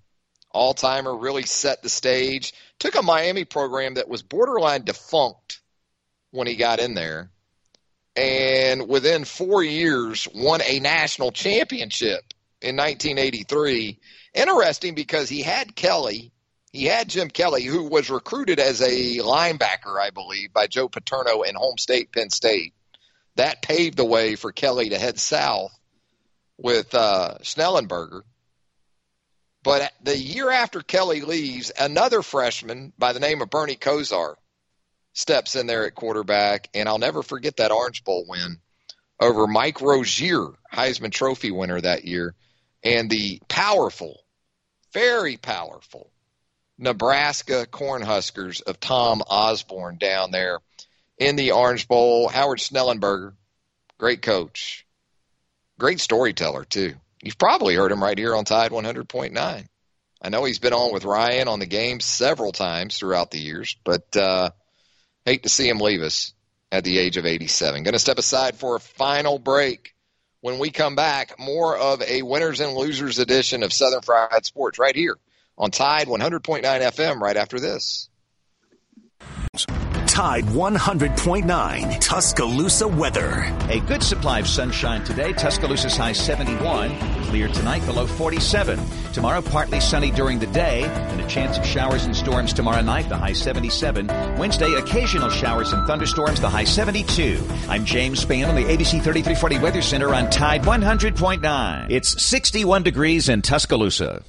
All 0.49 0.73
timer 0.73 1.15
really 1.15 1.43
set 1.43 1.83
the 1.83 1.89
stage. 1.89 2.53
Took 2.79 2.95
a 2.95 3.03
Miami 3.03 3.45
program 3.45 3.93
that 3.93 4.09
was 4.09 4.23
borderline 4.23 4.83
defunct 4.83 5.61
when 6.31 6.47
he 6.47 6.55
got 6.55 6.79
in 6.79 6.95
there 6.95 7.29
and 8.15 8.87
within 8.87 9.25
four 9.25 9.63
years 9.63 10.27
won 10.33 10.61
a 10.65 10.79
national 10.79 11.31
championship 11.31 12.33
in 12.61 12.75
1983. 12.75 13.99
Interesting 14.33 14.95
because 14.95 15.29
he 15.29 15.41
had 15.41 15.75
Kelly, 15.75 16.31
he 16.71 16.85
had 16.85 17.09
Jim 17.09 17.29
Kelly, 17.29 17.63
who 17.63 17.83
was 17.83 18.09
recruited 18.09 18.59
as 18.59 18.81
a 18.81 19.17
linebacker, 19.17 19.99
I 19.99 20.09
believe, 20.09 20.53
by 20.53 20.67
Joe 20.67 20.87
Paterno 20.87 21.41
in 21.41 21.55
home 21.55 21.77
state, 21.77 22.11
Penn 22.11 22.29
State. 22.29 22.73
That 23.35 23.61
paved 23.61 23.97
the 23.97 24.05
way 24.05 24.35
for 24.35 24.51
Kelly 24.51 24.89
to 24.89 24.97
head 24.97 25.19
south 25.19 25.77
with 26.57 26.93
uh, 26.93 27.37
Schnellenberger. 27.41 28.21
But 29.63 29.91
the 30.03 30.17
year 30.17 30.49
after 30.49 30.81
Kelly 30.81 31.21
leaves, 31.21 31.71
another 31.79 32.21
freshman 32.21 32.93
by 32.97 33.13
the 33.13 33.19
name 33.19 33.41
of 33.41 33.49
Bernie 33.49 33.75
Kosar 33.75 34.35
steps 35.13 35.55
in 35.55 35.67
there 35.67 35.85
at 35.85 35.95
quarterback, 35.95 36.69
and 36.73 36.87
I'll 36.87 36.97
never 36.97 37.23
forget 37.23 37.57
that 37.57 37.71
Orange 37.71 38.03
Bowl 38.03 38.25
win 38.27 38.59
over 39.19 39.47
Mike 39.47 39.81
Rozier, 39.81 40.47
Heisman 40.73 41.11
Trophy 41.11 41.51
winner 41.51 41.79
that 41.79 42.05
year, 42.05 42.33
and 42.83 43.09
the 43.09 43.41
powerful, 43.47 44.23
very 44.93 45.37
powerful 45.37 46.11
Nebraska 46.81 47.67
Cornhuskers 47.69 48.61
of 48.63 48.79
Tom 48.79 49.21
Osborne 49.29 49.97
down 49.97 50.31
there 50.31 50.59
in 51.19 51.35
the 51.35 51.51
Orange 51.51 51.87
Bowl. 51.87 52.27
Howard 52.27 52.57
Schnellenberger, 52.57 53.33
great 53.99 54.23
coach, 54.23 54.85
great 55.77 55.99
storyteller 55.99 56.65
too. 56.65 56.95
You've 57.21 57.37
probably 57.37 57.75
heard 57.75 57.91
him 57.91 58.01
right 58.03 58.17
here 58.17 58.35
on 58.35 58.45
Tide 58.45 58.71
100.9. 58.71 59.67
I 60.23 60.29
know 60.29 60.43
he's 60.43 60.59
been 60.59 60.73
on 60.73 60.91
with 60.91 61.05
Ryan 61.05 61.47
on 61.47 61.59
the 61.59 61.67
game 61.67 61.99
several 61.99 62.51
times 62.51 62.97
throughout 62.97 63.29
the 63.29 63.39
years, 63.39 63.75
but 63.83 64.15
uh, 64.17 64.49
Hate 65.25 65.43
to 65.43 65.49
see 65.49 65.69
him 65.69 65.79
leave 65.79 66.01
us 66.01 66.33
at 66.71 66.83
the 66.83 66.97
age 66.97 67.17
of 67.17 67.25
87. 67.25 67.83
Going 67.83 67.93
to 67.93 67.99
step 67.99 68.17
aside 68.17 68.55
for 68.55 68.75
a 68.75 68.79
final 68.79 69.37
break. 69.39 69.93
When 70.39 70.57
we 70.57 70.71
come 70.71 70.95
back, 70.95 71.37
more 71.37 71.77
of 71.77 72.01
a 72.01 72.23
winners 72.23 72.61
and 72.61 72.73
losers 72.73 73.19
edition 73.19 73.61
of 73.61 73.71
Southern 73.71 74.01
Fried 74.01 74.45
Sports 74.45 74.79
right 74.79 74.95
here 74.95 75.17
on 75.57 75.69
Tide 75.69 76.07
100.9 76.07 76.63
FM 76.63 77.19
right 77.19 77.37
after 77.37 77.59
this. 77.59 78.09
Tide 80.11 80.43
100.9 80.43 82.01
Tuscaloosa 82.01 82.85
weather. 82.85 83.49
A 83.69 83.79
good 83.79 84.03
supply 84.03 84.39
of 84.39 84.47
sunshine 84.47 85.05
today. 85.05 85.31
Tuscaloosa's 85.31 85.95
high 85.95 86.11
71. 86.11 86.99
Clear 87.29 87.47
tonight 87.47 87.85
below 87.85 88.05
47. 88.05 88.77
Tomorrow 89.13 89.41
partly 89.41 89.79
sunny 89.79 90.11
during 90.11 90.37
the 90.37 90.47
day 90.47 90.83
and 90.83 91.21
a 91.21 91.27
chance 91.27 91.57
of 91.57 91.65
showers 91.65 92.03
and 92.03 92.13
storms 92.13 92.51
tomorrow 92.51 92.81
night. 92.81 93.07
The 93.07 93.15
high 93.15 93.31
77. 93.31 94.07
Wednesday 94.37 94.73
occasional 94.73 95.29
showers 95.29 95.71
and 95.71 95.87
thunderstorms. 95.87 96.41
The 96.41 96.49
high 96.49 96.65
72. 96.65 97.41
I'm 97.69 97.85
James 97.85 98.25
Spann 98.25 98.49
on 98.49 98.55
the 98.55 98.65
ABC 98.65 99.01
3340 99.01 99.59
Weather 99.59 99.81
Center 99.81 100.13
on 100.13 100.29
Tide 100.29 100.63
100.9. 100.63 101.89
It's 101.89 102.21
61 102.21 102.83
degrees 102.83 103.29
in 103.29 103.41
Tuscaloosa 103.41 104.25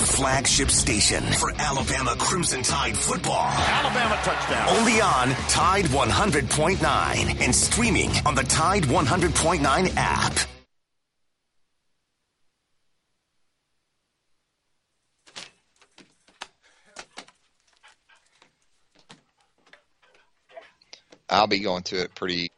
flagship 0.00 0.70
station 0.70 1.22
for 1.24 1.52
Alabama 1.58 2.14
Crimson 2.18 2.62
Tide 2.62 2.96
football. 2.96 3.46
Alabama 3.46 4.18
touchdown. 4.24 4.68
Only 4.76 5.00
on 5.00 5.30
Tide 5.48 5.86
100.9 5.86 7.40
and 7.40 7.54
streaming 7.54 8.10
on 8.26 8.34
the 8.34 8.42
Tide 8.44 8.84
100.9 8.84 9.92
app. 9.96 10.38
I'll 21.28 21.46
be 21.46 21.60
going 21.60 21.84
to 21.84 22.02
it 22.02 22.14
pretty 22.14 22.50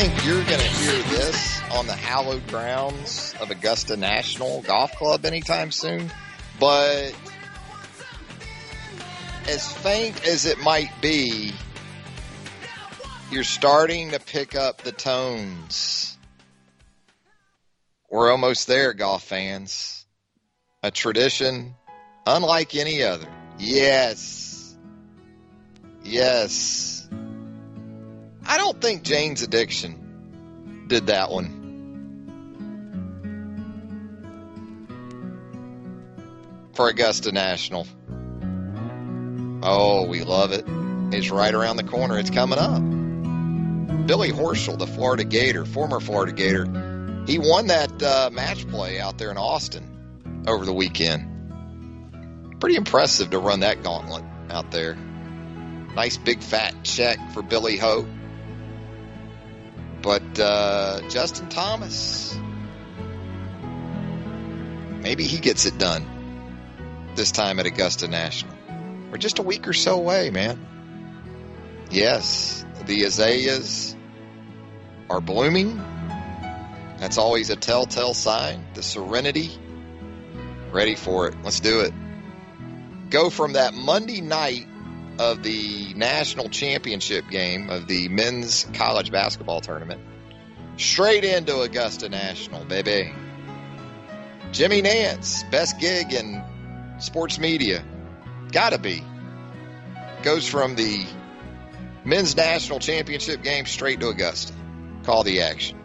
think 0.00 0.24
you're 0.24 0.44
going 0.44 0.58
to 0.58 0.66
hear 0.66 1.02
this 1.10 1.60
on 1.72 1.86
the 1.86 1.92
hallowed 1.92 2.46
grounds 2.46 3.34
of 3.38 3.50
Augusta 3.50 3.98
National 3.98 4.62
Golf 4.62 4.96
Club 4.96 5.26
anytime 5.26 5.70
soon, 5.70 6.10
but 6.58 7.14
as 9.46 9.70
faint 9.70 10.26
as 10.26 10.46
it 10.46 10.58
might 10.60 10.88
be, 11.02 11.52
you're 13.30 13.44
starting 13.44 14.12
to 14.12 14.20
pick 14.20 14.56
up 14.56 14.80
the 14.80 14.92
tones. 14.92 16.16
We're 18.08 18.30
almost 18.30 18.66
there, 18.66 18.94
golf 18.94 19.22
fans. 19.22 20.06
A 20.82 20.90
tradition 20.90 21.74
unlike 22.26 22.74
any 22.74 23.02
other. 23.02 23.28
Yes. 23.58 24.74
Yes. 26.02 26.99
I 28.46 28.56
don't 28.58 28.80
think 28.80 29.02
Jane's 29.02 29.42
Addiction 29.42 30.86
did 30.88 31.06
that 31.06 31.30
one. 31.30 31.58
For 36.74 36.88
Augusta 36.88 37.32
National. 37.32 37.86
Oh, 39.62 40.06
we 40.06 40.24
love 40.24 40.52
it. 40.52 40.64
It's 41.14 41.30
right 41.30 41.52
around 41.52 41.76
the 41.76 41.84
corner. 41.84 42.18
It's 42.18 42.30
coming 42.30 42.58
up. 42.58 42.80
Billy 44.06 44.32
Horschel, 44.32 44.78
the 44.78 44.86
Florida 44.86 45.24
Gator, 45.24 45.64
former 45.64 46.00
Florida 46.00 46.32
Gator, 46.32 46.64
he 47.26 47.38
won 47.38 47.68
that 47.68 48.02
uh, 48.02 48.30
match 48.32 48.66
play 48.66 48.98
out 48.98 49.18
there 49.18 49.30
in 49.30 49.36
Austin 49.36 50.44
over 50.48 50.64
the 50.64 50.72
weekend. 50.72 51.26
Pretty 52.58 52.76
impressive 52.76 53.30
to 53.30 53.38
run 53.38 53.60
that 53.60 53.82
gauntlet 53.82 54.24
out 54.48 54.70
there. 54.70 54.96
Nice 55.94 56.16
big 56.16 56.40
fat 56.42 56.74
check 56.82 57.18
for 57.32 57.42
Billy 57.42 57.76
Ho. 57.76 58.06
But 60.02 60.40
uh, 60.40 61.02
Justin 61.08 61.48
Thomas, 61.48 62.34
maybe 65.02 65.24
he 65.24 65.38
gets 65.38 65.66
it 65.66 65.78
done 65.78 66.06
this 67.16 67.32
time 67.32 67.58
at 67.58 67.66
Augusta 67.66 68.08
National. 68.08 68.54
We're 69.10 69.18
just 69.18 69.38
a 69.38 69.42
week 69.42 69.68
or 69.68 69.72
so 69.72 69.96
away, 69.96 70.30
man. 70.30 70.66
Yes, 71.90 72.64
the 72.86 73.04
azaleas 73.04 73.96
are 75.10 75.20
blooming. 75.20 75.76
That's 76.98 77.18
always 77.18 77.50
a 77.50 77.56
telltale 77.56 78.14
sign. 78.14 78.64
The 78.74 78.82
serenity, 78.82 79.50
ready 80.70 80.94
for 80.94 81.28
it. 81.28 81.34
Let's 81.42 81.60
do 81.60 81.80
it. 81.80 81.92
Go 83.10 83.28
from 83.28 83.54
that 83.54 83.74
Monday 83.74 84.20
night 84.20 84.68
of 85.20 85.42
the 85.42 85.92
national 85.94 86.48
championship 86.48 87.28
game 87.28 87.68
of 87.68 87.86
the 87.86 88.08
men's 88.08 88.66
college 88.72 89.12
basketball 89.12 89.60
tournament 89.60 90.00
straight 90.78 91.24
into 91.24 91.60
Augusta 91.60 92.08
National, 92.08 92.64
baby. 92.64 93.12
Jimmy 94.50 94.80
Nantz, 94.80 95.48
best 95.50 95.78
gig 95.78 96.14
in 96.14 96.42
sports 97.00 97.38
media. 97.38 97.84
Gotta 98.50 98.78
be. 98.78 99.04
Goes 100.22 100.48
from 100.48 100.74
the 100.74 101.04
men's 102.02 102.34
national 102.34 102.78
championship 102.78 103.42
game 103.42 103.66
straight 103.66 104.00
to 104.00 104.08
Augusta. 104.08 104.54
Call 105.02 105.22
the 105.22 105.42
action. 105.42 105.76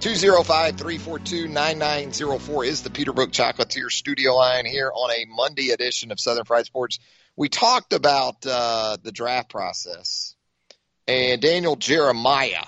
205-342-9904 0.00 2.66
is 2.66 2.82
the 2.82 2.90
Peterbrooke 2.90 3.30
Chocolatier 3.30 3.88
studio 3.88 4.34
line 4.34 4.66
here 4.66 4.90
on 4.92 5.12
a 5.12 5.26
Monday 5.28 5.70
edition 5.70 6.10
of 6.10 6.18
Southern 6.18 6.44
Fried 6.44 6.66
Sports. 6.66 6.98
We 7.38 7.48
talked 7.48 7.92
about 7.92 8.44
uh, 8.44 8.96
the 9.00 9.12
draft 9.12 9.48
process 9.48 10.34
and 11.06 11.40
Daniel 11.40 11.76
Jeremiah. 11.76 12.64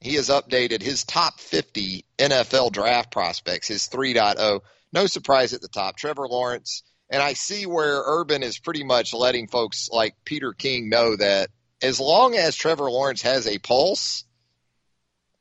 He 0.00 0.14
has 0.14 0.30
updated 0.30 0.80
his 0.80 1.04
top 1.04 1.38
50 1.38 2.02
NFL 2.18 2.72
draft 2.72 3.12
prospects, 3.12 3.68
his 3.68 3.88
3.0. 3.88 4.62
No 4.90 5.06
surprise 5.06 5.52
at 5.52 5.60
the 5.60 5.68
top. 5.68 5.98
Trevor 5.98 6.26
Lawrence. 6.28 6.82
And 7.10 7.22
I 7.22 7.34
see 7.34 7.66
where 7.66 8.02
Urban 8.06 8.42
is 8.42 8.58
pretty 8.58 8.84
much 8.84 9.12
letting 9.12 9.48
folks 9.48 9.90
like 9.92 10.14
Peter 10.24 10.54
King 10.54 10.88
know 10.88 11.14
that 11.14 11.50
as 11.82 12.00
long 12.00 12.36
as 12.36 12.56
Trevor 12.56 12.90
Lawrence 12.90 13.20
has 13.20 13.46
a 13.46 13.58
pulse 13.58 14.24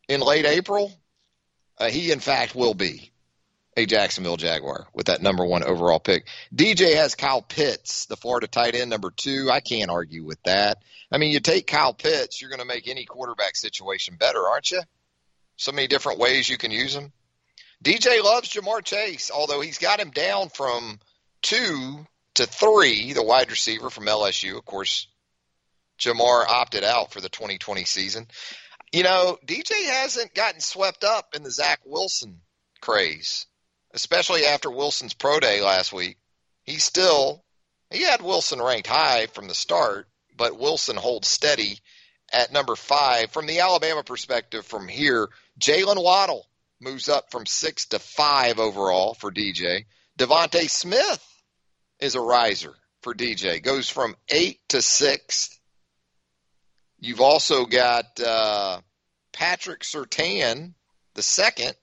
in 0.09 0.19
late 0.19 0.45
April, 0.45 0.91
uh, 1.77 1.89
he 1.89 2.11
in 2.11 2.19
fact 2.19 2.55
will 2.55 2.73
be 2.73 3.13
a 3.77 3.85
Jacksonville 3.85 4.37
Jaguar 4.37 4.87
with 4.93 5.07
that 5.07 5.21
number 5.21 5.45
one 5.45 5.63
overall 5.63 5.99
pick. 5.99 6.27
DJ 6.53 6.95
has 6.95 7.15
Kyle 7.15 7.41
Pitts, 7.41 8.05
the 8.05 8.15
Florida 8.15 8.47
tight 8.47 8.75
end, 8.75 8.89
number 8.89 9.11
two. 9.11 9.49
I 9.51 9.59
can't 9.59 9.91
argue 9.91 10.23
with 10.23 10.41
that. 10.43 10.77
I 11.11 11.17
mean, 11.17 11.31
you 11.31 11.39
take 11.39 11.67
Kyle 11.67 11.93
Pitts, 11.93 12.41
you're 12.41 12.49
going 12.49 12.61
to 12.61 12.65
make 12.65 12.87
any 12.87 13.05
quarterback 13.05 13.55
situation 13.55 14.15
better, 14.15 14.47
aren't 14.47 14.71
you? 14.71 14.81
So 15.57 15.71
many 15.71 15.87
different 15.87 16.19
ways 16.19 16.49
you 16.49 16.57
can 16.57 16.71
use 16.71 16.95
him. 16.95 17.11
DJ 17.83 18.23
loves 18.23 18.49
Ja'Marr 18.49 18.83
Chase, 18.83 19.29
although 19.33 19.61
he's 19.61 19.77
got 19.77 19.99
him 19.99 20.11
down 20.11 20.49
from 20.49 20.99
two 21.41 22.05
to 22.35 22.45
three, 22.45 23.13
the 23.13 23.23
wide 23.23 23.51
receiver 23.51 23.89
from 23.89 24.05
LSU. 24.05 24.57
Of 24.57 24.65
course, 24.65 25.07
Ja'Marr 25.99 26.45
opted 26.47 26.83
out 26.83 27.11
for 27.11 27.21
the 27.21 27.29
2020 27.29 27.83
season. 27.83 28.27
You 28.91 29.03
know, 29.03 29.37
DJ 29.45 29.85
hasn't 29.87 30.33
gotten 30.33 30.61
swept 30.61 31.03
up 31.03 31.35
in 31.35 31.43
the 31.43 31.51
Zach 31.51 31.79
Wilson 31.85 32.41
craze 32.81 33.45
especially 33.95 34.45
after 34.45 34.69
Wilson's 34.69 35.13
pro 35.13 35.39
day 35.39 35.61
last 35.61 35.91
week. 35.91 36.17
He 36.63 36.77
still 36.77 37.43
he 37.89 38.03
had 38.03 38.21
Wilson 38.21 38.61
ranked 38.61 38.87
high 38.87 39.27
from 39.27 39.47
the 39.47 39.55
start, 39.55 40.07
but 40.35 40.59
Wilson 40.59 40.97
holds 40.97 41.27
steady 41.27 41.79
at 42.31 42.51
number 42.51 42.75
five. 42.75 43.31
From 43.31 43.47
the 43.47 43.61
Alabama 43.61 44.03
perspective, 44.03 44.65
from 44.65 44.87
here, 44.87 45.29
Jaylen 45.59 46.03
Waddle 46.03 46.45
moves 46.81 47.07
up 47.07 47.31
from 47.31 47.45
six 47.45 47.85
to 47.87 47.99
five 47.99 48.59
overall 48.59 49.13
for 49.13 49.31
DJ. 49.31 49.85
DeVonta 50.19 50.69
Smith 50.69 51.23
is 51.99 52.15
a 52.15 52.21
riser 52.21 52.75
for 53.01 53.13
DJ, 53.13 53.63
goes 53.63 53.89
from 53.89 54.15
eight 54.29 54.59
to 54.69 54.81
sixth. 54.81 55.57
You've 56.99 57.21
also 57.21 57.65
got 57.65 58.19
uh, 58.19 58.81
Patrick 59.31 59.81
Surtain, 59.81 60.73
the 61.13 61.21
second, 61.21 61.75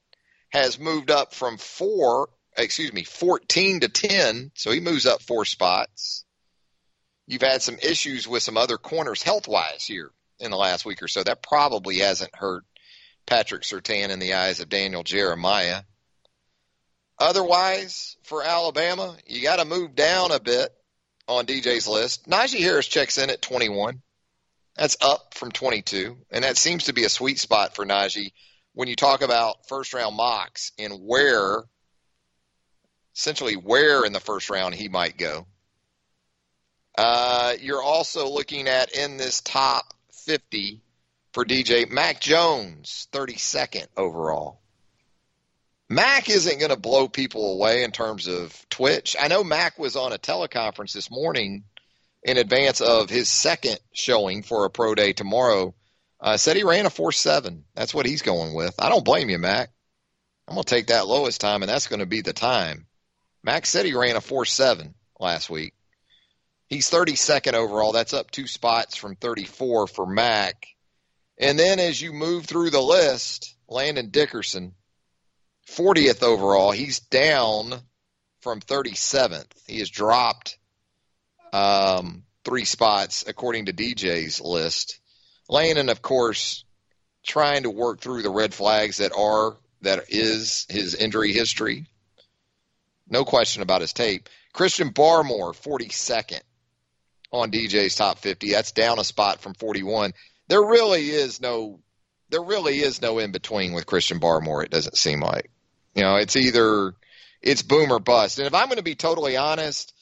has 0.53 0.78
moved 0.78 1.11
up 1.11 1.34
from 1.34 1.57
four, 1.57 2.28
excuse 2.57 2.92
me, 2.92 3.05
14 3.05 3.80
to 3.80 3.88
10. 3.88 4.53
So 4.55 4.70
he 4.70 4.80
moves 4.80 5.07
up 5.07 5.22
four 5.22 5.44
spots. 5.44 6.24
You've 7.26 7.42
had 7.42 7.62
some 7.62 7.78
issues 7.82 8.28
with 8.28 8.42
some 8.42 8.57
other 8.57 8.76
corners 8.76 9.22
health 9.22 9.48
wise 9.48 9.84
here 9.84 10.11
in 10.38 10.50
the 10.50 10.57
last 10.57 10.84
week 10.84 11.03
or 11.03 11.09
so. 11.09 11.22
That 11.22 11.42
probably 11.42 11.98
hasn't 11.98 12.34
hurt 12.34 12.64
Patrick 13.26 13.62
Surtain 13.62 14.11
in 14.11 14.18
the 14.18 14.34
eyes 14.34 14.61
of 14.61 14.68
Daniel 14.68 15.03
Jeremiah. 15.03 15.82
Otherwise, 17.18 18.16
for 18.24 18.42
Alabama, 18.42 19.16
you 19.26 19.42
got 19.42 19.57
to 19.57 19.64
move 19.64 19.94
down 19.94 20.32
a 20.32 20.40
bit 20.40 20.70
on 21.28 21.46
DJ's 21.46 21.86
list. 21.86 22.28
Najee 22.28 22.61
Harris 22.61 22.88
checks 22.88 23.16
in 23.16 23.30
at 23.30 23.40
21. 23.40 24.03
That's 24.76 24.96
up 25.00 25.34
from 25.34 25.53
22, 25.53 26.16
and 26.30 26.44
that 26.44 26.57
seems 26.57 26.84
to 26.84 26.92
be 26.92 27.05
a 27.05 27.11
sweet 27.11 27.38
spot 27.38 27.76
for 27.76 27.86
Najee 27.86 28.32
when 28.74 28.88
you 28.88 28.96
talk 28.96 29.22
about 29.22 29.66
first 29.68 29.92
round 29.92 30.16
mocks 30.16 30.72
and 30.78 30.94
where, 31.00 31.64
essentially 33.14 33.54
where 33.54 34.04
in 34.04 34.12
the 34.12 34.20
first 34.20 34.50
round 34.50 34.74
he 34.74 34.88
might 34.88 35.16
go. 35.16 35.46
Uh, 36.96 37.54
you're 37.60 37.82
also 37.82 38.28
looking 38.28 38.68
at 38.68 38.92
in 38.96 39.16
this 39.16 39.40
top 39.40 39.94
50 40.24 40.82
for 41.32 41.44
DJ 41.44 41.90
Mac 41.90 42.20
Jones, 42.20 43.08
32nd 43.12 43.86
overall. 43.96 44.60
Mac 45.88 46.30
isn't 46.30 46.58
going 46.58 46.70
to 46.70 46.78
blow 46.78 47.08
people 47.08 47.54
away 47.54 47.82
in 47.82 47.90
terms 47.90 48.26
of 48.26 48.66
Twitch. 48.70 49.14
I 49.20 49.28
know 49.28 49.44
Mac 49.44 49.78
was 49.78 49.96
on 49.96 50.12
a 50.12 50.18
teleconference 50.18 50.92
this 50.92 51.10
morning 51.10 51.64
in 52.22 52.38
advance 52.38 52.80
of 52.80 53.10
his 53.10 53.28
second 53.28 53.78
showing 53.92 54.42
for 54.42 54.64
a 54.64 54.70
pro 54.70 54.94
day 54.94 55.12
tomorrow 55.12 55.74
uh, 56.22 56.36
said 56.36 56.56
he 56.56 56.62
ran 56.62 56.86
a 56.86 56.90
four 56.90 57.12
seven. 57.12 57.64
That's 57.74 57.92
what 57.92 58.06
he's 58.06 58.22
going 58.22 58.54
with. 58.54 58.76
I 58.78 58.88
don't 58.88 59.04
blame 59.04 59.28
you, 59.28 59.38
Mac. 59.38 59.70
I'm 60.48 60.54
to 60.64 60.74
take 60.74 60.86
that 60.86 61.06
lowest 61.06 61.40
time, 61.40 61.62
and 61.62 61.68
that's 61.68 61.88
to 62.00 62.06
be 62.06 62.20
the 62.20 62.32
time. 62.32 62.86
Mac 63.42 63.66
said 63.66 63.84
he 63.84 63.94
ran 63.94 64.16
a 64.16 64.20
four 64.20 64.44
seven 64.44 64.94
last 65.18 65.50
week. 65.50 65.74
He's 66.68 66.90
32nd 66.90 67.52
overall. 67.52 67.92
That's 67.92 68.14
up 68.14 68.30
two 68.30 68.46
spots 68.46 68.96
from 68.96 69.16
34 69.16 69.88
for 69.88 70.06
Mac. 70.06 70.68
And 71.36 71.58
then 71.58 71.78
as 71.78 72.00
you 72.00 72.12
move 72.12 72.46
through 72.46 72.70
the 72.70 72.80
list, 72.80 73.54
Landon 73.68 74.08
Dickerson, 74.08 74.74
40th 75.68 76.22
overall. 76.22 76.70
He's 76.70 77.00
down 77.00 77.74
from 78.40 78.60
37th. 78.60 79.50
He 79.66 79.80
has 79.80 79.90
dropped 79.90 80.58
um, 81.52 82.24
three 82.44 82.64
spots 82.64 83.24
according 83.26 83.66
to 83.66 83.72
DJ's 83.72 84.40
list. 84.40 84.98
Landon, 85.53 85.90
of 85.90 86.00
course, 86.00 86.64
trying 87.22 87.64
to 87.64 87.70
work 87.70 88.00
through 88.00 88.22
the 88.22 88.30
red 88.30 88.55
flags 88.55 88.96
that 88.96 89.12
are 89.14 89.59
that 89.82 90.05
is 90.09 90.66
his 90.70 90.94
injury 90.94 91.32
history. 91.32 91.86
No 93.07 93.26
question 93.26 93.62
about 93.62 93.82
his 93.82 93.92
tape. 93.92 94.30
Christian 94.55 94.92
Barmore, 94.92 95.53
42nd 95.53 96.40
on 97.30 97.50
DJ's 97.50 97.96
top 97.96 98.18
50. 98.18 98.50
That's 98.50 98.72
down 98.72 98.98
a 98.98 99.05
spot 99.05 99.42
from 99.42 99.53
41. 99.53 100.14
There 100.48 100.62
really 100.62 101.11
is 101.11 101.40
no 101.40 101.80
there 102.30 102.42
really 102.42 102.78
is 102.78 103.03
no 103.03 103.18
in 103.18 103.30
between 103.30 103.74
with 103.74 103.84
Christian 103.84 104.20
Barmore. 104.20 104.64
It 104.64 104.70
doesn't 104.70 104.96
seem 104.96 105.20
like. 105.20 105.50
You 105.94 106.03
know, 106.03 106.16
it's 106.16 106.34
either 106.34 106.94
it's 107.42 107.62
boom 107.62 107.92
or 107.92 107.98
bust. 107.98 108.38
And 108.38 108.46
if 108.46 108.55
I'm 108.55 108.68
going 108.68 108.78
to 108.78 108.82
be 108.82 108.94
totally 108.94 109.36
honest, 109.36 109.92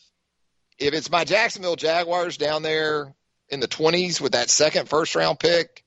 if 0.79 0.95
it's 0.95 1.11
my 1.11 1.25
Jacksonville 1.25 1.75
Jaguars 1.75 2.37
down 2.37 2.63
there 2.63 3.17
in 3.51 3.61
the 3.61 3.69
20s 3.69 4.21
with 4.21 4.33
that 4.33 4.51
second 4.51 4.89
first 4.89 5.15
round 5.15 5.39
pick, 5.39 5.85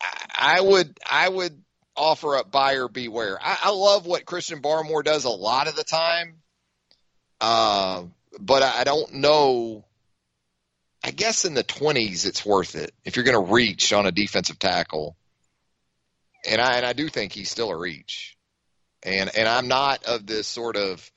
I, 0.00 0.58
I 0.58 0.60
would 0.60 0.98
I 1.08 1.28
would 1.28 1.62
offer 1.96 2.36
up 2.36 2.50
buyer 2.50 2.88
beware. 2.88 3.38
I, 3.40 3.58
I 3.64 3.70
love 3.70 4.06
what 4.06 4.24
Christian 4.24 4.60
Barmore 4.60 5.04
does 5.04 5.24
a 5.24 5.30
lot 5.30 5.68
of 5.68 5.76
the 5.76 5.84
time, 5.84 6.36
uh, 7.40 8.04
but 8.40 8.62
I 8.62 8.84
don't 8.84 9.14
know. 9.14 9.84
I 11.02 11.10
guess 11.10 11.44
in 11.44 11.52
the 11.52 11.64
20s 11.64 12.26
it's 12.26 12.46
worth 12.46 12.76
it 12.76 12.92
if 13.04 13.16
you're 13.16 13.26
going 13.26 13.46
to 13.46 13.52
reach 13.52 13.92
on 13.92 14.06
a 14.06 14.12
defensive 14.12 14.58
tackle. 14.58 15.16
And 16.48 16.60
I 16.60 16.76
and 16.76 16.86
I 16.86 16.92
do 16.92 17.08
think 17.08 17.32
he's 17.32 17.50
still 17.50 17.70
a 17.70 17.76
reach. 17.76 18.36
And 19.02 19.34
and 19.36 19.48
I'm 19.48 19.68
not 19.68 20.04
of 20.04 20.26
this 20.26 20.46
sort 20.46 20.76
of 20.76 21.10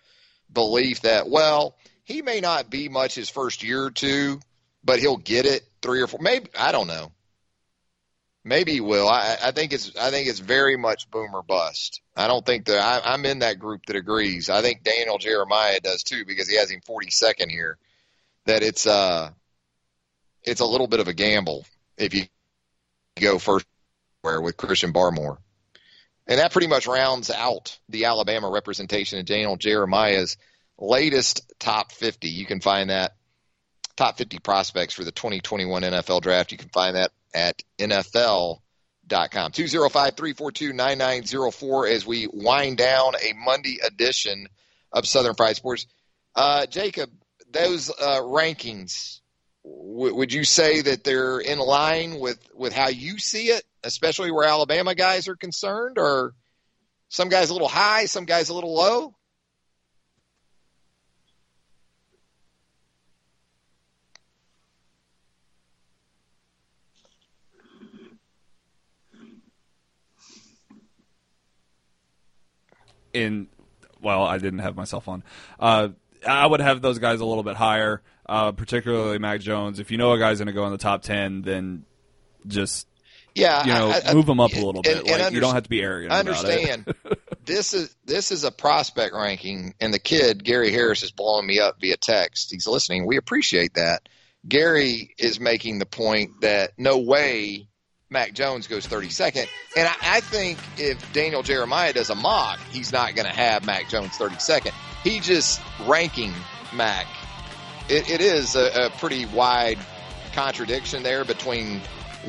belief 0.51 1.01
that 1.01 1.29
well, 1.29 1.75
he 2.03 2.21
may 2.21 2.39
not 2.39 2.69
be 2.69 2.89
much 2.89 3.15
his 3.15 3.29
first 3.29 3.63
year 3.63 3.83
or 3.83 3.91
two, 3.91 4.39
but 4.83 4.99
he'll 4.99 5.17
get 5.17 5.45
it 5.45 5.63
three 5.81 6.01
or 6.01 6.07
four. 6.07 6.19
Maybe 6.21 6.49
I 6.57 6.71
don't 6.71 6.87
know. 6.87 7.11
Maybe 8.43 8.73
he 8.73 8.79
will. 8.79 9.09
I, 9.09 9.35
I 9.43 9.51
think 9.51 9.73
it's 9.73 9.95
I 9.97 10.09
think 10.09 10.29
it's 10.29 10.39
very 10.39 10.77
much 10.77 11.09
boom 11.11 11.35
or 11.35 11.43
bust. 11.43 12.01
I 12.15 12.27
don't 12.27 12.45
think 12.45 12.65
that 12.65 12.79
I, 12.79 13.13
I'm 13.13 13.25
in 13.25 13.39
that 13.39 13.59
group 13.59 13.85
that 13.87 13.95
agrees. 13.95 14.49
I 14.49 14.61
think 14.61 14.83
Daniel 14.83 15.17
Jeremiah 15.17 15.79
does 15.81 16.03
too 16.03 16.23
because 16.25 16.47
he 16.47 16.57
has 16.57 16.69
him 16.69 16.81
42nd 16.87 17.49
here. 17.49 17.77
That 18.45 18.63
it's 18.63 18.87
uh 18.87 19.31
it's 20.43 20.61
a 20.61 20.65
little 20.65 20.87
bit 20.87 21.01
of 21.01 21.09
a 21.09 21.13
gamble 21.13 21.65
if 21.97 22.13
you 22.13 22.23
go 23.19 23.37
first 23.37 23.65
with 24.23 24.57
Christian 24.57 24.93
Barmore. 24.93 25.37
And 26.27 26.39
that 26.39 26.51
pretty 26.51 26.67
much 26.67 26.87
rounds 26.87 27.29
out 27.29 27.77
the 27.87 28.05
Alabama 28.05 28.49
representation 28.49 29.19
of 29.19 29.25
Daniel 29.25 29.55
Jeremiah's 29.55 30.37
latest 30.77 31.53
top 31.59 31.91
50. 31.93 32.27
You 32.27 32.45
can 32.45 32.59
find 32.59 32.89
that 32.89 33.15
top 33.97 34.17
50 34.17 34.39
prospects 34.39 34.93
for 34.93 35.03
the 35.03 35.11
2021 35.11 35.81
NFL 35.81 36.21
draft. 36.21 36.53
You 36.53 36.57
can 36.57 36.69
find 36.69 36.95
that 36.95 37.11
at 37.33 37.61
NFL.com. 37.79 38.61
205-342-9904 39.51 41.91
as 41.91 42.05
we 42.05 42.27
wind 42.31 42.77
down 42.77 43.15
a 43.15 43.33
Monday 43.33 43.79
edition 43.85 44.47
of 44.93 45.05
Southern 45.07 45.35
Fried 45.35 45.57
Sports. 45.57 45.87
Uh, 46.35 46.65
Jacob, 46.67 47.09
those 47.51 47.89
uh, 47.89 48.21
rankings, 48.21 49.19
w- 49.63 50.13
would 50.15 50.31
you 50.31 50.43
say 50.43 50.81
that 50.81 51.03
they're 51.03 51.39
in 51.39 51.57
line 51.59 52.19
with, 52.19 52.37
with 52.53 52.73
how 52.73 52.89
you 52.89 53.17
see 53.17 53.47
it, 53.47 53.63
especially 53.83 54.31
where 54.31 54.47
Alabama 54.47 54.93
guys 54.93 55.27
are 55.27 55.35
concerned, 55.35 55.97
or 55.97 56.35
some 57.09 57.29
guys 57.29 57.49
a 57.49 57.53
little 57.53 57.67
high, 57.67 58.05
some 58.05 58.25
guys 58.25 58.49
a 58.49 58.53
little 58.53 58.75
low? 58.75 59.15
In 73.23 73.47
well, 74.01 74.23
I 74.23 74.37
didn't 74.37 74.59
have 74.59 74.75
myself 74.75 75.07
on. 75.07 75.23
Uh, 75.59 75.89
I 76.27 76.45
would 76.45 76.59
have 76.59 76.81
those 76.81 76.99
guys 76.99 77.19
a 77.19 77.25
little 77.25 77.43
bit 77.43 77.55
higher, 77.55 78.01
uh, 78.27 78.51
particularly 78.51 79.19
Mac 79.19 79.41
Jones. 79.41 79.79
If 79.79 79.91
you 79.91 79.97
know 79.97 80.11
a 80.13 80.19
guy's 80.19 80.37
going 80.37 80.47
to 80.47 80.53
go 80.53 80.65
in 80.65 80.71
the 80.71 80.77
top 80.77 81.01
ten, 81.01 81.41
then 81.41 81.85
just 82.45 82.87
yeah, 83.37 83.63
you 83.65 83.73
know, 83.73 83.89
I, 83.89 84.01
I, 84.07 84.13
move 84.13 84.25
them 84.25 84.39
up 84.39 84.51
a 84.53 84.59
little 84.59 84.81
bit. 84.81 84.97
and- 84.97 85.07
and 85.07 85.21
like, 85.21 85.33
you 85.33 85.39
don't 85.39 85.53
have 85.53 85.63
to 85.63 85.69
be 85.69 85.81
arrogant. 85.81 86.11
I 86.11 86.19
understand. 86.19 86.93
this 87.45 87.73
is 87.73 87.95
this 88.05 88.31
is 88.31 88.43
a 88.43 88.51
prospect 88.51 89.13
ranking, 89.13 89.75
and 89.79 89.93
the 89.93 89.99
kid 89.99 90.43
Gary 90.43 90.71
Harris 90.71 91.03
is 91.03 91.11
blowing 91.11 91.45
me 91.45 91.59
up 91.59 91.79
via 91.79 91.97
text. 91.97 92.51
He's 92.51 92.67
listening. 92.67 93.05
We 93.05 93.17
appreciate 93.17 93.75
that. 93.75 94.09
Gary 94.47 95.13
is 95.17 95.39
making 95.39 95.79
the 95.79 95.85
point 95.85 96.41
that 96.41 96.71
no 96.77 96.99
way 96.99 97.67
Mac 98.09 98.33
Jones 98.33 98.67
goes 98.67 98.87
32nd, 98.87 99.47
and 99.75 99.87
I, 99.87 99.95
I 100.01 100.19
think 100.21 100.57
if 100.77 101.11
Daniel 101.11 101.43
Jeremiah 101.43 101.91
does 101.91 102.09
a 102.09 102.15
mock, 102.15 102.59
he's 102.71 102.93
not 102.93 103.15
going 103.15 103.27
to 103.27 103.35
have 103.35 103.65
Mac 103.65 103.89
Jones 103.89 104.17
32nd. 104.17 104.71
He 105.03 105.19
just 105.19 105.61
ranking 105.85 106.33
Mac. 106.73 107.05
It, 107.89 108.09
it 108.09 108.21
is 108.21 108.55
a, 108.55 108.85
a 108.85 108.89
pretty 108.91 109.25
wide 109.25 109.77
contradiction 110.33 111.03
there 111.03 111.25
between 111.25 111.81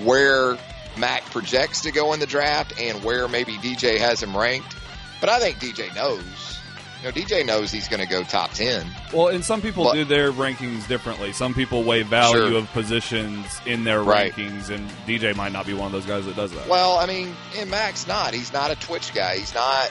where 0.02 0.58
Mac 0.96 1.24
projects 1.26 1.82
to 1.82 1.92
go 1.92 2.12
in 2.12 2.20
the 2.20 2.26
draft 2.26 2.80
and 2.80 3.04
where 3.04 3.28
maybe 3.28 3.52
DJ 3.54 3.98
has 3.98 4.22
him 4.22 4.36
ranked. 4.36 4.74
But 5.20 5.28
I 5.28 5.38
think 5.38 5.58
DJ 5.58 5.94
knows. 5.94 6.58
You 7.02 7.04
know, 7.04 7.12
DJ 7.12 7.46
knows 7.46 7.70
he's 7.70 7.86
going 7.86 8.00
to 8.02 8.08
go 8.08 8.24
top 8.24 8.52
10. 8.54 8.84
Well, 9.12 9.28
and 9.28 9.44
some 9.44 9.62
people 9.62 9.84
But- 9.84 9.94
do 9.94 10.04
their 10.04 10.32
rankings 10.32 10.88
differently. 10.88 11.32
Some 11.32 11.54
people 11.54 11.84
weigh 11.84 12.02
value 12.02 12.48
Sure. 12.48 12.58
of 12.58 12.72
positions 12.72 13.46
in 13.66 13.84
their 13.84 14.02
Right. 14.02 14.34
rankings, 14.34 14.70
and 14.70 14.90
DJ 15.06 15.32
might 15.32 15.52
not 15.52 15.64
be 15.64 15.74
one 15.74 15.86
of 15.86 15.92
those 15.92 16.06
guys 16.06 16.24
that 16.26 16.34
does 16.34 16.50
that. 16.52 16.66
Well, 16.66 16.98
I 16.98 17.06
mean, 17.06 17.36
and 17.56 17.70
Mac's 17.70 18.06
not. 18.08 18.34
He's 18.34 18.52
not 18.52 18.72
a 18.72 18.74
Twitch 18.76 19.14
guy. 19.14 19.36
He's 19.38 19.54
not 19.54 19.90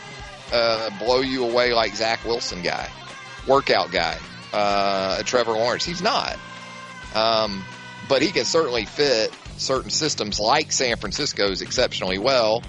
uh, 0.51 0.89
blow 0.99 1.19
you 1.21 1.43
away 1.45 1.73
like 1.73 1.93
Zach 1.95 2.23
Wilson 2.25 2.61
guy, 2.61 2.89
workout 3.47 3.91
guy, 3.91 4.17
uh, 4.53 5.21
Trevor 5.23 5.51
Lawrence. 5.53 5.83
He's 5.83 6.01
not. 6.01 6.37
Um, 7.15 7.63
but 8.07 8.21
he 8.21 8.31
can 8.31 8.45
certainly 8.45 8.85
fit 8.85 9.33
certain 9.57 9.89
systems 9.89 10.39
like 10.39 10.71
San 10.71 10.95
Francisco's 10.97 11.61
exceptionally 11.61 12.17
well. 12.17 12.63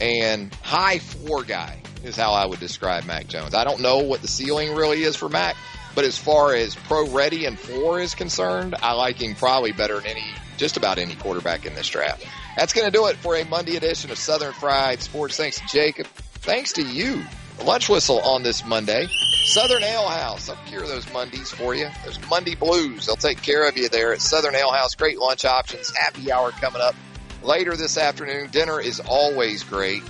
And 0.00 0.54
high 0.62 0.98
floor 0.98 1.42
guy 1.44 1.76
is 2.04 2.16
how 2.16 2.32
I 2.32 2.46
would 2.46 2.60
describe 2.60 3.04
Mac 3.04 3.28
Jones. 3.28 3.54
I 3.54 3.64
don't 3.64 3.80
know 3.80 3.98
what 3.98 4.22
the 4.22 4.28
ceiling 4.28 4.74
really 4.74 5.02
is 5.02 5.16
for 5.16 5.28
Mac, 5.28 5.56
but 5.94 6.04
as 6.04 6.16
far 6.16 6.54
as 6.54 6.74
pro 6.74 7.08
ready 7.08 7.46
and 7.46 7.58
floor 7.58 8.00
is 8.00 8.14
concerned, 8.14 8.74
I 8.82 8.92
like 8.92 9.20
him 9.20 9.34
probably 9.34 9.72
better 9.72 9.96
than 9.96 10.06
any, 10.06 10.24
just 10.56 10.76
about 10.76 10.98
any 10.98 11.14
quarterback 11.16 11.66
in 11.66 11.74
this 11.74 11.88
draft. 11.88 12.26
That's 12.56 12.72
going 12.72 12.86
to 12.86 12.90
do 12.90 13.06
it 13.06 13.16
for 13.16 13.36
a 13.36 13.44
Monday 13.44 13.76
edition 13.76 14.10
of 14.10 14.18
Southern 14.18 14.52
Fried 14.52 15.00
Sports. 15.00 15.36
Thanks 15.36 15.60
to 15.60 15.66
Jacob. 15.66 16.06
Thanks 16.06 16.72
to 16.74 16.82
you. 16.82 17.22
Lunch 17.64 17.88
whistle 17.88 18.20
on 18.20 18.42
this 18.42 18.64
Monday. 18.64 19.06
Southern 19.44 19.82
Ale 19.82 20.08
House. 20.08 20.48
I'll 20.48 20.56
cure 20.66 20.86
those 20.86 21.10
Mondays 21.12 21.50
for 21.50 21.74
you. 21.74 21.88
There's 22.02 22.18
Monday 22.28 22.54
blues. 22.54 23.06
They'll 23.06 23.16
take 23.16 23.42
care 23.42 23.68
of 23.68 23.76
you 23.76 23.88
there 23.88 24.12
at 24.12 24.20
Southern 24.20 24.54
Ale 24.54 24.70
House. 24.70 24.94
Great 24.94 25.18
lunch 25.18 25.44
options. 25.44 25.94
Happy 25.94 26.32
hour 26.32 26.52
coming 26.52 26.80
up 26.80 26.94
later 27.42 27.76
this 27.76 27.98
afternoon. 27.98 28.48
Dinner 28.50 28.80
is 28.80 29.00
always 29.00 29.62
great 29.62 30.02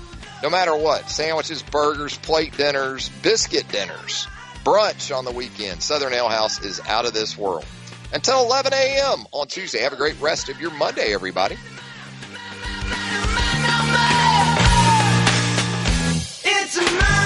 no 0.43 0.51
matter 0.51 0.74
what 0.76 1.09
sandwiches, 1.11 1.62
burgers, 1.62 2.16
plate 2.18 2.57
dinners, 2.57 3.09
biscuit 3.22 3.68
dinners, 3.68 4.26
brunch 4.64 5.16
on 5.16 5.24
the 5.24 5.32
weekend. 5.32 5.82
Southern 5.82 6.12
Ale 6.12 6.28
House 6.28 6.64
is 6.64 6.80
out 6.86 7.07
of 7.07 7.12
this 7.12 7.36
world. 7.36 7.64
Until 8.12 8.45
11 8.45 8.72
a.m. 8.72 9.26
on 9.32 9.47
Tuesday, 9.47 9.80
have 9.80 9.93
a 9.93 9.97
great 9.97 10.20
rest 10.20 10.49
of 10.49 10.61
your 10.61 10.72
Monday, 10.72 11.14
everybody. 11.14 11.57
It's. 16.43 17.20